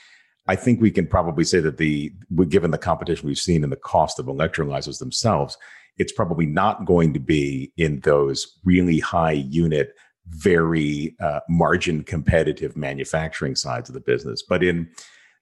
I 0.47 0.55
think 0.55 0.81
we 0.81 0.91
can 0.91 1.07
probably 1.07 1.43
say 1.43 1.59
that 1.61 1.77
the 1.77 2.11
given 2.49 2.71
the 2.71 2.77
competition 2.77 3.27
we've 3.27 3.37
seen 3.37 3.63
and 3.63 3.71
the 3.71 3.77
cost 3.77 4.19
of 4.19 4.25
electrolyzers 4.25 4.99
themselves, 4.99 5.57
it's 5.97 6.11
probably 6.11 6.47
not 6.47 6.85
going 6.85 7.13
to 7.13 7.19
be 7.19 7.71
in 7.77 7.99
those 8.01 8.59
really 8.65 8.99
high 8.99 9.31
unit, 9.31 9.93
very 10.29 11.15
uh, 11.21 11.41
margin 11.47 12.03
competitive 12.03 12.75
manufacturing 12.75 13.55
sides 13.55 13.89
of 13.89 13.93
the 13.93 14.01
business, 14.01 14.41
but 14.41 14.63
in 14.63 14.89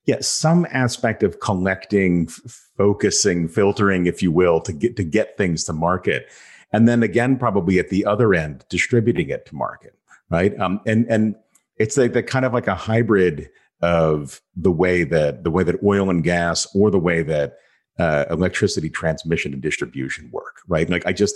yeah, 0.06 0.18
some 0.20 0.66
aspect 0.72 1.22
of 1.22 1.40
collecting, 1.40 2.28
f- 2.28 2.70
focusing, 2.76 3.48
filtering, 3.48 4.08
if 4.08 4.24
you 4.24 4.32
will, 4.32 4.60
to 4.62 4.74
get 4.74 4.98
to 4.98 5.04
get 5.04 5.38
things 5.38 5.64
to 5.66 5.74
market, 5.74 6.28
and 6.74 6.88
then 6.88 7.04
again, 7.04 7.38
probably 7.38 7.80
at 7.80 7.90
the 7.90 8.06
other 8.06 8.34
end, 8.34 8.66
distributing 8.70 9.30
it 9.30 9.46
to 9.48 9.56
market, 9.56 9.94
right? 10.30 10.58
Um, 10.60 10.80
and 10.86 11.06
and 11.10 11.36
it's 11.78 11.98
like 11.98 12.14
the 12.14 12.24
kind 12.24 12.46
of 12.46 12.54
like 12.54 12.68
a 12.68 12.76
hybrid 12.76 13.50
of 13.82 14.42
the 14.56 14.72
way 14.72 15.04
that 15.04 15.44
the 15.44 15.52
way 15.52 15.64
that 15.64 15.84
oil 15.84 16.10
and 16.10 16.24
gas 16.24 16.68
or 16.76 16.92
the 16.92 17.00
way 17.00 17.24
that 17.24 17.58
uh, 18.00 18.26
electricity 18.30 18.90
transmission 18.90 19.54
and 19.54 19.62
distribution 19.62 20.30
work, 20.32 20.62
right? 20.68 20.90
Like 20.90 21.06
I 21.06 21.14
just 21.14 21.36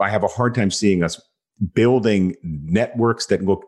I 0.00 0.08
have 0.08 0.22
a 0.22 0.28
hard 0.28 0.54
time 0.54 0.70
seeing 0.70 1.02
us 1.02 1.20
building 1.74 2.36
networks 2.42 3.26
that 3.26 3.42
look 3.42 3.64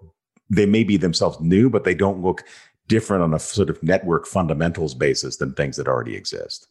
they 0.50 0.66
may 0.66 0.84
be 0.84 0.96
themselves 0.96 1.40
new, 1.40 1.70
but 1.70 1.84
they 1.84 1.94
don't 1.94 2.22
look 2.22 2.44
different 2.88 3.22
on 3.22 3.32
a 3.32 3.38
sort 3.38 3.70
of 3.70 3.82
network 3.82 4.26
fundamentals 4.26 4.94
basis 4.94 5.38
than 5.38 5.54
things 5.54 5.76
that 5.76 5.88
already 5.88 6.14
exist. 6.14 6.68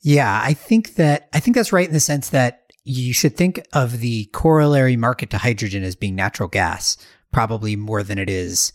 Yeah, 0.00 0.40
I 0.42 0.54
think 0.54 0.94
that 0.94 1.28
I 1.32 1.40
think 1.40 1.56
that's 1.56 1.72
right 1.72 1.86
in 1.86 1.92
the 1.92 2.00
sense 2.00 2.30
that 2.30 2.67
you 2.88 3.12
should 3.12 3.36
think 3.36 3.60
of 3.72 4.00
the 4.00 4.26
corollary 4.26 4.96
market 4.96 5.30
to 5.30 5.38
hydrogen 5.38 5.82
as 5.82 5.94
being 5.94 6.14
natural 6.14 6.48
gas, 6.48 6.96
probably 7.32 7.76
more 7.76 8.02
than 8.02 8.18
it 8.18 8.30
is 8.30 8.72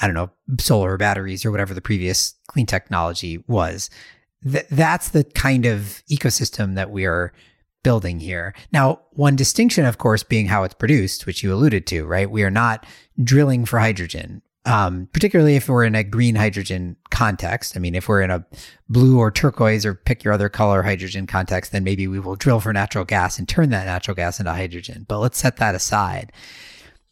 I 0.00 0.06
don't 0.06 0.14
know, 0.14 0.30
solar 0.58 0.96
batteries 0.96 1.44
or 1.44 1.50
whatever 1.50 1.74
the 1.74 1.80
previous 1.80 2.34
clean 2.48 2.66
technology 2.66 3.42
was. 3.46 3.90
Th- 4.42 4.66
that's 4.70 5.10
the 5.10 5.24
kind 5.24 5.66
of 5.66 6.02
ecosystem 6.10 6.74
that 6.74 6.90
we 6.90 7.06
are 7.06 7.32
building 7.82 8.20
here. 8.20 8.54
Now, 8.72 9.00
one 9.10 9.36
distinction, 9.36 9.84
of 9.84 9.98
course, 9.98 10.22
being 10.22 10.46
how 10.46 10.64
it's 10.64 10.74
produced, 10.74 11.26
which 11.26 11.42
you 11.42 11.52
alluded 11.52 11.86
to, 11.88 12.04
right? 12.04 12.30
We 12.30 12.42
are 12.42 12.50
not 12.50 12.86
drilling 13.22 13.66
for 13.66 13.78
hydrogen. 13.78 14.42
Um, 14.66 15.10
particularly 15.12 15.56
if 15.56 15.68
we're 15.68 15.84
in 15.84 15.94
a 15.94 16.02
green 16.02 16.36
hydrogen 16.36 16.96
context. 17.10 17.76
I 17.76 17.80
mean, 17.80 17.94
if 17.94 18.08
we're 18.08 18.22
in 18.22 18.30
a 18.30 18.46
blue 18.88 19.18
or 19.18 19.30
turquoise 19.30 19.84
or 19.84 19.94
pick 19.94 20.24
your 20.24 20.32
other 20.32 20.48
color 20.48 20.82
hydrogen 20.82 21.26
context, 21.26 21.72
then 21.72 21.84
maybe 21.84 22.08
we 22.08 22.18
will 22.18 22.34
drill 22.34 22.60
for 22.60 22.72
natural 22.72 23.04
gas 23.04 23.38
and 23.38 23.46
turn 23.46 23.68
that 23.70 23.84
natural 23.84 24.14
gas 24.14 24.38
into 24.40 24.52
hydrogen. 24.52 25.04
But 25.06 25.18
let's 25.18 25.36
set 25.36 25.58
that 25.58 25.74
aside 25.74 26.32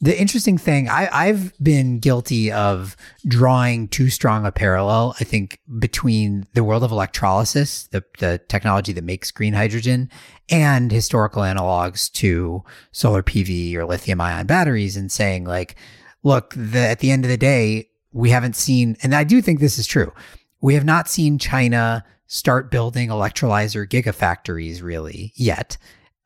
the 0.03 0.21
interesting 0.21 0.59
thing, 0.59 0.89
I, 0.89 1.27
have 1.27 1.53
been 1.63 2.01
guilty 2.01 2.51
of 2.51 2.97
drawing 3.27 3.87
too 3.87 4.11
strong 4.11 4.45
a 4.45 4.51
parallel, 4.51 5.15
I 5.21 5.25
think, 5.25 5.61
between 5.79 6.45
the 6.55 6.65
world 6.65 6.83
of 6.83 6.91
electrolysis, 6.91 7.87
the, 7.87 8.03
the 8.19 8.41
technology 8.49 8.93
that 8.95 9.05
makes 9.05 9.31
green 9.31 9.53
hydrogen, 9.53 10.11
and 10.51 10.91
historical 10.91 11.43
analogs 11.43 12.11
to 12.15 12.65
solar 12.91 13.23
PV 13.23 13.77
or 13.77 13.85
lithium 13.87 14.21
ion 14.21 14.49
batteries, 14.49 14.97
and 14.97 15.11
saying, 15.11 15.45
like, 15.45 15.77
look, 16.23 16.55
the, 16.57 16.79
at 16.79 17.01
the 17.01 17.11
end 17.11 17.25
of 17.25 17.31
the 17.31 17.37
day, 17.37 17.89
we 18.13 18.31
haven't 18.31 18.57
seen, 18.57 18.97
and 19.03 19.15
I 19.15 19.25
do 19.25 19.41
think 19.41 19.61
this 19.61 19.79
is 19.79 19.87
true, 19.87 20.13
we 20.61 20.75
have 20.75 20.85
not 20.85 21.09
seen 21.09 21.39
China 21.39 22.05
start 22.27 22.71
building 22.71 23.09
electrolyzer 23.09 23.87
gigafactories 23.89 24.83
really 24.83 25.33
yet. 25.35 25.77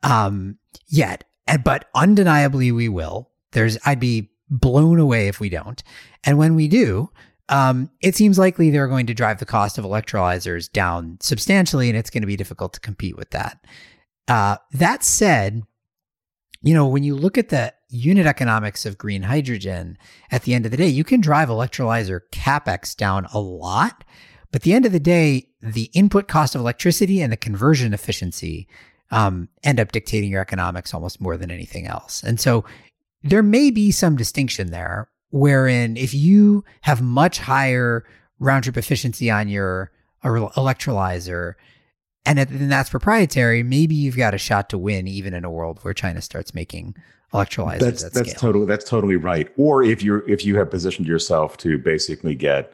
Um, 0.03 0.57
yet. 0.87 1.23
But 1.63 1.85
undeniably, 1.95 2.71
we 2.71 2.89
will 2.89 3.29
there's 3.51 3.77
I'd 3.85 3.99
be 3.99 4.29
blown 4.49 4.99
away 4.99 5.27
if 5.27 5.39
we 5.39 5.49
don't. 5.49 5.81
And 6.23 6.37
when 6.37 6.55
we 6.55 6.67
do, 6.67 7.09
um, 7.49 7.89
it 8.01 8.15
seems 8.15 8.37
likely 8.37 8.69
they're 8.69 8.87
going 8.87 9.07
to 9.07 9.13
drive 9.13 9.39
the 9.39 9.45
cost 9.45 9.77
of 9.77 9.85
electrolyzers 9.85 10.71
down 10.71 11.17
substantially, 11.21 11.89
and 11.89 11.97
it's 11.97 12.09
going 12.09 12.21
to 12.21 12.27
be 12.27 12.35
difficult 12.35 12.73
to 12.73 12.79
compete 12.79 13.17
with 13.17 13.31
that. 13.31 13.65
Uh, 14.27 14.57
that 14.73 15.03
said, 15.03 15.63
you 16.61 16.73
know, 16.73 16.87
when 16.87 17.03
you 17.03 17.15
look 17.15 17.37
at 17.37 17.49
the 17.49 17.73
unit 17.89 18.25
economics 18.25 18.85
of 18.85 18.97
green 18.97 19.23
hydrogen, 19.23 19.97
at 20.31 20.43
the 20.43 20.53
end 20.53 20.65
of 20.65 20.71
the 20.71 20.77
day, 20.77 20.87
you 20.87 21.03
can 21.03 21.21
drive 21.21 21.49
electrolyzer 21.49 22.21
capex 22.31 22.95
down 22.95 23.25
a 23.33 23.39
lot. 23.39 24.03
But 24.51 24.61
at 24.61 24.63
the 24.63 24.73
end 24.73 24.85
of 24.85 24.91
the 24.91 24.99
day, 24.99 25.49
the 25.61 25.89
input 25.93 26.27
cost 26.27 26.55
of 26.55 26.61
electricity 26.61 27.21
and 27.21 27.31
the 27.31 27.37
conversion 27.37 27.93
efficiency 27.93 28.67
um, 29.11 29.49
end 29.63 29.79
up 29.79 29.91
dictating 29.91 30.31
your 30.31 30.41
economics 30.41 30.93
almost 30.93 31.21
more 31.21 31.37
than 31.37 31.51
anything 31.51 31.87
else. 31.87 32.23
And 32.23 32.39
so 32.39 32.65
there 33.23 33.43
may 33.43 33.71
be 33.71 33.91
some 33.91 34.15
distinction 34.15 34.71
there 34.71 35.09
wherein 35.29 35.97
if 35.97 36.13
you 36.13 36.63
have 36.81 37.01
much 37.01 37.39
higher 37.39 38.05
round 38.39 38.63
trip 38.63 38.77
efficiency 38.77 39.29
on 39.29 39.47
your 39.47 39.91
electrolyzer 40.23 41.53
and 42.27 42.37
then 42.37 42.67
that's 42.67 42.89
proprietary, 42.89 43.63
maybe 43.63 43.95
you've 43.95 44.17
got 44.17 44.33
a 44.33 44.37
shot 44.37 44.69
to 44.69 44.77
win 44.77 45.07
even 45.07 45.33
in 45.33 45.45
a 45.45 45.49
world 45.49 45.79
where 45.81 45.93
China 45.93 46.21
starts 46.21 46.53
making 46.53 46.95
electrolyzers. 47.33 47.79
That's 47.79 48.03
that's 48.03 48.29
scale. 48.31 48.39
totally 48.39 48.65
that's 48.65 48.87
totally 48.87 49.15
right. 49.15 49.49
Or 49.57 49.81
if 49.81 50.03
you're 50.03 50.27
if 50.29 50.45
you 50.45 50.57
have 50.57 50.69
positioned 50.69 51.07
yourself 51.07 51.57
to 51.57 51.77
basically 51.77 52.35
get 52.35 52.71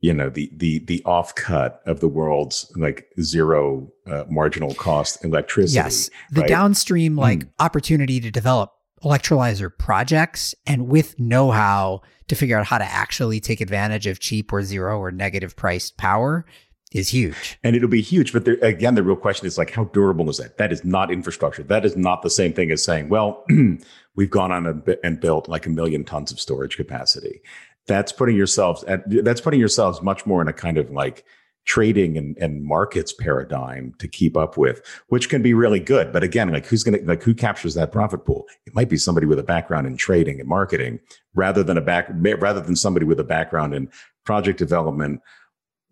you 0.00 0.12
know 0.12 0.28
the 0.28 0.50
the 0.54 0.80
the 0.80 1.02
off 1.04 1.34
cut 1.34 1.82
of 1.86 2.00
the 2.00 2.08
world's 2.08 2.70
like 2.76 3.08
zero 3.20 3.90
uh, 4.06 4.24
marginal 4.28 4.74
cost 4.74 5.24
electricity. 5.24 5.76
Yes, 5.76 6.10
the 6.30 6.42
right? 6.42 6.48
downstream 6.48 7.16
like 7.16 7.40
mm. 7.40 7.48
opportunity 7.58 8.20
to 8.20 8.30
develop 8.30 8.74
electrolyzer 9.02 9.70
projects 9.76 10.54
and 10.66 10.88
with 10.88 11.18
know 11.18 11.50
how 11.50 12.02
to 12.28 12.34
figure 12.34 12.58
out 12.58 12.66
how 12.66 12.76
to 12.76 12.84
actually 12.84 13.40
take 13.40 13.62
advantage 13.62 14.06
of 14.06 14.20
cheap 14.20 14.52
or 14.52 14.62
zero 14.62 14.98
or 14.98 15.10
negative 15.10 15.56
priced 15.56 15.96
power 15.96 16.44
is 16.92 17.08
huge. 17.08 17.58
And 17.62 17.76
it'll 17.76 17.88
be 17.88 18.02
huge. 18.02 18.32
But 18.32 18.44
there, 18.44 18.58
again, 18.62 18.94
the 18.94 19.02
real 19.02 19.16
question 19.16 19.46
is 19.46 19.56
like, 19.56 19.70
how 19.70 19.84
durable 19.84 20.28
is 20.28 20.38
that? 20.38 20.58
That 20.58 20.72
is 20.72 20.84
not 20.84 21.12
infrastructure. 21.12 21.62
That 21.62 21.84
is 21.84 21.96
not 21.96 22.22
the 22.22 22.30
same 22.30 22.52
thing 22.52 22.70
as 22.70 22.82
saying, 22.82 23.08
well, 23.08 23.44
we've 24.16 24.30
gone 24.30 24.50
on 24.50 24.82
and 25.04 25.20
built 25.20 25.48
like 25.48 25.66
a 25.66 25.70
million 25.70 26.04
tons 26.04 26.32
of 26.32 26.40
storage 26.40 26.76
capacity. 26.76 27.40
That's 27.86 28.12
putting 28.12 28.36
yourselves 28.36 28.84
at, 28.84 29.02
that's 29.24 29.40
putting 29.40 29.60
yourselves 29.60 30.02
much 30.02 30.26
more 30.26 30.42
in 30.42 30.48
a 30.48 30.52
kind 30.52 30.78
of 30.78 30.90
like, 30.90 31.24
trading 31.66 32.16
and, 32.16 32.36
and 32.38 32.64
markets 32.64 33.12
paradigm 33.12 33.94
to 33.98 34.08
keep 34.08 34.36
up 34.36 34.56
with, 34.56 34.82
which 35.08 35.28
can 35.28 35.42
be 35.42 35.54
really 35.54 35.78
good. 35.78 36.12
But 36.12 36.24
again, 36.24 36.50
like 36.50 36.66
who's 36.66 36.82
going 36.82 36.98
to, 36.98 37.06
like 37.06 37.22
who 37.22 37.34
captures 37.34 37.74
that 37.74 37.92
profit 37.92 38.24
pool? 38.24 38.46
It 38.66 38.74
might 38.74 38.88
be 38.88 38.96
somebody 38.96 39.26
with 39.26 39.38
a 39.38 39.44
background 39.44 39.86
in 39.86 39.96
trading 39.96 40.40
and 40.40 40.48
marketing 40.48 41.00
rather 41.34 41.62
than 41.62 41.76
a 41.76 41.80
back, 41.80 42.08
rather 42.10 42.60
than 42.60 42.76
somebody 42.76 43.06
with 43.06 43.20
a 43.20 43.24
background 43.24 43.74
in 43.74 43.90
project 44.24 44.58
development 44.58 45.20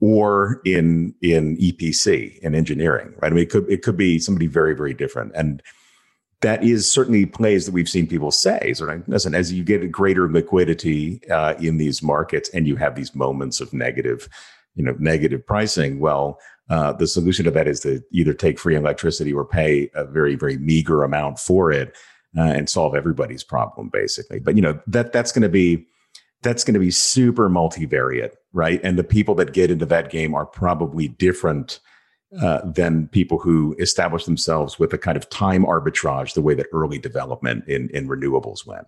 or 0.01 0.61
in, 0.65 1.15
in 1.23 1.57
EPC 1.57 2.39
in 2.39 2.55
engineering, 2.55 3.13
right? 3.21 3.33
I 3.33 3.35
mean, 3.35 3.43
it 3.43 3.51
could, 3.51 3.71
it 3.71 3.83
could 3.83 3.97
be 3.97 4.19
somebody 4.19 4.47
very, 4.47 4.75
very 4.75 4.95
different. 4.95 5.33
And, 5.35 5.63
that 6.41 6.63
is 6.63 6.89
certainly 6.89 7.27
plays 7.27 7.67
that 7.67 7.73
we've 7.73 7.89
seen 7.89 8.07
people 8.07 8.31
say. 8.31 8.73
Listen, 9.09 9.35
as 9.35 9.53
you 9.53 9.65
get 9.65 9.91
greater 9.91 10.31
liquidity 10.31 11.21
uh, 11.29 11.55
in 11.59 11.79
these 11.79 12.01
markets 12.01 12.49
and 12.51 12.65
you 12.65 12.77
have 12.77 12.95
these 12.95 13.13
moments 13.13 13.61
of 13.61 13.73
negative 13.73 14.29
you 14.79 14.85
know 14.85 14.95
negative 14.99 15.45
pricing 15.45 15.99
well 15.99 16.39
uh, 16.71 16.93
the 16.93 17.07
solution 17.07 17.45
to 17.45 17.51
that 17.51 17.67
is 17.67 17.81
to 17.81 18.01
either 18.13 18.33
take 18.33 18.59
free 18.59 18.77
electricity 18.77 19.33
or 19.33 19.45
pay 19.45 19.91
a 19.95 20.05
very 20.05 20.37
very 20.37 20.57
meager 20.57 21.03
amount 21.03 21.39
for 21.39 21.71
it 21.71 21.95
uh, 22.39 22.43
and 22.43 22.71
solve 22.71 22.95
everybody's 22.95 23.43
problem 23.43 23.91
basically 23.93 24.39
but 24.39 24.55
you 24.55 24.63
know 24.63 24.79
that 24.87 25.13
that's 25.13 25.33
going 25.33 25.43
to 25.43 25.49
be 25.49 25.85
that's 26.43 26.65
going 26.65 26.75
to 26.75 26.81
be 26.81 26.91
super 26.91 27.49
multivariate 27.49 28.33
right 28.53 28.81
and 28.83 28.99
the 28.99 29.05
people 29.05 29.35
that 29.35 29.53
get 29.53 29.71
into 29.71 29.87
that 29.87 30.11
game 30.11 30.35
are 30.35 30.47
probably 30.47 31.09
different 31.09 31.81
uh, 32.41 32.61
than 32.65 33.09
people 33.09 33.39
who 33.39 33.75
establish 33.79 34.25
themselves 34.25 34.79
with 34.79 34.93
a 34.93 34.99
kind 34.99 35.17
of 35.17 35.29
time 35.31 35.65
arbitrage 35.65 36.35
the 36.35 36.43
way 36.43 36.55
that 36.55 36.67
early 36.73 36.99
development 36.99 37.67
in 37.67 37.89
in 37.91 38.09
renewables 38.09 38.67
went 38.67 38.87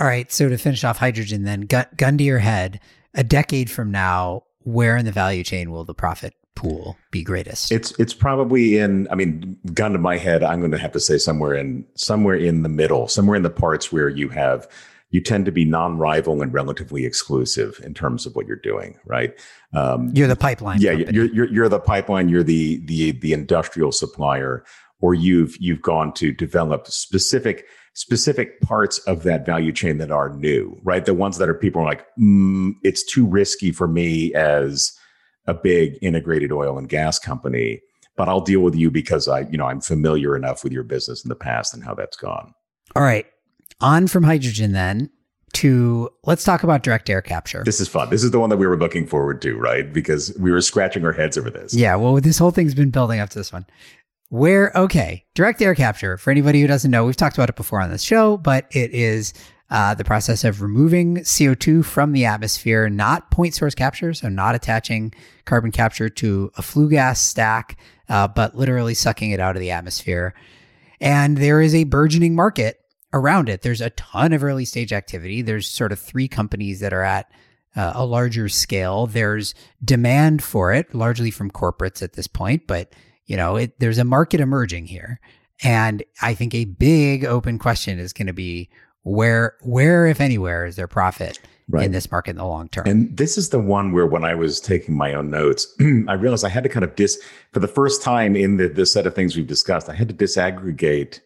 all 0.00 0.06
right 0.06 0.30
so 0.30 0.48
to 0.48 0.56
finish 0.56 0.84
off 0.84 0.98
hydrogen 0.98 1.44
then 1.44 1.62
gun, 1.62 1.86
gun 1.96 2.16
to 2.16 2.24
your 2.24 2.38
head 2.38 2.80
a 3.14 3.24
decade 3.24 3.70
from 3.70 3.90
now 3.90 4.42
where 4.60 4.96
in 4.96 5.04
the 5.04 5.12
value 5.12 5.44
chain 5.44 5.70
will 5.70 5.84
the 5.84 5.94
profit 5.94 6.34
pool 6.54 6.96
be 7.10 7.22
greatest? 7.22 7.70
It's 7.70 7.98
it's 7.98 8.14
probably 8.14 8.78
in. 8.78 9.08
I 9.10 9.14
mean, 9.14 9.56
gun 9.72 9.92
to 9.92 9.98
my 9.98 10.16
head, 10.16 10.42
I'm 10.42 10.60
going 10.60 10.72
to 10.72 10.78
have 10.78 10.92
to 10.92 11.00
say 11.00 11.18
somewhere 11.18 11.54
in 11.54 11.84
somewhere 11.94 12.36
in 12.36 12.62
the 12.62 12.68
middle, 12.68 13.08
somewhere 13.08 13.36
in 13.36 13.42
the 13.42 13.50
parts 13.50 13.92
where 13.92 14.08
you 14.08 14.28
have 14.30 14.68
you 15.14 15.20
tend 15.20 15.44
to 15.44 15.52
be 15.52 15.64
non-rival 15.64 16.42
and 16.42 16.52
relatively 16.52 17.06
exclusive 17.06 17.80
in 17.84 17.94
terms 17.94 18.26
of 18.26 18.34
what 18.34 18.48
you're 18.48 18.56
doing, 18.56 18.98
right? 19.04 19.32
Um, 19.72 20.10
you're 20.12 20.26
the 20.26 20.34
pipeline. 20.34 20.80
Yeah, 20.80 20.90
you're, 20.90 21.26
you're, 21.26 21.46
you're 21.52 21.68
the 21.68 21.78
pipeline. 21.78 22.28
You're 22.28 22.42
the 22.42 22.84
the 22.86 23.12
the 23.12 23.32
industrial 23.32 23.92
supplier, 23.92 24.64
or 25.00 25.14
you've 25.14 25.54
you've 25.60 25.82
gone 25.82 26.12
to 26.14 26.32
develop 26.32 26.88
specific 26.88 27.64
specific 27.92 28.60
parts 28.60 28.98
of 29.06 29.22
that 29.22 29.46
value 29.46 29.70
chain 29.70 29.98
that 29.98 30.10
are 30.10 30.30
new, 30.30 30.76
right? 30.82 31.04
The 31.04 31.14
ones 31.14 31.38
that 31.38 31.48
are 31.48 31.54
people 31.54 31.82
are 31.82 31.86
like, 31.86 32.04
mm, 32.20 32.72
it's 32.82 33.04
too 33.04 33.24
risky 33.24 33.70
for 33.70 33.86
me 33.86 34.34
as 34.34 34.90
a 35.46 35.54
big 35.54 35.96
integrated 36.02 36.50
oil 36.50 36.76
and 36.76 36.88
gas 36.88 37.20
company, 37.20 37.80
but 38.16 38.28
I'll 38.28 38.40
deal 38.40 38.62
with 38.62 38.74
you 38.74 38.90
because 38.90 39.28
I, 39.28 39.42
you 39.42 39.58
know, 39.58 39.66
I'm 39.66 39.80
familiar 39.80 40.34
enough 40.34 40.64
with 40.64 40.72
your 40.72 40.82
business 40.82 41.24
in 41.24 41.28
the 41.28 41.36
past 41.36 41.72
and 41.72 41.84
how 41.84 41.94
that's 41.94 42.16
gone. 42.16 42.52
All 42.96 43.02
right 43.04 43.26
on 43.80 44.06
from 44.06 44.24
hydrogen 44.24 44.72
then 44.72 45.10
to 45.54 46.10
let's 46.24 46.44
talk 46.44 46.62
about 46.62 46.82
direct 46.82 47.08
air 47.08 47.22
capture. 47.22 47.62
This 47.64 47.80
is 47.80 47.88
fun. 47.88 48.10
This 48.10 48.24
is 48.24 48.32
the 48.32 48.40
one 48.40 48.50
that 48.50 48.56
we 48.56 48.66
were 48.66 48.76
looking 48.76 49.06
forward 49.06 49.40
to, 49.42 49.56
right? 49.56 49.90
Because 49.90 50.36
we 50.38 50.50
were 50.50 50.60
scratching 50.60 51.04
our 51.04 51.12
heads 51.12 51.38
over 51.38 51.50
this. 51.50 51.72
Yeah, 51.72 51.94
well, 51.96 52.16
this 52.16 52.38
whole 52.38 52.50
thing's 52.50 52.74
been 52.74 52.90
building 52.90 53.20
up 53.20 53.30
to 53.30 53.38
this 53.38 53.52
one. 53.52 53.66
Where, 54.30 54.72
okay, 54.74 55.24
direct 55.34 55.62
air 55.62 55.74
capture, 55.74 56.18
for 56.18 56.30
anybody 56.30 56.60
who 56.60 56.66
doesn't 56.66 56.90
know, 56.90 57.04
we've 57.04 57.16
talked 57.16 57.36
about 57.36 57.50
it 57.50 57.56
before 57.56 57.80
on 57.80 57.90
this 57.90 58.02
show, 58.02 58.36
but 58.36 58.66
it 58.72 58.90
is 58.90 59.32
uh, 59.70 59.94
the 59.94 60.04
process 60.04 60.44
of 60.44 60.60
removing 60.60 61.18
CO2 61.18 61.84
from 61.84 62.12
the 62.12 62.24
atmosphere, 62.24 62.88
not 62.88 63.30
point 63.30 63.54
source 63.54 63.74
capture, 63.74 64.12
so 64.12 64.28
not 64.28 64.54
attaching 64.54 65.14
carbon 65.44 65.70
capture 65.70 66.08
to 66.08 66.50
a 66.56 66.62
flue 66.62 66.90
gas 66.90 67.20
stack, 67.20 67.78
uh, 68.08 68.26
but 68.26 68.56
literally 68.56 68.94
sucking 68.94 69.30
it 69.30 69.40
out 69.40 69.56
of 69.56 69.60
the 69.60 69.70
atmosphere. 69.70 70.34
And 71.00 71.38
there 71.38 71.60
is 71.60 71.74
a 71.74 71.84
burgeoning 71.84 72.34
market 72.34 72.80
around 73.14 73.48
it. 73.48 73.62
There's 73.62 73.80
a 73.80 73.90
ton 73.90 74.34
of 74.34 74.44
early 74.44 74.66
stage 74.66 74.92
activity. 74.92 75.40
There's 75.40 75.66
sort 75.66 75.92
of 75.92 75.98
three 75.98 76.28
companies 76.28 76.80
that 76.80 76.92
are 76.92 77.04
at 77.04 77.30
uh, 77.76 77.92
a 77.94 78.04
larger 78.04 78.48
scale. 78.48 79.06
There's 79.06 79.54
demand 79.82 80.42
for 80.42 80.72
it, 80.72 80.94
largely 80.94 81.30
from 81.30 81.50
corporates 81.50 82.02
at 82.02 82.12
this 82.12 82.26
point, 82.26 82.66
but 82.66 82.92
you 83.26 83.36
know, 83.36 83.56
it, 83.56 83.78
there's 83.80 83.98
a 83.98 84.04
market 84.04 84.40
emerging 84.40 84.86
here. 84.86 85.18
And 85.62 86.02
I 86.20 86.34
think 86.34 86.54
a 86.54 86.66
big 86.66 87.24
open 87.24 87.58
question 87.58 87.98
is 87.98 88.12
going 88.12 88.26
to 88.26 88.34
be 88.34 88.68
where, 89.02 89.56
where, 89.62 90.06
if 90.06 90.20
anywhere, 90.20 90.66
is 90.66 90.76
there 90.76 90.88
profit 90.88 91.38
right. 91.68 91.86
in 91.86 91.92
this 91.92 92.10
market 92.10 92.30
in 92.32 92.36
the 92.36 92.44
long 92.44 92.68
term? 92.68 92.86
And 92.86 93.16
this 93.16 93.38
is 93.38 93.50
the 93.50 93.60
one 93.60 93.92
where, 93.92 94.06
when 94.06 94.24
I 94.24 94.34
was 94.34 94.60
taking 94.60 94.96
my 94.96 95.14
own 95.14 95.30
notes, 95.30 95.66
I 96.08 96.14
realized 96.14 96.44
I 96.44 96.48
had 96.48 96.64
to 96.64 96.68
kind 96.68 96.84
of 96.84 96.96
dis, 96.96 97.22
for 97.52 97.60
the 97.60 97.68
first 97.68 98.02
time 98.02 98.36
in 98.36 98.56
the, 98.56 98.68
the 98.68 98.84
set 98.84 99.06
of 99.06 99.14
things 99.14 99.36
we've 99.36 99.46
discussed, 99.46 99.88
I 99.88 99.94
had 99.94 100.08
to 100.08 100.14
disaggregate 100.14 101.20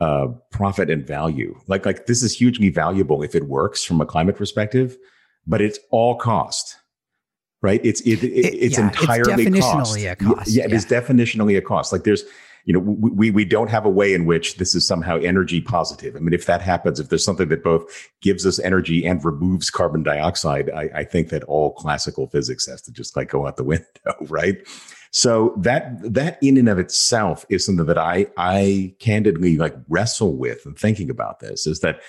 uh, 0.00 0.28
profit 0.50 0.90
and 0.90 1.06
value. 1.06 1.58
Like 1.66 1.86
like 1.86 2.06
this 2.06 2.22
is 2.22 2.36
hugely 2.36 2.70
valuable 2.70 3.22
if 3.22 3.34
it 3.34 3.44
works 3.44 3.84
from 3.84 4.00
a 4.00 4.06
climate 4.06 4.36
perspective, 4.36 4.96
but 5.46 5.60
it's 5.60 5.78
all 5.90 6.16
cost. 6.16 6.76
Right? 7.62 7.80
It's 7.82 8.02
it, 8.02 8.22
it 8.22 8.54
it's 8.54 8.76
yeah, 8.76 8.88
entirely 8.88 9.44
it's 9.44 9.56
definitionally 9.56 10.06
cost. 10.06 10.06
a 10.06 10.16
cost. 10.16 10.50
Yeah, 10.50 10.64
it 10.64 10.70
yeah. 10.70 10.76
is 10.76 10.86
definitionally 10.86 11.56
a 11.56 11.62
cost. 11.62 11.92
Like 11.92 12.04
there's 12.04 12.24
you 12.66 12.74
know 12.74 12.80
we 12.80 13.30
we 13.30 13.44
don't 13.44 13.70
have 13.70 13.86
a 13.86 13.90
way 13.90 14.12
in 14.12 14.26
which 14.26 14.56
this 14.56 14.74
is 14.74 14.86
somehow 14.86 15.18
energy 15.18 15.60
positive. 15.60 16.16
I 16.16 16.18
mean, 16.18 16.34
if 16.34 16.44
that 16.46 16.60
happens, 16.60 17.00
if 17.00 17.08
there's 17.08 17.24
something 17.24 17.48
that 17.48 17.64
both 17.64 18.10
gives 18.20 18.44
us 18.44 18.58
energy 18.58 19.06
and 19.06 19.24
removes 19.24 19.70
carbon 19.70 20.02
dioxide, 20.02 20.70
I, 20.70 20.90
I 20.94 21.04
think 21.04 21.30
that 21.30 21.44
all 21.44 21.72
classical 21.72 22.26
physics 22.26 22.66
has 22.66 22.82
to 22.82 22.92
just 22.92 23.16
like 23.16 23.30
go 23.30 23.46
out 23.46 23.56
the 23.56 23.64
window, 23.74 23.86
right? 24.28 24.56
So 25.16 25.54
that 25.58 26.12
that 26.12 26.38
in 26.42 26.56
and 26.56 26.68
of 26.68 26.80
itself 26.80 27.46
is 27.48 27.64
something 27.64 27.86
that 27.86 27.96
I 27.96 28.26
I 28.36 28.96
candidly 28.98 29.56
like 29.56 29.76
wrestle 29.88 30.36
with 30.36 30.66
and 30.66 30.76
thinking 30.76 31.08
about 31.08 31.38
this 31.38 31.68
is 31.68 31.78
that 31.80 32.00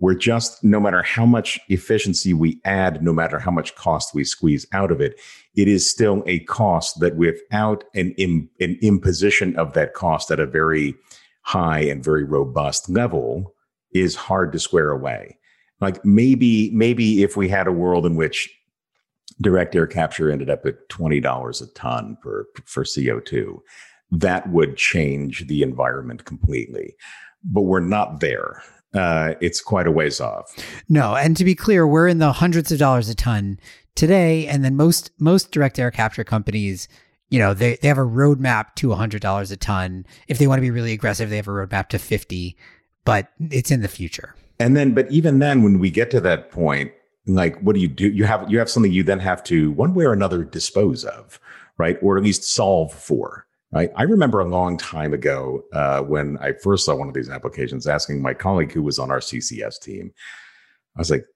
we're 0.00 0.14
just 0.14 0.64
no 0.64 0.80
matter 0.80 1.02
how 1.02 1.26
much 1.26 1.60
efficiency 1.68 2.32
we 2.32 2.62
add, 2.64 3.02
no 3.02 3.12
matter 3.12 3.38
how 3.38 3.50
much 3.50 3.74
cost 3.74 4.14
we 4.14 4.24
squeeze 4.24 4.66
out 4.72 4.90
of 4.90 5.02
it, 5.02 5.20
it 5.54 5.68
is 5.68 5.88
still 5.88 6.22
a 6.26 6.38
cost 6.40 7.00
that 7.00 7.16
without 7.16 7.84
an, 7.94 8.12
Im, 8.12 8.48
an 8.60 8.78
imposition 8.80 9.54
of 9.56 9.74
that 9.74 9.92
cost 9.92 10.30
at 10.30 10.40
a 10.40 10.46
very 10.46 10.94
high 11.42 11.80
and 11.80 12.02
very 12.02 12.24
robust 12.24 12.88
level 12.88 13.52
is 13.92 14.16
hard 14.16 14.52
to 14.52 14.58
square 14.58 14.90
away. 14.90 15.36
Like 15.82 16.02
maybe 16.02 16.70
maybe 16.70 17.22
if 17.22 17.36
we 17.36 17.46
had 17.46 17.66
a 17.66 17.72
world 17.72 18.06
in 18.06 18.16
which 18.16 18.48
direct 19.40 19.74
air 19.74 19.86
capture 19.86 20.30
ended 20.30 20.50
up 20.50 20.64
at 20.66 20.88
$20 20.88 21.62
a 21.62 21.66
ton 21.74 22.16
for, 22.22 22.46
for 22.64 22.84
CO2. 22.84 23.58
That 24.10 24.48
would 24.50 24.76
change 24.76 25.46
the 25.46 25.62
environment 25.62 26.24
completely. 26.24 26.94
But 27.42 27.62
we're 27.62 27.80
not 27.80 28.20
there. 28.20 28.62
Uh, 28.94 29.34
it's 29.40 29.60
quite 29.60 29.86
a 29.86 29.90
ways 29.90 30.20
off. 30.20 30.54
No, 30.88 31.16
and 31.16 31.36
to 31.36 31.44
be 31.44 31.54
clear, 31.54 31.86
we're 31.86 32.06
in 32.06 32.18
the 32.18 32.32
hundreds 32.32 32.70
of 32.70 32.78
dollars 32.78 33.08
a 33.08 33.14
ton 33.14 33.58
today, 33.96 34.46
and 34.46 34.64
then 34.64 34.76
most 34.76 35.10
most 35.18 35.50
direct 35.50 35.78
air 35.78 35.90
capture 35.90 36.24
companies, 36.24 36.86
you 37.28 37.40
know, 37.40 37.54
they 37.54 37.76
they 37.82 37.88
have 37.88 37.98
a 37.98 38.02
roadmap 38.02 38.74
to 38.76 38.92
hundred 38.92 39.20
dollars 39.20 39.50
a 39.50 39.56
ton. 39.56 40.06
If 40.28 40.38
they 40.38 40.46
want 40.46 40.58
to 40.58 40.62
be 40.62 40.70
really 40.70 40.92
aggressive, 40.92 41.28
they 41.28 41.36
have 41.36 41.48
a 41.48 41.50
roadmap 41.50 41.88
to 41.88 41.98
fifty, 41.98 42.56
but 43.04 43.28
it's 43.50 43.72
in 43.72 43.82
the 43.82 43.88
future. 43.88 44.36
And 44.60 44.76
then, 44.76 44.94
but 44.94 45.10
even 45.10 45.40
then, 45.40 45.62
when 45.64 45.80
we 45.80 45.90
get 45.90 46.12
to 46.12 46.20
that 46.20 46.52
point, 46.52 46.92
like 47.26 47.58
what 47.60 47.74
do 47.74 47.80
you 47.80 47.88
do? 47.88 48.08
You 48.08 48.24
have 48.24 48.50
you 48.50 48.58
have 48.58 48.70
something 48.70 48.92
you 48.92 49.02
then 49.02 49.20
have 49.20 49.42
to 49.44 49.72
one 49.72 49.94
way 49.94 50.04
or 50.04 50.12
another 50.12 50.44
dispose 50.44 51.04
of 51.04 51.40
right? 51.76 51.98
Or 52.02 52.16
at 52.16 52.22
least 52.22 52.44
solve 52.44 52.92
for 52.92 53.46
right? 53.74 53.90
I 53.96 54.04
remember 54.04 54.40
a 54.40 54.48
long 54.48 54.76
time 54.76 55.12
ago 55.12 55.64
uh, 55.72 56.00
when 56.02 56.38
i 56.38 56.52
first 56.52 56.86
saw 56.86 56.94
one 56.94 57.08
of 57.08 57.14
these 57.14 57.28
applications 57.28 57.86
asking 57.86 58.22
my 58.22 58.32
colleague 58.32 58.72
who 58.72 58.82
was 58.82 58.98
on 58.98 59.10
our 59.10 59.18
ccs 59.18 59.80
team 59.80 60.12
i 60.96 61.00
was 61.00 61.10
like 61.10 61.26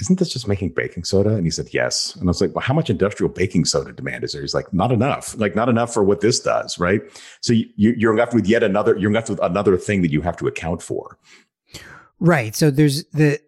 isn't 0.00 0.18
this 0.18 0.32
just 0.32 0.48
making 0.48 0.70
baking 0.70 1.04
soda? 1.04 1.28
And 1.36 1.44
he 1.44 1.50
said 1.50 1.68
yes. 1.72 2.16
And 2.16 2.24
i 2.24 2.30
was 2.30 2.40
like 2.40 2.54
well 2.54 2.64
how 2.64 2.74
much 2.74 2.90
industrial 2.90 3.32
baking 3.32 3.66
soda 3.66 3.92
demand 3.92 4.24
is 4.24 4.32
there? 4.32 4.42
He's 4.42 4.54
like 4.54 4.72
not 4.72 4.90
enough 4.90 5.36
like 5.38 5.54
not 5.54 5.68
enough 5.68 5.92
for 5.92 6.02
what 6.02 6.20
this 6.20 6.40
does 6.40 6.78
right? 6.78 7.02
So 7.40 7.52
you, 7.52 7.68
you're 7.76 8.16
left 8.16 8.34
with 8.34 8.46
yet 8.46 8.62
another 8.62 8.96
you're 8.96 9.12
left 9.12 9.30
with 9.30 9.40
another 9.42 9.76
thing 9.76 10.02
that 10.02 10.10
you 10.10 10.22
have 10.22 10.36
to 10.38 10.48
account 10.48 10.82
for. 10.82 11.18
Right. 12.18 12.56
So 12.56 12.70
there's 12.70 13.04
the 13.10 13.38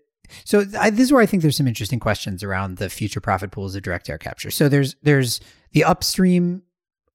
so 0.45 0.65
I, 0.79 0.91
this 0.91 1.01
is 1.01 1.13
where 1.13 1.23
I 1.23 1.27
think 1.27 1.43
there's 1.43 1.57
some 1.57 1.69
interesting 1.69 2.01
questions 2.01 2.43
around 2.43 2.79
the 2.79 2.89
future 2.89 3.21
profit 3.21 3.51
pools 3.51 3.75
of 3.75 3.83
direct 3.83 4.09
air 4.09 4.19
capture. 4.19 4.51
So 4.51 4.69
there's 4.69 4.97
there's 5.03 5.41
the 5.73 5.85
upstream, 5.85 6.63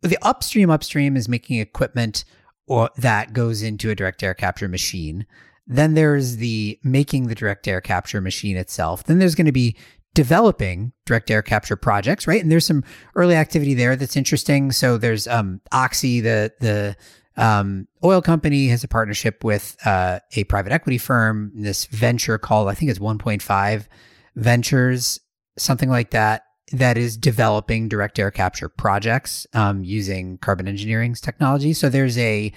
the 0.02 0.18
upstream 0.22 0.70
upstream 0.70 1.16
is 1.16 1.30
making 1.30 1.60
equipment 1.60 2.26
or 2.68 2.90
that 2.98 3.34
goes 3.34 3.62
into 3.64 3.90
a 3.90 3.96
direct 3.96 4.24
air 4.24 4.34
capture 4.34 4.68
machine. 4.68 5.26
Then 5.68 5.96
there's 5.96 6.38
the 6.38 6.80
making 6.84 7.28
the 7.28 7.36
direct 7.36 7.68
air 7.68 7.82
capture 7.82 8.22
machine 8.22 8.58
itself. 8.58 9.04
Then 9.04 9.20
there's 9.20 9.36
going 9.36 9.46
to 9.46 9.52
be 9.52 9.76
developing 10.14 10.92
direct 11.06 11.30
air 11.30 11.42
capture 11.42 11.76
projects, 11.76 12.28
right? 12.28 12.42
And 12.42 12.52
there's 12.52 12.66
some 12.66 12.84
early 13.16 13.36
activity 13.36 13.74
there 13.74 13.96
that's 13.96 14.18
interesting. 14.18 14.72
So 14.72 14.98
there's 14.98 15.28
um, 15.28 15.62
Oxy, 15.72 16.22
the 16.22 16.52
the 16.60 16.96
um, 17.40 17.88
oil 18.04 18.22
company 18.22 18.68
has 18.68 18.84
a 18.84 18.88
partnership 18.88 19.44
with 19.44 19.78
uh, 19.86 20.20
a 20.36 20.44
private 20.44 20.74
equity 20.74 20.98
firm. 20.98 21.52
This 21.56 21.86
venture 21.86 22.38
called, 22.38 22.68
I 22.68 22.74
think 22.74 22.92
it's 22.92 23.00
1.5 23.00 23.88
Ventures, 24.36 25.20
something 25.58 25.90
like 25.90 26.12
that, 26.12 26.44
that 26.72 26.98
is 26.98 27.18
developing 27.18 27.88
direct 27.88 28.20
air 28.20 28.30
capture 28.30 28.70
projects 28.70 29.48
um, 29.54 29.84
using 29.84 30.38
carbon 30.38 30.68
engineering's 30.68 31.20
technology. 31.20 31.74
So 31.74 31.90
there's 31.90 32.18
a 32.18 32.54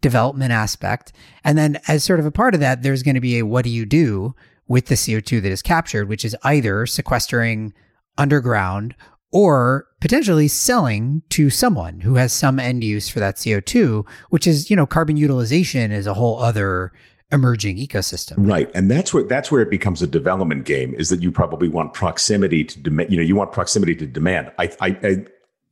development 0.00 0.52
aspect. 0.52 1.12
And 1.44 1.56
then, 1.56 1.80
as 1.88 2.04
sort 2.04 2.20
of 2.20 2.26
a 2.26 2.30
part 2.30 2.54
of 2.54 2.60
that, 2.60 2.82
there's 2.82 3.02
going 3.02 3.14
to 3.14 3.20
be 3.20 3.38
a 3.38 3.46
what 3.46 3.64
do 3.64 3.70
you 3.70 3.86
do 3.86 4.34
with 4.68 4.86
the 4.86 4.96
CO2 4.96 5.42
that 5.42 5.50
is 5.50 5.62
captured, 5.62 6.08
which 6.08 6.24
is 6.24 6.36
either 6.42 6.86
sequestering 6.86 7.72
underground 8.18 8.94
or 9.34 9.88
potentially 10.00 10.46
selling 10.46 11.20
to 11.28 11.50
someone 11.50 12.00
who 12.00 12.14
has 12.14 12.32
some 12.32 12.60
end 12.60 12.84
use 12.84 13.08
for 13.08 13.18
that 13.18 13.34
CO2, 13.34 14.06
which 14.30 14.46
is, 14.46 14.70
you 14.70 14.76
know, 14.76 14.86
carbon 14.86 15.16
utilization 15.16 15.90
is 15.90 16.06
a 16.06 16.14
whole 16.14 16.38
other 16.40 16.92
emerging 17.32 17.76
ecosystem. 17.76 18.34
Right. 18.38 18.70
And 18.74 18.88
that's 18.88 19.12
where 19.12 19.24
that's 19.24 19.50
where 19.50 19.60
it 19.60 19.70
becomes 19.70 20.00
a 20.02 20.06
development 20.06 20.66
game 20.66 20.94
is 20.94 21.08
that 21.08 21.20
you 21.20 21.32
probably 21.32 21.68
want 21.68 21.94
proximity 21.94 22.62
to 22.62 22.78
demand, 22.78 23.10
you 23.10 23.16
know, 23.16 23.24
you 23.24 23.34
want 23.34 23.50
proximity 23.50 23.96
to 23.96 24.06
demand. 24.06 24.52
I 24.56 24.70
I, 24.80 24.88
I 25.02 25.16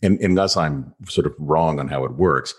and, 0.02 0.20
unless 0.20 0.56
I'm 0.56 0.92
sort 1.08 1.28
of 1.28 1.34
wrong 1.38 1.78
on 1.78 1.86
how 1.86 2.04
it 2.04 2.14
works, 2.14 2.56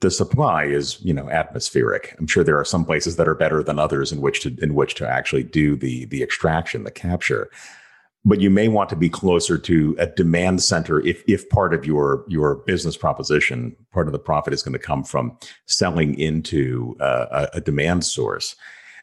the 0.00 0.10
supply 0.10 0.64
is, 0.64 1.00
you 1.00 1.14
know, 1.14 1.30
atmospheric. 1.30 2.14
I'm 2.18 2.26
sure 2.26 2.44
there 2.44 2.60
are 2.60 2.64
some 2.64 2.84
places 2.84 3.16
that 3.16 3.26
are 3.26 3.34
better 3.34 3.62
than 3.62 3.78
others 3.78 4.12
in 4.12 4.20
which 4.20 4.42
to 4.42 4.54
in 4.60 4.74
which 4.74 4.96
to 4.96 5.08
actually 5.08 5.44
do 5.44 5.76
the 5.76 6.04
the 6.04 6.22
extraction, 6.22 6.84
the 6.84 6.90
capture 6.90 7.48
but 8.26 8.40
you 8.40 8.50
may 8.50 8.66
want 8.66 8.90
to 8.90 8.96
be 8.96 9.08
closer 9.08 9.56
to 9.56 9.94
a 9.98 10.06
demand 10.06 10.62
center 10.62 11.00
if 11.06 11.22
if 11.26 11.48
part 11.48 11.72
of 11.72 11.86
your 11.86 12.24
your 12.28 12.56
business 12.66 12.96
proposition 12.96 13.74
part 13.92 14.08
of 14.08 14.12
the 14.12 14.18
profit 14.18 14.52
is 14.52 14.62
going 14.62 14.72
to 14.72 14.78
come 14.78 15.04
from 15.04 15.38
selling 15.66 16.18
into 16.18 16.96
uh, 17.00 17.46
a, 17.54 17.58
a, 17.58 17.60
demand 17.60 18.04
source. 18.04 18.56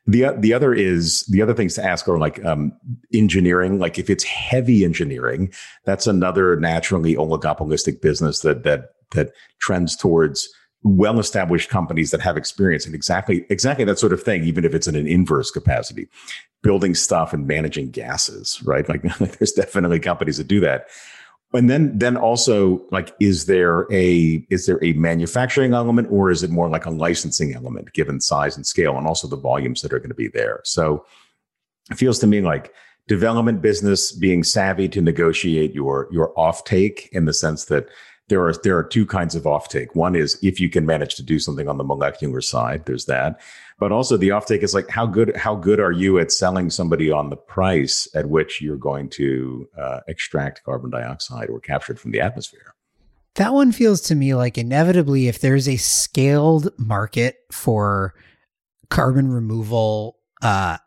The 0.06 0.36
the 0.38 0.54
other 0.54 0.74
is 0.74 1.24
the 1.28 1.42
other 1.42 1.54
things 1.54 1.76
to 1.76 1.84
ask 1.84 2.08
are 2.10 2.20
like 2.20 2.44
um, 2.44 2.74
engineering. 3.14 3.80
Like 3.80 3.98
if 3.98 4.10
it's 4.10 4.26
heavy 4.26 4.84
engineering 4.84 5.52
that's 5.86 6.06
another 6.06 6.58
naturally 6.58 7.16
oligopolistic 7.16 8.02
business 8.02 8.42
that 8.42 8.64
that 8.64 8.90
that 9.12 9.32
trends 9.60 9.96
towards 9.96 10.50
well-established 10.86 11.70
companies 11.70 12.12
that 12.12 12.20
have 12.20 12.36
experience 12.36 12.86
in 12.86 12.94
exactly 12.94 13.46
exactly 13.50 13.86
that 13.86 13.98
sort 13.98 14.12
of 14.12 14.22
thing, 14.22 14.44
even 14.44 14.66
if 14.66 14.74
it's 14.74 14.88
in 14.88 14.98
an 14.98 15.08
inverse 15.08 15.50
capacity, 15.50 16.10
building 16.64 16.96
stuff 16.96 17.34
and 17.34 17.46
managing 17.46 17.92
gases, 17.92 18.62
right? 18.64 18.88
Like, 18.90 19.04
like 19.20 19.38
there's 19.38 19.52
definitely 19.52 20.00
companies 20.00 20.38
that 20.38 20.48
do 20.48 20.60
that. 20.62 20.88
And 21.56 21.70
then 21.70 21.96
then 21.96 22.18
also 22.18 22.82
like 22.90 23.14
is 23.20 23.46
there 23.46 23.86
a 23.92 24.44
is 24.50 24.66
there 24.66 24.84
a 24.84 24.94
manufacturing 24.94 25.74
element 25.76 26.08
or 26.10 26.32
is 26.32 26.42
it 26.42 26.50
more 26.50 26.68
like 26.68 26.86
a 26.86 26.90
licensing 26.90 27.54
element 27.54 27.94
given 27.94 28.20
size 28.20 28.56
and 28.56 28.66
scale 28.66 28.98
and 28.98 29.06
also 29.06 29.28
the 29.28 29.38
volumes 29.38 29.84
that 29.84 29.94
are 29.94 30.00
going 30.00 30.10
to 30.10 30.16
be 30.16 30.30
there? 30.30 30.62
So 30.64 31.06
it 31.92 31.96
feels 31.96 32.18
to 32.20 32.28
me 32.28 32.42
like 32.42 32.74
development 33.08 33.62
business 33.62 34.12
being 34.12 34.44
savvy 34.44 34.90
to 34.90 35.02
negotiate 35.02 35.76
your 35.76 36.08
your 36.12 36.34
offtake 36.34 37.08
in 37.10 37.26
the 37.26 37.34
sense 37.34 37.66
that 37.66 37.88
there 38.30 38.44
are 38.44 38.54
there 38.64 38.78
are 38.78 38.84
two 38.84 39.06
kinds 39.06 39.36
of 39.36 39.44
offtake. 39.44 39.96
One 39.96 40.16
is 40.16 40.40
if 40.42 40.60
you 40.60 40.70
can 40.70 40.86
manage 40.86 41.16
to 41.16 41.24
do 41.24 41.38
something 41.38 41.68
on 41.68 41.78
the 41.78 41.84
molecular 41.84 42.42
side, 42.42 42.86
there's 42.86 43.06
that. 43.06 43.40
But 43.84 43.92
also 43.92 44.16
the 44.16 44.30
offtake 44.30 44.64
is 44.64 44.74
like 44.74 44.88
how 44.88 45.06
good 45.06 45.36
how 45.36 45.56
good 45.56 45.82
are 45.82 45.92
you 45.92 46.18
at 46.18 46.32
selling 46.32 46.70
somebody 46.70 47.12
on 47.12 47.30
the 47.30 47.36
price 47.36 48.08
at 48.16 48.30
which 48.30 48.62
you're 48.62 48.78
going 48.78 49.10
to 49.10 49.68
uh, 49.78 50.00
extract 50.08 50.64
carbon 50.64 50.90
dioxide 50.90 51.50
or 51.50 51.60
capture 51.60 51.92
it 51.92 52.00
from 52.00 52.12
the 52.12 52.22
atmosphere. 52.22 52.76
That 53.36 53.54
one 53.54 53.74
feels 53.74 54.00
to 54.04 54.16
me 54.16 54.36
like 54.36 54.58
inevitably 54.58 55.28
if 55.28 55.40
there's 55.40 55.68
a 55.68 55.76
scaled 55.76 56.70
market 56.80 57.40
for 57.52 58.14
carbon 58.90 59.30
removal 59.30 60.18
uh, 60.42 60.78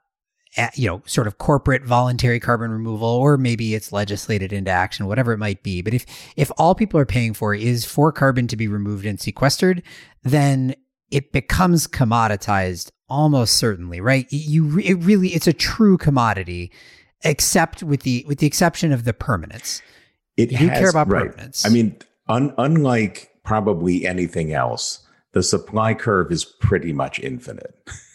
you 0.74 0.88
know, 0.88 1.03
sort 1.05 1.26
of 1.26 1.36
corporate 1.36 1.84
voluntary 1.84 2.40
carbon 2.40 2.70
removal, 2.70 3.09
or 3.09 3.36
maybe 3.36 3.74
it's 3.74 3.92
legislated 3.92 4.55
into 4.55 4.70
action, 4.70 5.05
whatever 5.05 5.32
it 5.32 5.38
might 5.38 5.62
be. 5.62 5.82
But 5.82 5.92
if 5.92 6.07
if 6.34 6.51
all 6.57 6.74
people 6.74 6.99
are 6.99 7.05
paying 7.05 7.34
for 7.34 7.55
is 7.55 7.84
for 7.84 8.11
carbon 8.11 8.47
to 8.47 8.57
be 8.57 8.68
removed 8.68 9.05
and 9.05 9.20
sequestered, 9.20 9.82
then 10.22 10.74
it 11.11 11.32
becomes 11.32 11.86
commoditized 11.86 12.90
almost 13.09 13.57
certainly, 13.57 14.00
right? 14.00 14.26
You 14.30 14.78
it 14.78 14.94
really 14.94 15.28
it's 15.28 15.46
a 15.46 15.52
true 15.52 15.96
commodity, 15.96 16.72
except 17.22 17.82
with 17.82 18.02
the 18.02 18.24
with 18.26 18.38
the 18.38 18.46
exception 18.46 18.92
of 18.92 19.04
the 19.04 19.12
permanence. 19.12 19.82
It 20.36 20.52
you 20.52 20.68
has, 20.68 20.78
care 20.78 20.90
about 20.90 21.09
right. 21.09 21.30
permanence. 21.30 21.64
I 21.64 21.70
mean, 21.70 21.96
un, 22.28 22.52
unlike 22.59 23.30
probably 23.44 24.07
anything 24.07 24.52
else, 24.52 25.07
the 25.32 25.42
supply 25.42 25.94
curve 25.94 26.30
is 26.30 26.44
pretty 26.44 26.92
much 26.92 27.18
infinite. 27.20 27.74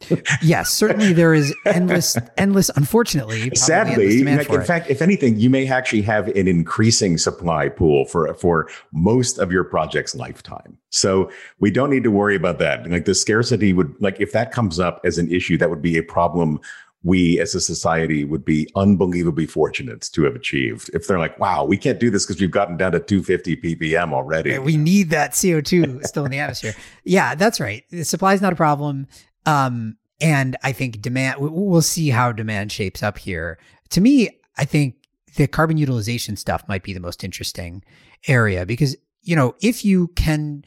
yes, 0.42 0.70
certainly 0.70 1.12
there 1.12 1.32
is 1.32 1.54
endless, 1.64 2.16
endless. 2.36 2.70
Unfortunately, 2.76 3.50
sadly, 3.54 4.22
like, 4.24 4.48
in 4.50 4.60
it. 4.60 4.66
fact, 4.66 4.90
if 4.90 5.00
anything, 5.00 5.38
you 5.38 5.48
may 5.48 5.68
actually 5.68 6.02
have 6.02 6.28
an 6.28 6.46
increasing 6.46 7.16
supply 7.16 7.68
pool 7.68 8.04
for 8.04 8.32
for 8.34 8.68
most 8.92 9.38
of 9.38 9.50
your 9.50 9.64
project's 9.64 10.14
lifetime. 10.14 10.76
So 10.90 11.30
we 11.60 11.70
don't 11.70 11.90
need 11.90 12.04
to 12.04 12.10
worry 12.10 12.36
about 12.36 12.58
that. 12.58 12.88
Like 12.88 13.06
the 13.06 13.14
scarcity 13.14 13.72
would, 13.72 13.94
like 14.00 14.20
if 14.20 14.32
that 14.32 14.52
comes 14.52 14.78
up 14.78 15.00
as 15.04 15.18
an 15.18 15.30
issue, 15.30 15.56
that 15.58 15.70
would 15.70 15.82
be 15.82 15.96
a 15.96 16.02
problem 16.02 16.60
we 17.06 17.38
as 17.38 17.54
a 17.54 17.60
society 17.60 18.24
would 18.24 18.44
be 18.44 18.68
unbelievably 18.74 19.46
fortunate 19.46 20.02
to 20.12 20.24
have 20.24 20.34
achieved. 20.34 20.90
If 20.92 21.06
they're 21.06 21.20
like, 21.20 21.38
wow, 21.38 21.64
we 21.64 21.76
can't 21.76 22.00
do 22.00 22.10
this 22.10 22.26
because 22.26 22.40
we've 22.40 22.50
gotten 22.50 22.76
down 22.76 22.92
to 22.92 23.00
250 23.00 23.56
ppm 23.58 24.12
already. 24.12 24.58
We 24.58 24.76
need 24.76 25.10
that 25.10 25.30
CO2 25.32 26.04
still 26.04 26.24
in 26.24 26.32
the 26.32 26.40
atmosphere. 26.40 26.74
Yeah, 27.04 27.36
that's 27.36 27.60
right. 27.60 27.84
The 27.90 28.04
supply 28.04 28.34
is 28.34 28.42
not 28.42 28.52
a 28.52 28.56
problem. 28.56 29.06
Um, 29.46 29.96
and 30.20 30.56
I 30.62 30.72
think 30.72 31.00
demand, 31.00 31.36
we'll 31.40 31.82
see 31.82 32.10
how 32.10 32.32
demand 32.32 32.72
shapes 32.72 33.02
up 33.02 33.18
here. 33.18 33.58
To 33.90 34.00
me, 34.00 34.40
I 34.58 34.64
think 34.64 34.96
the 35.36 35.46
carbon 35.46 35.76
utilization 35.76 36.36
stuff 36.36 36.66
might 36.68 36.82
be 36.82 36.92
the 36.92 37.00
most 37.00 37.22
interesting 37.22 37.84
area 38.26 38.66
because, 38.66 38.96
you 39.22 39.36
know, 39.36 39.54
if 39.60 39.84
you 39.84 40.08
can 40.08 40.64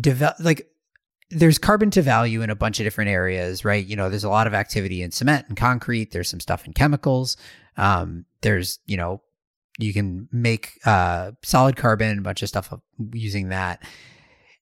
develop, 0.00 0.36
like, 0.40 0.68
there's 1.30 1.58
carbon 1.58 1.90
to 1.90 2.02
value 2.02 2.42
in 2.42 2.50
a 2.50 2.56
bunch 2.56 2.80
of 2.80 2.84
different 2.84 3.10
areas, 3.10 3.64
right? 3.64 3.84
You 3.84 3.96
know, 3.96 4.08
there's 4.08 4.24
a 4.24 4.30
lot 4.30 4.46
of 4.46 4.54
activity 4.54 5.02
in 5.02 5.10
cement 5.10 5.46
and 5.48 5.56
concrete. 5.56 6.10
There's 6.10 6.28
some 6.28 6.40
stuff 6.40 6.66
in 6.66 6.72
chemicals. 6.72 7.36
Um, 7.76 8.24
there's, 8.40 8.78
you 8.86 8.96
know, 8.96 9.20
you 9.78 9.92
can 9.92 10.28
make 10.32 10.72
uh, 10.84 11.32
solid 11.44 11.76
carbon, 11.76 12.18
a 12.18 12.22
bunch 12.22 12.42
of 12.42 12.48
stuff 12.48 12.72
using 13.12 13.50
that. 13.50 13.82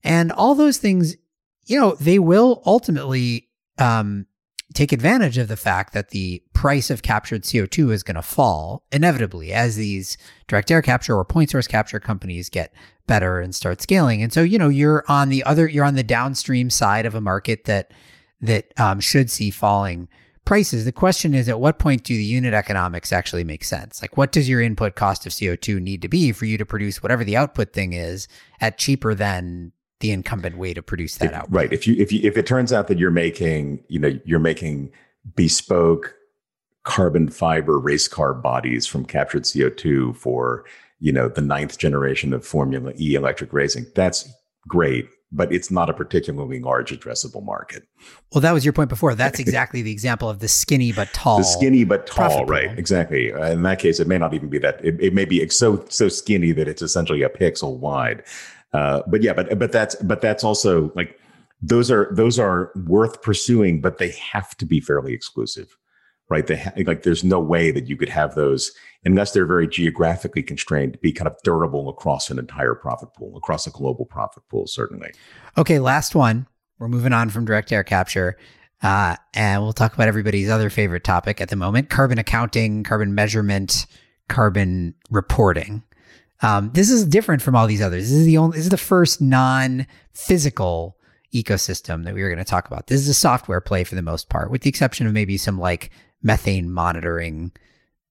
And 0.02 0.32
all 0.32 0.54
those 0.54 0.78
things, 0.78 1.16
you 1.64 1.80
know, 1.80 1.94
they 2.00 2.18
will 2.18 2.62
ultimately 2.66 3.45
um, 3.78 4.26
take 4.74 4.92
advantage 4.92 5.38
of 5.38 5.48
the 5.48 5.56
fact 5.56 5.92
that 5.92 6.10
the 6.10 6.42
price 6.52 6.90
of 6.90 7.02
captured 7.02 7.42
CO2 7.42 7.92
is 7.92 8.02
going 8.02 8.16
to 8.16 8.22
fall 8.22 8.84
inevitably 8.90 9.52
as 9.52 9.76
these 9.76 10.18
direct 10.48 10.70
air 10.70 10.82
capture 10.82 11.16
or 11.16 11.24
point 11.24 11.50
source 11.50 11.66
capture 11.66 12.00
companies 12.00 12.48
get 12.48 12.72
better 13.06 13.40
and 13.40 13.54
start 13.54 13.80
scaling. 13.80 14.22
And 14.22 14.32
so, 14.32 14.42
you 14.42 14.58
know, 14.58 14.68
you're 14.68 15.04
on 15.08 15.28
the 15.28 15.44
other, 15.44 15.68
you're 15.68 15.84
on 15.84 15.94
the 15.94 16.02
downstream 16.02 16.70
side 16.70 17.06
of 17.06 17.14
a 17.14 17.20
market 17.20 17.64
that, 17.64 17.92
that 18.40 18.72
um, 18.78 19.00
should 19.00 19.30
see 19.30 19.50
falling 19.50 20.08
prices. 20.44 20.84
The 20.84 20.92
question 20.92 21.34
is 21.34 21.48
at 21.48 21.60
what 21.60 21.78
point 21.78 22.04
do 22.04 22.16
the 22.16 22.24
unit 22.24 22.54
economics 22.54 23.12
actually 23.12 23.44
make 23.44 23.64
sense? 23.64 24.02
Like 24.02 24.16
what 24.16 24.32
does 24.32 24.48
your 24.48 24.60
input 24.60 24.94
cost 24.94 25.26
of 25.26 25.32
CO2 25.32 25.80
need 25.80 26.02
to 26.02 26.08
be 26.08 26.32
for 26.32 26.44
you 26.44 26.58
to 26.58 26.66
produce 26.66 27.02
whatever 27.02 27.24
the 27.24 27.36
output 27.36 27.72
thing 27.72 27.92
is 27.92 28.26
at 28.60 28.78
cheaper 28.78 29.14
than 29.14 29.72
the 30.00 30.10
incumbent 30.10 30.58
way 30.58 30.74
to 30.74 30.82
produce 30.82 31.16
that 31.16 31.32
out. 31.32 31.46
Right. 31.50 31.72
If 31.72 31.86
you 31.86 31.94
if 31.96 32.12
you 32.12 32.20
if 32.22 32.36
it 32.36 32.46
turns 32.46 32.72
out 32.72 32.88
that 32.88 32.98
you're 32.98 33.10
making, 33.10 33.82
you 33.88 33.98
know, 33.98 34.18
you're 34.24 34.38
making 34.38 34.92
bespoke 35.34 36.14
carbon 36.84 37.28
fiber 37.28 37.78
race 37.78 38.06
car 38.06 38.32
bodies 38.32 38.86
from 38.86 39.04
captured 39.04 39.42
CO2 39.42 40.16
for, 40.16 40.64
you 41.00 41.12
know, 41.12 41.28
the 41.28 41.40
ninth 41.40 41.78
generation 41.78 42.32
of 42.32 42.46
Formula 42.46 42.92
E 42.98 43.14
electric 43.14 43.52
racing, 43.52 43.86
that's 43.94 44.28
great. 44.68 45.08
But 45.32 45.52
it's 45.52 45.72
not 45.72 45.90
a 45.90 45.92
particularly 45.92 46.60
large 46.60 46.96
addressable 46.96 47.44
market. 47.44 47.82
Well, 48.32 48.40
that 48.42 48.52
was 48.52 48.64
your 48.64 48.72
point 48.72 48.88
before. 48.88 49.16
That's 49.16 49.40
exactly 49.40 49.82
the 49.82 49.90
example 49.90 50.30
of 50.30 50.38
the 50.38 50.46
skinny 50.46 50.92
but 50.92 51.12
tall. 51.12 51.38
The 51.38 51.44
skinny 51.44 51.82
but 51.82 52.06
tall, 52.06 52.46
right? 52.46 52.78
Exactly. 52.78 53.30
In 53.30 53.62
that 53.64 53.80
case, 53.80 53.98
it 53.98 54.06
may 54.06 54.18
not 54.18 54.34
even 54.34 54.48
be 54.48 54.58
that. 54.58 54.82
It, 54.84 55.00
it 55.00 55.14
may 55.14 55.24
be 55.24 55.46
so 55.48 55.84
so 55.88 56.08
skinny 56.08 56.52
that 56.52 56.68
it's 56.68 56.80
essentially 56.80 57.22
a 57.22 57.28
pixel 57.28 57.76
wide. 57.76 58.22
Uh, 58.72 59.02
but 59.06 59.22
yeah, 59.22 59.32
but 59.32 59.58
but 59.58 59.72
that's 59.72 59.94
but 59.96 60.20
that's 60.20 60.44
also 60.44 60.92
like 60.94 61.18
those 61.62 61.90
are 61.90 62.08
those 62.12 62.38
are 62.38 62.72
worth 62.86 63.22
pursuing, 63.22 63.80
but 63.80 63.98
they 63.98 64.10
have 64.10 64.56
to 64.58 64.66
be 64.66 64.80
fairly 64.80 65.12
exclusive, 65.12 65.76
right? 66.28 66.46
They 66.46 66.56
ha- 66.56 66.72
like 66.84 67.02
there's 67.02 67.24
no 67.24 67.40
way 67.40 67.70
that 67.70 67.88
you 67.88 67.96
could 67.96 68.08
have 68.08 68.34
those 68.34 68.72
unless 69.04 69.32
they're 69.32 69.46
very 69.46 69.68
geographically 69.68 70.42
constrained 70.42 70.94
to 70.94 70.98
be 70.98 71.12
kind 71.12 71.28
of 71.28 71.36
durable 71.44 71.88
across 71.88 72.28
an 72.28 72.38
entire 72.38 72.74
profit 72.74 73.14
pool, 73.14 73.36
across 73.36 73.66
a 73.66 73.70
global 73.70 74.04
profit 74.04 74.42
pool, 74.50 74.66
certainly. 74.66 75.12
Okay, 75.56 75.78
last 75.78 76.14
one. 76.14 76.46
We're 76.78 76.88
moving 76.88 77.12
on 77.12 77.30
from 77.30 77.44
direct 77.44 77.72
air 77.72 77.84
capture. 77.84 78.36
Uh, 78.82 79.16
and 79.32 79.62
we'll 79.62 79.72
talk 79.72 79.94
about 79.94 80.08
everybody's 80.08 80.50
other 80.50 80.68
favorite 80.68 81.04
topic 81.04 81.40
at 81.40 81.48
the 81.48 81.56
moment 81.56 81.88
carbon 81.88 82.18
accounting, 82.18 82.82
carbon 82.82 83.14
measurement, 83.14 83.86
carbon 84.28 84.94
reporting. 85.10 85.82
Um, 86.42 86.70
this 86.74 86.90
is 86.90 87.04
different 87.06 87.42
from 87.42 87.56
all 87.56 87.66
these 87.66 87.82
others. 87.82 88.04
This 88.04 88.18
is 88.18 88.26
the 88.26 88.38
only, 88.38 88.56
this 88.56 88.66
is 88.66 88.70
the 88.70 88.76
first 88.76 89.20
non-physical 89.20 90.96
ecosystem 91.34 92.04
that 92.04 92.14
we 92.14 92.22
were 92.22 92.28
going 92.28 92.38
to 92.38 92.44
talk 92.44 92.66
about. 92.66 92.86
This 92.86 93.00
is 93.00 93.08
a 93.08 93.14
software 93.14 93.60
play 93.60 93.84
for 93.84 93.94
the 93.94 94.02
most 94.02 94.28
part, 94.28 94.50
with 94.50 94.62
the 94.62 94.68
exception 94.68 95.06
of 95.06 95.12
maybe 95.12 95.36
some 95.36 95.58
like 95.58 95.90
methane 96.22 96.70
monitoring, 96.70 97.52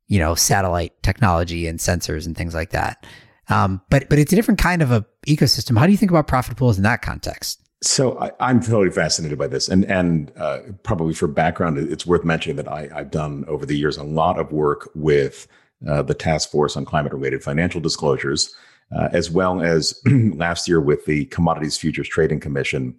you 0.08 0.20
know, 0.20 0.36
satellite 0.36 1.02
technology 1.04 1.68
and 1.68 1.80
sensors 1.80 2.26
and 2.26 2.36
things 2.36 2.54
like 2.54 2.72
that. 2.72 3.06
Um, 3.50 3.82
but 3.90 4.10
but 4.10 4.18
it's 4.18 4.34
a 4.34 4.36
different 4.36 4.60
kind 4.60 4.82
of 4.82 4.92
a 4.92 5.06
ecosystem. 5.28 5.78
How 5.78 5.86
do 5.86 5.92
you 5.92 5.98
think 5.98 6.12
about 6.12 6.28
profit 6.28 6.58
pools 6.58 6.78
in 6.78 6.84
that 6.84 7.02
context? 7.02 7.62
So 7.84 8.18
I, 8.18 8.50
am 8.50 8.62
totally 8.62 8.90
fascinated 8.90 9.38
by 9.38 9.48
this, 9.48 9.70
and 9.70 9.86
and 9.86 10.32
uh, 10.38 10.60
probably 10.82 11.14
for 11.14 11.28
background, 11.28 11.78
it's 11.78 12.06
worth 12.06 12.24
mentioning 12.24 12.56
that 12.58 12.68
I, 12.68 12.90
I've 12.96 13.12
done 13.12 13.46
over 13.48 13.66
the 13.66 13.78
years 13.78 13.98
a 13.98 14.04
lot 14.04 14.40
of 14.40 14.52
work 14.52 14.90
with 14.96 15.48
uh, 15.88 16.02
the 16.02 16.14
Task 16.14 16.50
Force 16.50 16.78
on 16.78 16.86
Climate 16.86 17.14
Related 17.14 17.44
Financial 17.44 17.82
Disclosures, 17.82 18.56
uh, 18.96 19.10
as 19.12 19.30
well 19.30 19.62
as 19.62 20.00
last 20.06 20.68
year 20.68 20.80
with 20.80 21.06
the 21.06 21.26
Commodities 21.26 21.78
Futures 21.78 22.08
Trading 22.08 22.40
Commission, 22.40 22.96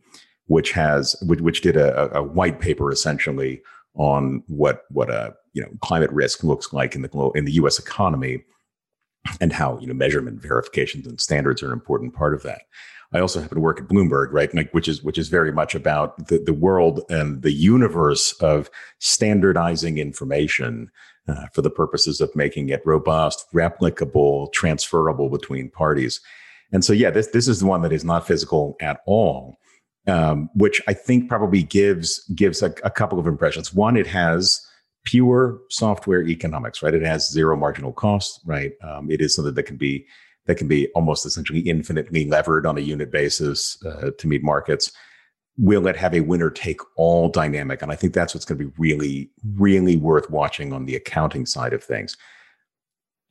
which 0.47 0.73
has 0.73 1.17
which, 1.23 1.41
which 1.41 1.61
did 1.61 1.77
a, 1.77 2.17
a, 2.17 2.23
white 2.23 2.61
paper 2.61 2.91
essentially 2.91 3.61
on 3.95 4.43
what 4.47 4.83
what 4.91 5.11
a 5.11 5.35
you 5.53 5.63
know 5.63 5.69
climate 5.81 6.11
risk 6.13 6.45
looks 6.45 6.73
like 6.73 6.95
in 6.95 7.03
the 7.03 7.09
glo- 7.09 7.33
in 7.33 7.45
the 7.45 7.53
U.S. 7.53 7.79
economy, 7.79 8.45
and 9.41 9.53
how 9.53 9.79
you 9.79 9.87
know 9.87 9.95
measurement 9.95 10.41
verifications 10.41 11.07
and 11.07 11.21
standards 11.21 11.63
are 11.63 11.67
an 11.67 11.73
important 11.73 12.15
part 12.15 12.35
of 12.35 12.43
that. 12.43 12.63
I 13.13 13.21
also 13.21 13.41
happen 13.41 13.57
to 13.57 13.63
work 13.63 13.81
at 13.81 13.89
Bloomberg, 13.89 14.33
right? 14.33 14.53
Like, 14.55 14.73
which 14.73 14.89
is 14.89 15.03
which 15.03 15.19
is 15.19 15.29
very 15.29 15.53
much 15.53 15.75
about 15.75 16.29
the, 16.29 16.39
the 16.39 16.53
world 16.53 17.01
and 17.09 17.43
the 17.43 17.53
universe 17.53 18.33
of 18.41 18.71
standardizing 18.99 19.99
information 19.99 20.91
uh, 21.29 21.47
for 21.53 21.63
the 21.63 21.71
purposes 21.71 22.21
of 22.21 22.35
making 22.35 22.69
it 22.69 22.83
robust, 22.85 23.47
replicable, 23.53 24.53
transferable 24.53 25.29
between 25.29 25.71
parties. 25.71 26.21
And 26.73 26.85
so, 26.85 26.93
yeah, 26.93 27.11
this 27.11 27.29
this 27.29 27.49
is 27.49 27.61
the 27.61 27.67
one 27.67 27.83
that 27.83 27.93
is 27.93 28.05
not 28.05 28.27
physical 28.27 28.77
at 28.81 29.01
all, 29.07 29.57
um, 30.07 30.51
which 30.55 30.83
I 30.89 30.93
think 30.93 31.29
probably 31.29 31.63
gives 31.63 32.25
gives 32.35 32.63
a, 32.63 32.75
a 32.85 32.91
couple 32.91 33.19
of 33.19 33.27
impressions. 33.27 33.73
One, 33.73 33.97
it 33.97 34.07
has 34.07 34.61
pure 35.05 35.61
software 35.71 36.23
economics, 36.27 36.83
right? 36.83 36.95
It 36.95 37.03
has 37.03 37.31
zero 37.31 37.57
marginal 37.57 37.93
cost, 37.93 38.41
right? 38.45 38.73
Um, 38.83 39.11
it 39.11 39.21
is 39.21 39.35
something 39.35 39.55
that 39.55 39.63
can 39.63 39.77
be 39.77 40.07
that 40.47 40.57
can 40.57 40.69
be 40.69 40.89
almost 40.95 41.27
essentially 41.27 41.61
infinitely 41.61 42.27
levered 42.27 42.67
on 42.67 42.79
a 42.79 42.81
unit 42.81 43.11
basis 43.11 43.83
uh, 43.85 44.11
to 44.19 44.27
meet 44.27 44.43
markets 44.43 44.93
will 45.59 45.87
it 45.87 45.97
have 45.97 46.15
a 46.15 46.21
winner 46.21 46.51
take 46.51 46.81
all 46.97 47.29
dynamic? 47.29 47.83
And 47.83 47.91
i 47.91 47.97
think 47.97 48.13
that's 48.13 48.35
what's 48.35 48.45
going 48.45 48.59
to 48.59 48.65
be 48.67 48.73
really 48.79 49.31
really 49.55 49.97
worth 49.97 50.31
watching 50.31 50.73
on 50.73 50.87
the 50.87 50.97
accounting 50.97 51.47
side 51.47 51.73
of 51.73 51.83
things. 51.83 52.17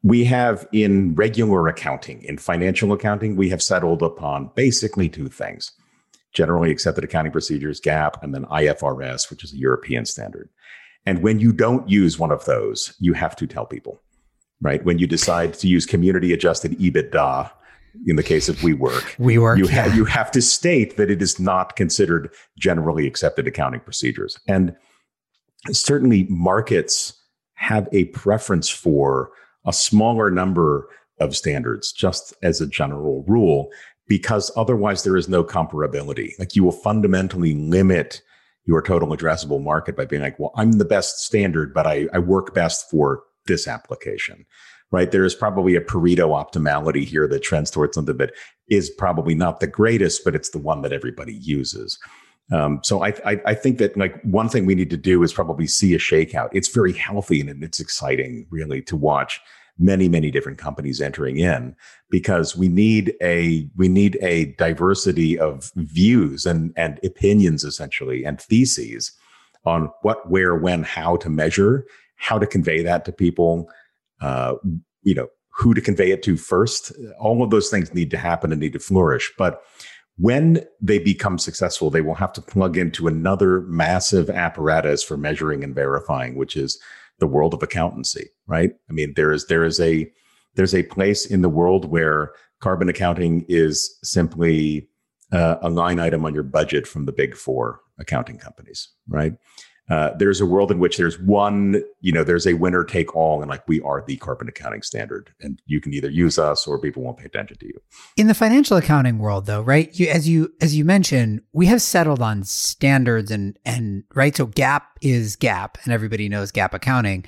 We 0.03 0.23
have 0.25 0.67
in 0.71 1.15
regular 1.15 1.67
accounting 1.67 2.23
in 2.23 2.37
financial 2.37 2.93
accounting 2.93 3.35
we 3.35 3.49
have 3.49 3.61
settled 3.61 4.03
upon 4.03 4.51
basically 4.55 5.09
two 5.09 5.29
things. 5.29 5.71
Generally 6.33 6.71
accepted 6.71 7.03
accounting 7.03 7.31
procedures 7.31 7.81
GAAP 7.81 8.21
and 8.21 8.33
then 8.33 8.45
ifrs 8.45 9.29
which 9.29 9.43
is 9.43 9.53
a 9.53 9.57
european 9.57 10.05
standard. 10.05 10.49
And 11.07 11.21
when 11.21 11.39
you 11.39 11.53
don't 11.53 11.87
use 11.87 12.17
one 12.17 12.31
of 12.31 12.45
those 12.45 12.95
you 12.99 13.13
have 13.13 13.35
to 13.37 13.47
tell 13.47 13.65
people 13.65 14.01
right? 14.61 14.83
When 14.83 14.97
you 14.97 15.07
decide 15.07 15.53
to 15.55 15.67
use 15.67 15.85
community 15.85 16.33
adjusted 16.33 16.77
EBITDA, 16.79 17.51
in 18.05 18.15
the 18.15 18.23
case 18.23 18.49
of 18.49 18.57
WeWork, 18.57 19.15
WeWork, 19.17 19.57
you, 19.57 19.67
ha- 19.67 19.91
you 19.93 20.05
have 20.05 20.31
to 20.31 20.41
state 20.41 20.97
that 20.97 21.09
it 21.09 21.21
is 21.21 21.39
not 21.39 21.75
considered 21.75 22.33
generally 22.57 23.07
accepted 23.07 23.47
accounting 23.47 23.79
procedures. 23.81 24.39
And 24.47 24.75
certainly 25.71 26.25
markets 26.29 27.13
have 27.55 27.87
a 27.91 28.05
preference 28.05 28.69
for 28.69 29.31
a 29.65 29.73
smaller 29.73 30.29
number 30.29 30.87
of 31.19 31.35
standards, 31.35 31.91
just 31.91 32.33
as 32.43 32.61
a 32.61 32.67
general 32.67 33.23
rule, 33.27 33.69
because 34.07 34.51
otherwise 34.55 35.03
there 35.03 35.17
is 35.17 35.29
no 35.29 35.43
comparability. 35.43 36.31
Like 36.37 36.55
you 36.55 36.63
will 36.63 36.71
fundamentally 36.71 37.55
limit 37.55 38.21
your 38.65 38.81
total 38.81 39.09
addressable 39.09 39.63
market 39.63 39.95
by 39.95 40.05
being 40.05 40.21
like, 40.21 40.39
well, 40.39 40.51
I'm 40.55 40.73
the 40.73 40.85
best 40.85 41.19
standard, 41.19 41.73
but 41.73 41.87
I, 41.87 42.07
I 42.13 42.19
work 42.19 42.53
best 42.53 42.89
for 42.89 43.23
this 43.47 43.67
application, 43.67 44.45
right? 44.91 45.11
There 45.11 45.25
is 45.25 45.35
probably 45.35 45.75
a 45.75 45.81
Pareto 45.81 46.29
optimality 46.29 47.05
here 47.05 47.27
that 47.27 47.43
trends 47.43 47.71
towards 47.71 47.95
something 47.95 48.17
that 48.17 48.33
is 48.69 48.89
probably 48.89 49.35
not 49.35 49.59
the 49.59 49.67
greatest, 49.67 50.23
but 50.23 50.35
it's 50.35 50.49
the 50.49 50.59
one 50.59 50.81
that 50.81 50.93
everybody 50.93 51.33
uses. 51.33 51.99
Um, 52.51 52.79
so 52.83 53.03
I, 53.03 53.09
I, 53.25 53.41
I 53.45 53.53
think 53.55 53.79
that 53.79 53.97
like 53.97 54.21
one 54.21 54.49
thing 54.49 54.65
we 54.65 54.75
need 54.75 54.91
to 54.91 54.97
do 54.97 55.23
is 55.23 55.33
probably 55.33 55.65
see 55.65 55.95
a 55.95 55.99
shakeout. 55.99 56.49
It's 56.51 56.67
very 56.67 56.93
healthy 56.93 57.41
and 57.41 57.63
it's 57.63 57.79
exciting, 57.79 58.45
really, 58.49 58.81
to 58.83 58.95
watch 58.95 59.41
many 59.77 60.07
many 60.07 60.31
different 60.31 60.57
companies 60.57 61.01
entering 61.01 61.37
in 61.37 61.75
because 62.09 62.55
we 62.55 62.69
need 62.69 63.13
a 63.21 63.69
we 63.75 63.89
need 63.89 64.17
a 64.21 64.45
diversity 64.53 65.37
of 65.37 65.69
views 65.75 66.45
and 66.45 66.71
and 66.77 66.97
opinions 67.03 67.65
essentially 67.65 68.23
and 68.23 68.39
theses 68.39 69.11
on 69.65 69.91
what 70.01 70.29
where 70.29 70.55
when 70.55 70.81
how 70.83 71.17
to 71.17 71.29
measure 71.29 71.85
how 72.17 72.39
to 72.39 72.47
convey 72.47 72.81
that 72.83 73.05
to 73.05 73.11
people, 73.11 73.69
uh, 74.21 74.55
you 75.03 75.15
know, 75.15 75.27
who 75.49 75.73
to 75.73 75.81
convey 75.81 76.11
it 76.11 76.23
to 76.23 76.35
first. 76.35 76.91
All 77.19 77.41
of 77.41 77.49
those 77.49 77.69
things 77.69 77.93
need 77.93 78.11
to 78.11 78.17
happen 78.17 78.51
and 78.51 78.59
need 78.59 78.73
to 78.73 78.79
flourish. 78.79 79.31
But 79.37 79.61
when 80.17 80.65
they 80.81 80.99
become 80.99 81.37
successful, 81.37 81.89
they 81.89 82.01
will 82.01 82.15
have 82.15 82.33
to 82.33 82.41
plug 82.41 82.77
into 82.77 83.07
another 83.07 83.61
massive 83.61 84.29
apparatus 84.29 85.03
for 85.03 85.17
measuring 85.17 85.63
and 85.63 85.75
verifying, 85.75 86.35
which 86.35 86.55
is 86.55 86.79
the 87.19 87.27
world 87.27 87.53
of 87.53 87.63
accountancy, 87.63 88.29
right? 88.47 88.71
I 88.89 88.93
mean, 88.93 89.13
there 89.15 89.31
is 89.31 89.47
there 89.47 89.63
is 89.63 89.79
a 89.79 90.09
there's 90.55 90.75
a 90.75 90.83
place 90.83 91.25
in 91.25 91.41
the 91.41 91.49
world 91.49 91.85
where 91.85 92.31
carbon 92.61 92.89
accounting 92.89 93.45
is 93.47 93.97
simply 94.03 94.87
uh, 95.31 95.57
a 95.61 95.69
line 95.69 95.99
item 95.99 96.25
on 96.25 96.33
your 96.33 96.43
budget 96.43 96.87
from 96.87 97.05
the 97.05 97.11
big 97.11 97.35
four 97.35 97.81
accounting 97.99 98.37
companies, 98.37 98.89
right? 99.07 99.33
Uh, 99.89 100.11
there's 100.17 100.41
a 100.41 100.45
world 100.45 100.71
in 100.71 100.79
which 100.79 100.97
there's 100.97 101.19
one, 101.19 101.83
you 102.01 102.11
know, 102.11 102.23
there's 102.23 102.47
a 102.47 102.55
winner 102.55 102.83
take 102.83 103.15
all, 103.15 103.41
and 103.41 103.49
like 103.49 103.67
we 103.67 103.79
are 103.81 104.03
the 104.07 104.17
carbon 104.17 104.47
accounting 104.47 104.81
standard, 104.81 105.31
and 105.41 105.61
you 105.67 105.79
can 105.79 105.93
either 105.93 106.09
use 106.09 106.39
us 106.39 106.65
or 106.65 106.79
people 106.79 107.03
won't 107.03 107.17
pay 107.17 107.25
attention 107.25 107.57
to 107.57 107.67
you. 107.67 107.79
In 108.17 108.25
the 108.25 108.33
financial 108.33 108.77
accounting 108.77 109.19
world, 109.19 109.45
though, 109.45 109.61
right? 109.61 109.97
You, 109.97 110.07
as 110.07 110.27
you 110.27 110.51
as 110.59 110.75
you 110.75 110.85
mentioned, 110.85 111.41
we 111.53 111.67
have 111.67 111.83
settled 111.83 112.21
on 112.21 112.43
standards 112.43 113.29
and 113.29 113.59
and 113.63 114.03
right. 114.15 114.35
So 114.35 114.47
GAAP 114.47 114.81
is 115.01 115.37
GAAP, 115.37 115.75
and 115.83 115.93
everybody 115.93 116.29
knows 116.29 116.51
GAAP 116.51 116.73
accounting, 116.73 117.23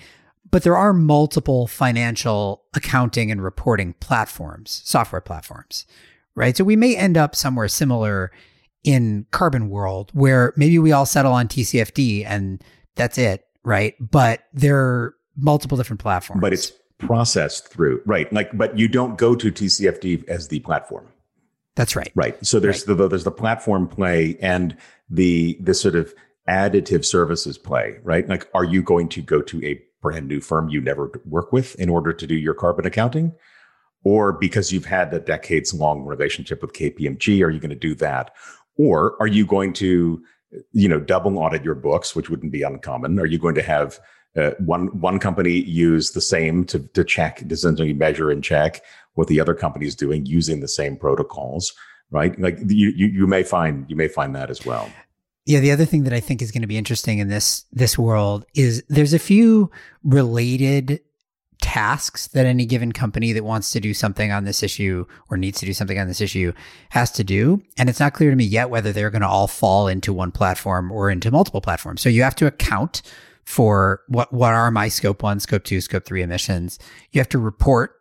but 0.50 0.64
there 0.64 0.78
are 0.78 0.94
multiple 0.94 1.68
financial 1.68 2.64
accounting 2.74 3.30
and 3.30 3.44
reporting 3.44 3.94
platforms, 4.00 4.82
software 4.84 5.22
platforms, 5.22 5.86
right? 6.34 6.58
So 6.58 6.64
we 6.64 6.76
may 6.76 6.96
end 6.96 7.18
up 7.18 7.36
somewhere 7.36 7.68
similar 7.68 8.32
in 8.88 9.26
carbon 9.32 9.70
world 9.70 10.10
where 10.14 10.54
maybe 10.56 10.80
we 10.80 10.94
all 10.94 11.06
settle 11.06 11.34
on 11.34 11.50
TCFD 11.50 12.26
and 12.26 12.64
that's 12.96 13.18
it, 13.18 13.46
right? 13.66 13.96
But 14.00 14.44
there 14.54 14.80
are 14.80 15.16
multiple 15.36 15.76
different 15.76 16.00
platforms. 16.00 16.40
But 16.40 16.54
it's 16.54 16.72
processed 16.98 17.68
through, 17.68 18.02
right? 18.06 18.32
Like, 18.32 18.58
but 18.58 18.80
you 18.80 18.88
don't 18.88 19.18
go 19.18 19.36
to 19.36 19.52
TCFD 19.52 20.30
as 20.30 20.48
the 20.48 20.62
platform. 20.62 21.06
That's 21.76 21.98
right. 21.98 22.14
Right. 22.16 22.44
So 22.46 22.62
there's 22.62 22.88
right. 22.88 22.98
the 22.98 23.10
there's 23.10 23.26
the 23.26 23.30
platform 23.30 23.90
play 23.90 24.38
and 24.42 24.76
the 25.10 25.58
the 25.60 25.74
sort 25.74 25.96
of 25.96 26.14
additive 26.48 27.04
services 27.04 27.58
play, 27.58 27.98
right? 28.04 28.28
Like, 28.30 28.50
are 28.54 28.64
you 28.64 28.82
going 28.82 29.10
to 29.10 29.22
go 29.22 29.42
to 29.42 29.64
a 29.66 29.82
brand 30.02 30.30
new 30.30 30.40
firm 30.40 30.70
you 30.70 30.80
never 30.80 31.12
work 31.26 31.52
with 31.52 31.76
in 31.76 31.90
order 31.90 32.14
to 32.14 32.26
do 32.26 32.36
your 32.36 32.54
carbon 32.54 32.88
accounting? 32.88 33.34
Or 34.06 34.32
because 34.32 34.72
you've 34.72 34.86
had 34.86 35.14
a 35.14 35.20
decades 35.20 35.74
long 35.74 36.06
relationship 36.06 36.62
with 36.62 36.72
KPMG, 36.72 37.44
are 37.44 37.50
you 37.50 37.60
going 37.60 37.70
to 37.70 37.76
do 37.76 37.94
that? 37.96 38.34
Or 38.78 39.16
are 39.20 39.28
you 39.28 39.46
going 39.46 39.74
to, 39.74 40.24
you 40.72 40.88
know, 40.88 41.00
double 41.00 41.38
audit 41.38 41.64
your 41.64 41.76
books, 41.76 42.16
which 42.16 42.30
wouldn't 42.30 42.52
be 42.52 42.62
uncommon? 42.62 43.20
Are 43.20 43.26
you 43.26 43.38
going 43.38 43.56
to 43.56 43.64
have 43.64 44.00
uh, 44.38 44.52
one 44.60 44.88
one 45.00 45.20
company 45.20 45.62
use 45.64 46.12
the 46.12 46.22
same 46.22 46.64
to 46.66 46.80
to 46.80 47.04
check, 47.04 47.38
to 47.38 47.54
essentially 47.54 47.94
measure 47.94 48.30
and 48.30 48.44
check 48.44 48.82
what 49.16 49.28
the 49.28 49.40
other 49.40 49.56
company 49.56 49.88
is 49.88 49.96
doing 49.96 50.26
using 50.26 50.60
the 50.60 50.68
same 50.68 50.96
protocols, 50.96 51.74
right? 52.12 52.40
Like 52.40 52.60
you, 52.68 52.94
you 52.96 53.08
you 53.08 53.28
may 53.28 53.44
find 53.44 53.86
you 53.90 53.96
may 53.96 54.08
find 54.08 54.36
that 54.36 54.50
as 54.50 54.66
well. 54.66 54.90
Yeah, 55.46 55.60
the 55.60 55.72
other 55.72 55.86
thing 55.86 56.04
that 56.04 56.14
I 56.14 56.20
think 56.20 56.42
is 56.42 56.52
going 56.52 56.62
to 56.62 56.68
be 56.68 56.78
interesting 56.78 57.20
in 57.20 57.30
this 57.30 57.66
this 57.72 57.98
world 57.98 58.46
is 58.54 58.84
there's 58.90 59.14
a 59.14 59.20
few 59.20 59.72
related 60.04 61.00
tasks 61.62 62.28
that 62.28 62.46
any 62.46 62.66
given 62.66 62.92
company 62.92 63.34
that 63.34 63.44
wants 63.44 63.72
to 63.72 63.80
do 63.80 63.94
something 63.94 64.32
on 64.32 64.46
this 64.46 64.62
issue 64.64 65.06
or 65.30 65.38
needs 65.38 65.60
to 65.60 65.66
do 65.66 65.74
something 65.74 66.00
on 66.00 66.08
this 66.08 66.22
issue 66.22 66.54
has 66.90 67.12
to 67.12 67.24
do. 67.24 67.62
And 67.78 67.90
it's 67.90 68.00
not 68.00 68.14
clear 68.14 68.30
to 68.30 68.36
me 68.36 68.44
yet 68.44 68.70
whether 68.70 68.92
they're 68.92 69.10
going 69.10 69.22
to 69.22 69.28
all 69.28 69.48
fall 69.48 69.88
into 69.88 70.14
one 70.14 70.32
platform 70.32 70.92
or 70.92 71.10
into 71.10 71.32
multiple 71.32 71.62
platforms. 71.62 72.02
So 72.02 72.10
you 72.10 72.24
have 72.24 72.36
to 72.36 72.48
account 72.48 73.02
for 73.44 74.02
what, 74.08 74.34
what 74.34 74.54
are 74.54 74.72
my 74.72 74.90
scope 74.90 75.24
one, 75.24 75.40
scope 75.40 75.64
two, 75.64 75.82
scope 75.82 76.06
three 76.06 76.22
emissions. 76.22 76.80
You 77.12 77.20
have 77.22 77.30
to 77.30 77.40
report 77.40 77.96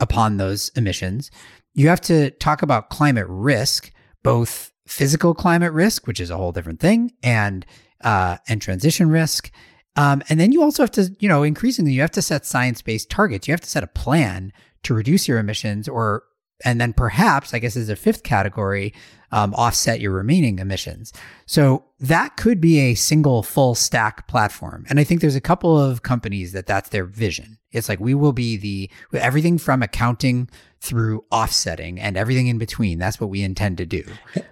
upon 0.00 0.36
those 0.36 0.70
emissions. 0.70 1.30
You 1.74 1.88
have 1.88 2.00
to 2.02 2.30
talk 2.30 2.62
about 2.62 2.88
climate 2.90 3.26
risk, 3.28 3.92
both 4.22 4.72
physical 4.86 5.34
climate 5.34 5.72
risk, 5.72 6.06
which 6.06 6.20
is 6.20 6.30
a 6.30 6.36
whole 6.36 6.52
different 6.52 6.80
thing, 6.80 7.12
and 7.22 7.66
uh, 8.02 8.38
and 8.48 8.62
transition 8.62 9.10
risk. 9.10 9.50
Um, 9.96 10.22
and 10.28 10.38
then 10.38 10.52
you 10.52 10.62
also 10.62 10.82
have 10.82 10.90
to, 10.92 11.14
you 11.18 11.28
know, 11.28 11.42
increasingly 11.42 11.92
you 11.92 12.00
have 12.02 12.10
to 12.12 12.22
set 12.22 12.46
science-based 12.46 13.10
targets. 13.10 13.48
You 13.48 13.52
have 13.52 13.60
to 13.62 13.70
set 13.70 13.82
a 13.82 13.88
plan 13.88 14.52
to 14.82 14.94
reduce 14.94 15.26
your 15.26 15.38
emissions, 15.38 15.88
or 15.88 16.24
and 16.64 16.80
then 16.80 16.92
perhaps, 16.92 17.52
I 17.52 17.58
guess, 17.58 17.76
as 17.76 17.88
a 17.88 17.96
fifth 17.96 18.22
category, 18.22 18.94
um, 19.32 19.52
offset 19.54 20.00
your 20.00 20.12
remaining 20.12 20.58
emissions. 20.58 21.12
So 21.44 21.84
that 22.00 22.36
could 22.36 22.60
be 22.60 22.78
a 22.78 22.94
single 22.94 23.42
full 23.42 23.74
stack 23.74 24.28
platform. 24.28 24.86
And 24.88 24.98
I 24.98 25.04
think 25.04 25.20
there's 25.20 25.36
a 25.36 25.40
couple 25.40 25.78
of 25.78 26.02
companies 26.02 26.52
that 26.52 26.66
that's 26.66 26.90
their 26.90 27.04
vision. 27.04 27.58
It's 27.72 27.88
like 27.88 28.00
we 28.00 28.14
will 28.14 28.32
be 28.32 28.56
the 28.56 28.90
everything 29.12 29.58
from 29.58 29.82
accounting 29.82 30.48
through 30.80 31.24
offsetting 31.30 32.00
and 32.00 32.16
everything 32.16 32.46
in 32.46 32.58
between. 32.58 32.98
That's 32.98 33.20
what 33.20 33.28
we 33.28 33.42
intend 33.42 33.78
to 33.78 33.86
do. 33.86 34.04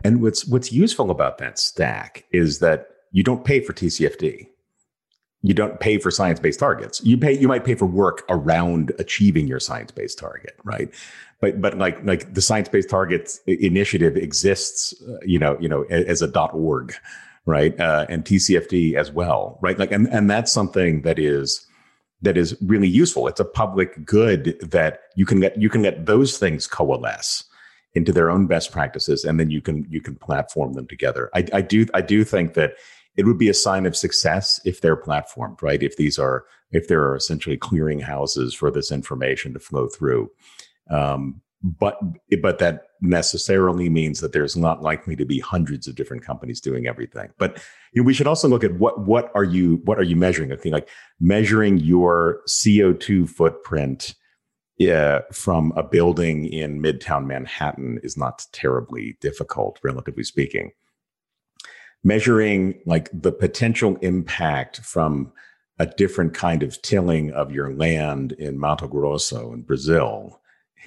And 0.03 0.21
what's 0.21 0.47
what's 0.47 0.73
useful 0.73 1.11
about 1.11 1.39
that 1.39 1.59
stack 1.59 2.25
is 2.33 2.59
that 2.59 2.89
you 3.13 3.23
don't 3.23 3.45
pay 3.45 3.61
for 3.61 3.73
TCFD 3.73 4.49
you 5.45 5.53
don't 5.53 5.79
pay 5.79 5.99
for 5.99 6.11
science-based 6.11 6.59
targets. 6.59 7.05
You 7.05 7.19
pay 7.19 7.39
you 7.39 7.47
might 7.47 7.67
pay 7.67 7.75
for 7.75 7.85
work 7.85 8.25
around 8.31 8.93
achieving 8.99 9.47
your 9.47 9.61
science-based 9.61 10.19
target, 10.19 10.57
right? 10.65 10.89
But 11.43 11.61
but 11.61 11.77
like 11.77 12.03
like 12.03 12.33
the 12.33 12.41
science-based 12.41 12.89
targets 12.89 13.41
initiative 13.47 14.17
exists, 14.17 14.95
uh, 15.07 15.19
you 15.23 15.39
know, 15.39 15.59
you 15.61 15.69
know, 15.69 15.83
as 15.83 16.23
a 16.23 16.29
dot 16.29 16.55
.org, 16.55 16.95
right? 17.45 17.79
Uh, 17.79 18.07
and 18.09 18.25
TCFD 18.25 18.95
as 18.95 19.13
well, 19.13 19.59
right? 19.61 19.79
Like 19.79 19.93
and 19.93 20.09
and 20.09 20.31
that's 20.31 20.51
something 20.51 21.03
that 21.03 21.19
is 21.19 21.67
that 22.23 22.39
is 22.39 22.57
really 22.63 22.89
useful. 22.89 23.29
It's 23.29 23.39
a 23.39 23.45
public 23.45 24.03
good 24.07 24.57
that 24.63 25.01
you 25.15 25.27
can 25.27 25.41
get 25.41 25.61
you 25.61 25.69
can 25.69 25.83
let 25.83 26.07
those 26.07 26.39
things 26.39 26.67
coalesce 26.67 27.45
into 27.93 28.13
their 28.13 28.31
own 28.31 28.47
best 28.47 28.73
practices, 28.73 29.27
and 29.27 29.39
then 29.39 29.51
you 29.51 29.61
can 29.61 29.87
you 29.91 30.01
can 30.01 30.15
platform 30.15 30.73
them 30.73 30.87
together. 30.87 31.29
I, 31.35 31.45
I 31.53 31.61
do 31.61 31.87
I 31.93 32.01
do 32.01 32.25
think 32.25 32.55
that 32.55 32.77
it 33.17 33.27
would 33.27 33.39
be 33.39 33.49
a 33.49 33.55
sign 33.55 33.87
of 33.87 33.97
success 33.97 34.61
if 34.65 34.81
they're 34.81 34.97
platformed, 34.97 35.63
right? 35.63 35.83
If 35.83 35.97
these 35.97 36.19
are, 36.19 36.45
if 36.71 36.89
there 36.89 37.03
are 37.03 37.17
essentially 37.17 37.57
clearing 37.57 38.01
houses 38.01 38.55
for 38.55 38.71
this 38.71 38.91
information 38.91 39.53
to 39.55 39.61
flow 39.61 39.89
through. 39.89 40.31
Um, 40.91 41.41
but 41.63 41.99
but 42.43 42.59
that 42.59 42.89
necessarily 43.01 43.89
means 43.89 44.21
that 44.21 44.33
there's 44.33 44.55
not 44.55 44.83
likely 44.83 45.17
to 45.17 45.25
be 45.25 45.41
hundreds 45.41 45.89
of 45.89 45.95
different 45.95 46.23
companies 46.23 46.61
doing 46.61 46.87
everything. 46.87 47.31
But 47.39 47.63
you 47.95 48.03
know, 48.03 48.07
we 48.07 48.13
should 48.13 48.27
also 48.27 48.49
look 48.49 48.65
at 48.65 48.75
what 48.75 49.01
what 49.07 49.31
are 49.35 49.45
you 49.45 49.81
what 49.85 49.99
are 49.99 50.03
you 50.03 50.17
measuring? 50.17 50.53
I 50.53 50.57
think 50.57 50.75
like 50.75 50.91
measuring 51.21 51.79
your 51.79 52.41
CO2 52.47 53.31
footprint 53.31 54.15
yeah, 54.79 55.21
from 55.33 55.73
a 55.77 55.83
building 55.83 56.47
in 56.47 56.83
Midtown 56.83 57.27
Manhattan 57.27 58.01
is 58.03 58.17
not 58.17 58.45
terribly 58.53 59.17
difficult, 59.21 59.79
relatively 59.85 60.25
speaking. 60.25 60.73
Measuring 62.05 62.79
like 62.87 63.09
the 63.13 63.33
potential 63.33 63.97
impact 64.03 64.81
from 64.81 65.33
a 65.79 65.87
different 65.87 66.35
kind 66.35 66.63
of 66.63 66.81
tilling 66.83 67.33
of 67.33 67.51
your 67.51 67.75
land 67.75 68.33
in 68.33 68.59
Mato 68.59 68.87
Grosso 68.87 69.53
in 69.53 69.63
Brazil 69.63 70.41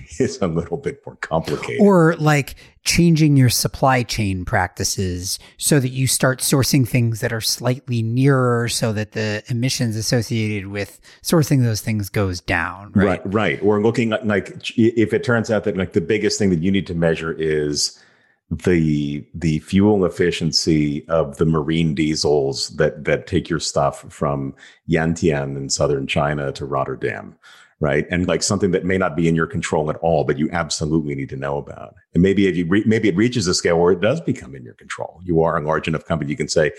is 0.19 0.39
a 0.41 0.47
little 0.47 0.77
bit 0.77 1.01
more 1.05 1.15
complicated. 1.17 1.81
Or 1.81 2.15
like 2.17 2.55
changing 2.83 3.35
your 3.35 3.49
supply 3.49 4.03
chain 4.03 4.45
practices 4.45 5.39
so 5.57 5.79
that 5.79 5.89
you 5.89 6.07
start 6.07 6.39
sourcing 6.39 6.87
things 6.87 7.19
that 7.19 7.33
are 7.33 7.41
slightly 7.41 8.01
nearer 8.01 8.69
so 8.69 8.93
that 8.93 9.11
the 9.11 9.43
emissions 9.49 9.95
associated 9.95 10.67
with 10.67 10.99
sourcing 11.21 11.63
those 11.63 11.81
things 11.81 12.09
goes 12.09 12.39
down. 12.39 12.91
Right. 12.93 13.05
Right. 13.05 13.33
right. 13.33 13.63
Or 13.63 13.81
looking 13.81 14.13
at 14.13 14.25
like 14.25 14.71
if 14.77 15.13
it 15.13 15.23
turns 15.23 15.51
out 15.51 15.65
that 15.65 15.75
like 15.75 15.93
the 15.93 16.01
biggest 16.01 16.39
thing 16.39 16.49
that 16.51 16.59
you 16.59 16.71
need 16.71 16.87
to 16.87 16.95
measure 16.95 17.33
is 17.33 18.01
the 18.49 19.27
the 19.33 19.59
fuel 19.59 20.05
efficiency 20.05 21.05
of 21.09 21.37
the 21.37 21.45
marine 21.45 21.93
diesels 21.93 22.69
that 22.77 23.03
that 23.03 23.27
take 23.27 23.49
your 23.49 23.59
stuff 23.59 24.05
from 24.11 24.55
Yantian 24.89 25.57
in 25.57 25.69
southern 25.69 26.07
China 26.07 26.51
to 26.53 26.65
Rotterdam 26.65 27.37
right? 27.79 28.05
And 28.09 28.27
like 28.27 28.41
something 28.41 28.71
that 28.71 28.85
may 28.85 28.97
not 28.97 29.15
be 29.15 29.27
in 29.27 29.35
your 29.35 29.47
control 29.47 29.89
at 29.89 29.97
all, 29.97 30.23
but 30.23 30.37
you 30.39 30.49
absolutely 30.51 31.15
need 31.15 31.29
to 31.29 31.35
know 31.35 31.57
about. 31.57 31.95
And 32.13 32.23
maybe 32.23 32.47
if 32.47 32.55
you 32.55 32.65
re- 32.65 32.83
maybe 32.85 33.07
it 33.07 33.15
reaches 33.15 33.47
a 33.47 33.53
scale 33.53 33.79
where 33.79 33.91
it 33.91 34.01
does 34.01 34.19
become 34.21 34.55
in 34.55 34.63
your 34.63 34.73
control. 34.73 35.21
You 35.23 35.41
are 35.41 35.57
a 35.57 35.61
large 35.61 35.87
enough 35.87 36.05
company, 36.05 36.31
you 36.31 36.37
can 36.37 36.47
say, 36.47 36.71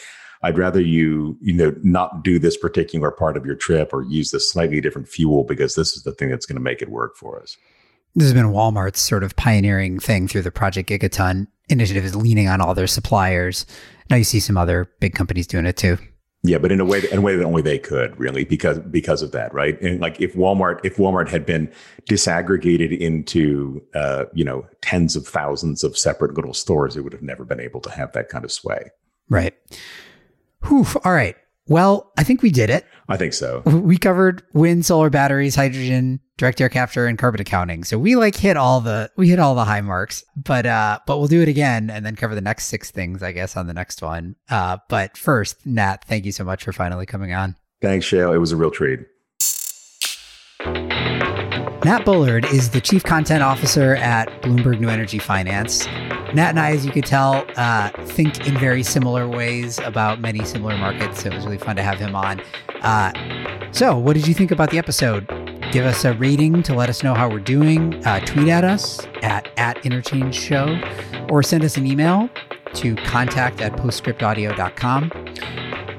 "I'd 0.42 0.58
rather 0.58 0.80
you, 0.80 1.38
you 1.40 1.52
know, 1.52 1.74
not 1.82 2.24
do 2.24 2.38
this 2.38 2.56
particular 2.56 3.10
part 3.10 3.36
of 3.36 3.46
your 3.46 3.54
trip 3.54 3.92
or 3.92 4.02
use 4.02 4.30
this 4.30 4.50
slightly 4.50 4.80
different 4.80 5.08
fuel 5.08 5.44
because 5.44 5.74
this 5.74 5.96
is 5.96 6.02
the 6.02 6.12
thing 6.12 6.30
that's 6.30 6.46
going 6.46 6.56
to 6.56 6.62
make 6.62 6.82
it 6.82 6.90
work 6.90 7.16
for 7.16 7.40
us." 7.40 7.56
This 8.14 8.24
has 8.24 8.34
been 8.34 8.46
Walmart's 8.46 9.00
sort 9.00 9.22
of 9.22 9.36
pioneering 9.36 10.00
thing 10.00 10.28
through 10.28 10.42
the 10.42 10.50
Project 10.50 10.88
Gigaton 10.90 11.46
initiative 11.68 12.04
is 12.04 12.16
leaning 12.16 12.48
on 12.48 12.60
all 12.60 12.74
their 12.74 12.86
suppliers. 12.86 13.66
Now 14.10 14.16
you 14.16 14.24
see 14.24 14.40
some 14.40 14.56
other 14.56 14.90
big 15.00 15.14
companies 15.14 15.46
doing 15.46 15.66
it 15.66 15.76
too. 15.76 15.98
Yeah, 16.44 16.58
but 16.58 16.70
in 16.70 16.80
a 16.80 16.84
way, 16.84 17.02
in 17.10 17.18
a 17.18 17.20
way 17.20 17.34
that 17.34 17.44
only 17.44 17.62
they 17.62 17.78
could 17.78 18.18
really, 18.18 18.44
because 18.44 18.78
because 18.78 19.22
of 19.22 19.32
that, 19.32 19.52
right? 19.52 19.80
And 19.82 20.00
like 20.00 20.20
if 20.20 20.34
Walmart, 20.34 20.80
if 20.84 20.96
Walmart 20.96 21.28
had 21.28 21.44
been 21.44 21.70
disaggregated 22.08 22.96
into, 22.96 23.82
uh, 23.94 24.26
you 24.32 24.44
know, 24.44 24.64
tens 24.80 25.16
of 25.16 25.26
thousands 25.26 25.82
of 25.82 25.98
separate 25.98 26.34
little 26.34 26.54
stores, 26.54 26.96
it 26.96 27.02
would 27.02 27.12
have 27.12 27.22
never 27.22 27.44
been 27.44 27.60
able 27.60 27.80
to 27.80 27.90
have 27.90 28.12
that 28.12 28.28
kind 28.28 28.44
of 28.44 28.52
sway. 28.52 28.90
Right. 29.28 29.52
Whew. 30.68 30.86
All 31.04 31.12
right. 31.12 31.34
Well, 31.66 32.12
I 32.16 32.22
think 32.22 32.40
we 32.40 32.50
did 32.50 32.70
it. 32.70 32.86
I 33.08 33.16
think 33.16 33.34
so. 33.34 33.60
We 33.66 33.98
covered 33.98 34.42
wind, 34.54 34.86
solar 34.86 35.10
batteries, 35.10 35.54
hydrogen, 35.54 36.20
direct 36.38 36.60
air 36.60 36.70
capture, 36.70 37.06
and 37.06 37.18
carbon 37.18 37.40
accounting. 37.40 37.84
So 37.84 37.98
we 37.98 38.16
like 38.16 38.34
hit 38.34 38.56
all 38.56 38.80
the 38.80 39.10
we 39.16 39.28
hit 39.28 39.38
all 39.38 39.54
the 39.54 39.64
high 39.64 39.82
marks. 39.82 40.24
But 40.36 40.64
uh, 40.64 41.00
but 41.06 41.18
we'll 41.18 41.28
do 41.28 41.42
it 41.42 41.48
again 41.48 41.90
and 41.90 42.06
then 42.06 42.16
cover 42.16 42.34
the 42.34 42.40
next 42.40 42.66
six 42.66 42.90
things, 42.90 43.22
I 43.22 43.32
guess, 43.32 43.56
on 43.56 43.66
the 43.66 43.74
next 43.74 44.00
one. 44.00 44.36
Uh, 44.48 44.78
but 44.88 45.18
first, 45.18 45.66
Nat, 45.66 46.04
thank 46.06 46.24
you 46.24 46.32
so 46.32 46.44
much 46.44 46.64
for 46.64 46.72
finally 46.72 47.04
coming 47.04 47.34
on. 47.34 47.56
Thanks, 47.82 48.06
Shayle. 48.06 48.34
It 48.34 48.38
was 48.38 48.52
a 48.52 48.56
real 48.56 48.70
treat. 48.70 49.00
Nat 51.84 52.04
Bullard 52.04 52.44
is 52.46 52.70
the 52.70 52.80
Chief 52.80 53.04
Content 53.04 53.42
Officer 53.42 53.94
at 53.96 54.28
Bloomberg 54.42 54.80
New 54.80 54.88
Energy 54.88 55.18
Finance. 55.18 55.86
Nat 56.34 56.50
and 56.50 56.60
I, 56.60 56.72
as 56.72 56.84
you 56.84 56.90
could 56.90 57.06
tell, 57.06 57.46
uh, 57.56 57.90
think 58.04 58.46
in 58.46 58.58
very 58.58 58.82
similar 58.82 59.28
ways 59.28 59.78
about 59.78 60.20
many 60.20 60.44
similar 60.44 60.76
markets. 60.76 61.22
So 61.22 61.30
it 61.30 61.34
was 61.34 61.44
really 61.44 61.58
fun 61.58 61.76
to 61.76 61.82
have 61.82 61.98
him 61.98 62.16
on. 62.16 62.42
Uh, 62.82 63.12
so, 63.72 63.96
what 63.96 64.14
did 64.14 64.26
you 64.26 64.34
think 64.34 64.50
about 64.50 64.70
the 64.70 64.78
episode? 64.78 65.47
Give 65.70 65.84
us 65.84 66.06
a 66.06 66.14
rating 66.14 66.62
to 66.62 66.74
let 66.74 66.88
us 66.88 67.02
know 67.02 67.12
how 67.12 67.28
we're 67.28 67.40
doing. 67.40 68.02
Uh, 68.06 68.20
tweet 68.20 68.48
at 68.48 68.64
us 68.64 69.06
at, 69.22 69.50
at 69.58 69.84
Interchange 69.84 70.34
Show 70.34 70.80
or 71.28 71.42
send 71.42 71.62
us 71.62 71.76
an 71.76 71.86
email 71.86 72.30
to 72.74 72.96
contact 72.96 73.60
at 73.60 73.72
postscriptaudio.com. 73.74 75.12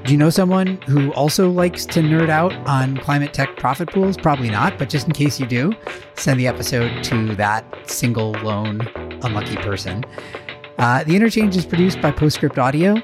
Do 0.04 0.12
you 0.12 0.18
know 0.18 0.30
someone 0.30 0.80
who 0.82 1.12
also 1.12 1.50
likes 1.50 1.86
to 1.86 2.00
nerd 2.00 2.30
out 2.30 2.52
on 2.66 2.96
climate 2.96 3.32
tech 3.32 3.56
profit 3.58 3.90
pools? 3.90 4.16
Probably 4.16 4.50
not, 4.50 4.76
but 4.76 4.88
just 4.88 5.06
in 5.06 5.12
case 5.12 5.38
you 5.38 5.46
do, 5.46 5.72
send 6.14 6.40
the 6.40 6.48
episode 6.48 7.04
to 7.04 7.36
that 7.36 7.64
single 7.88 8.32
lone 8.42 8.80
unlucky 9.22 9.56
person. 9.56 10.02
Uh, 10.78 11.04
the 11.04 11.14
interchange 11.14 11.56
is 11.56 11.64
produced 11.64 12.00
by 12.00 12.10
Postscript 12.10 12.58
Audio. 12.58 12.96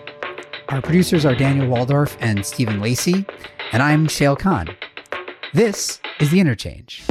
Our 0.71 0.83
producers 0.83 1.25
are 1.25 1.35
Daniel 1.37 1.69
Woldorff 1.69 2.17
and 2.19 2.45
Stephen 2.45 2.81
Lacey, 2.81 3.25
and 3.71 3.83
I'm 3.85 4.09
Shayle 4.09 4.37
Kann. 4.37 4.75
This 5.57 6.03
is 6.21 6.31
the 6.31 6.39
interchange. 6.39 7.03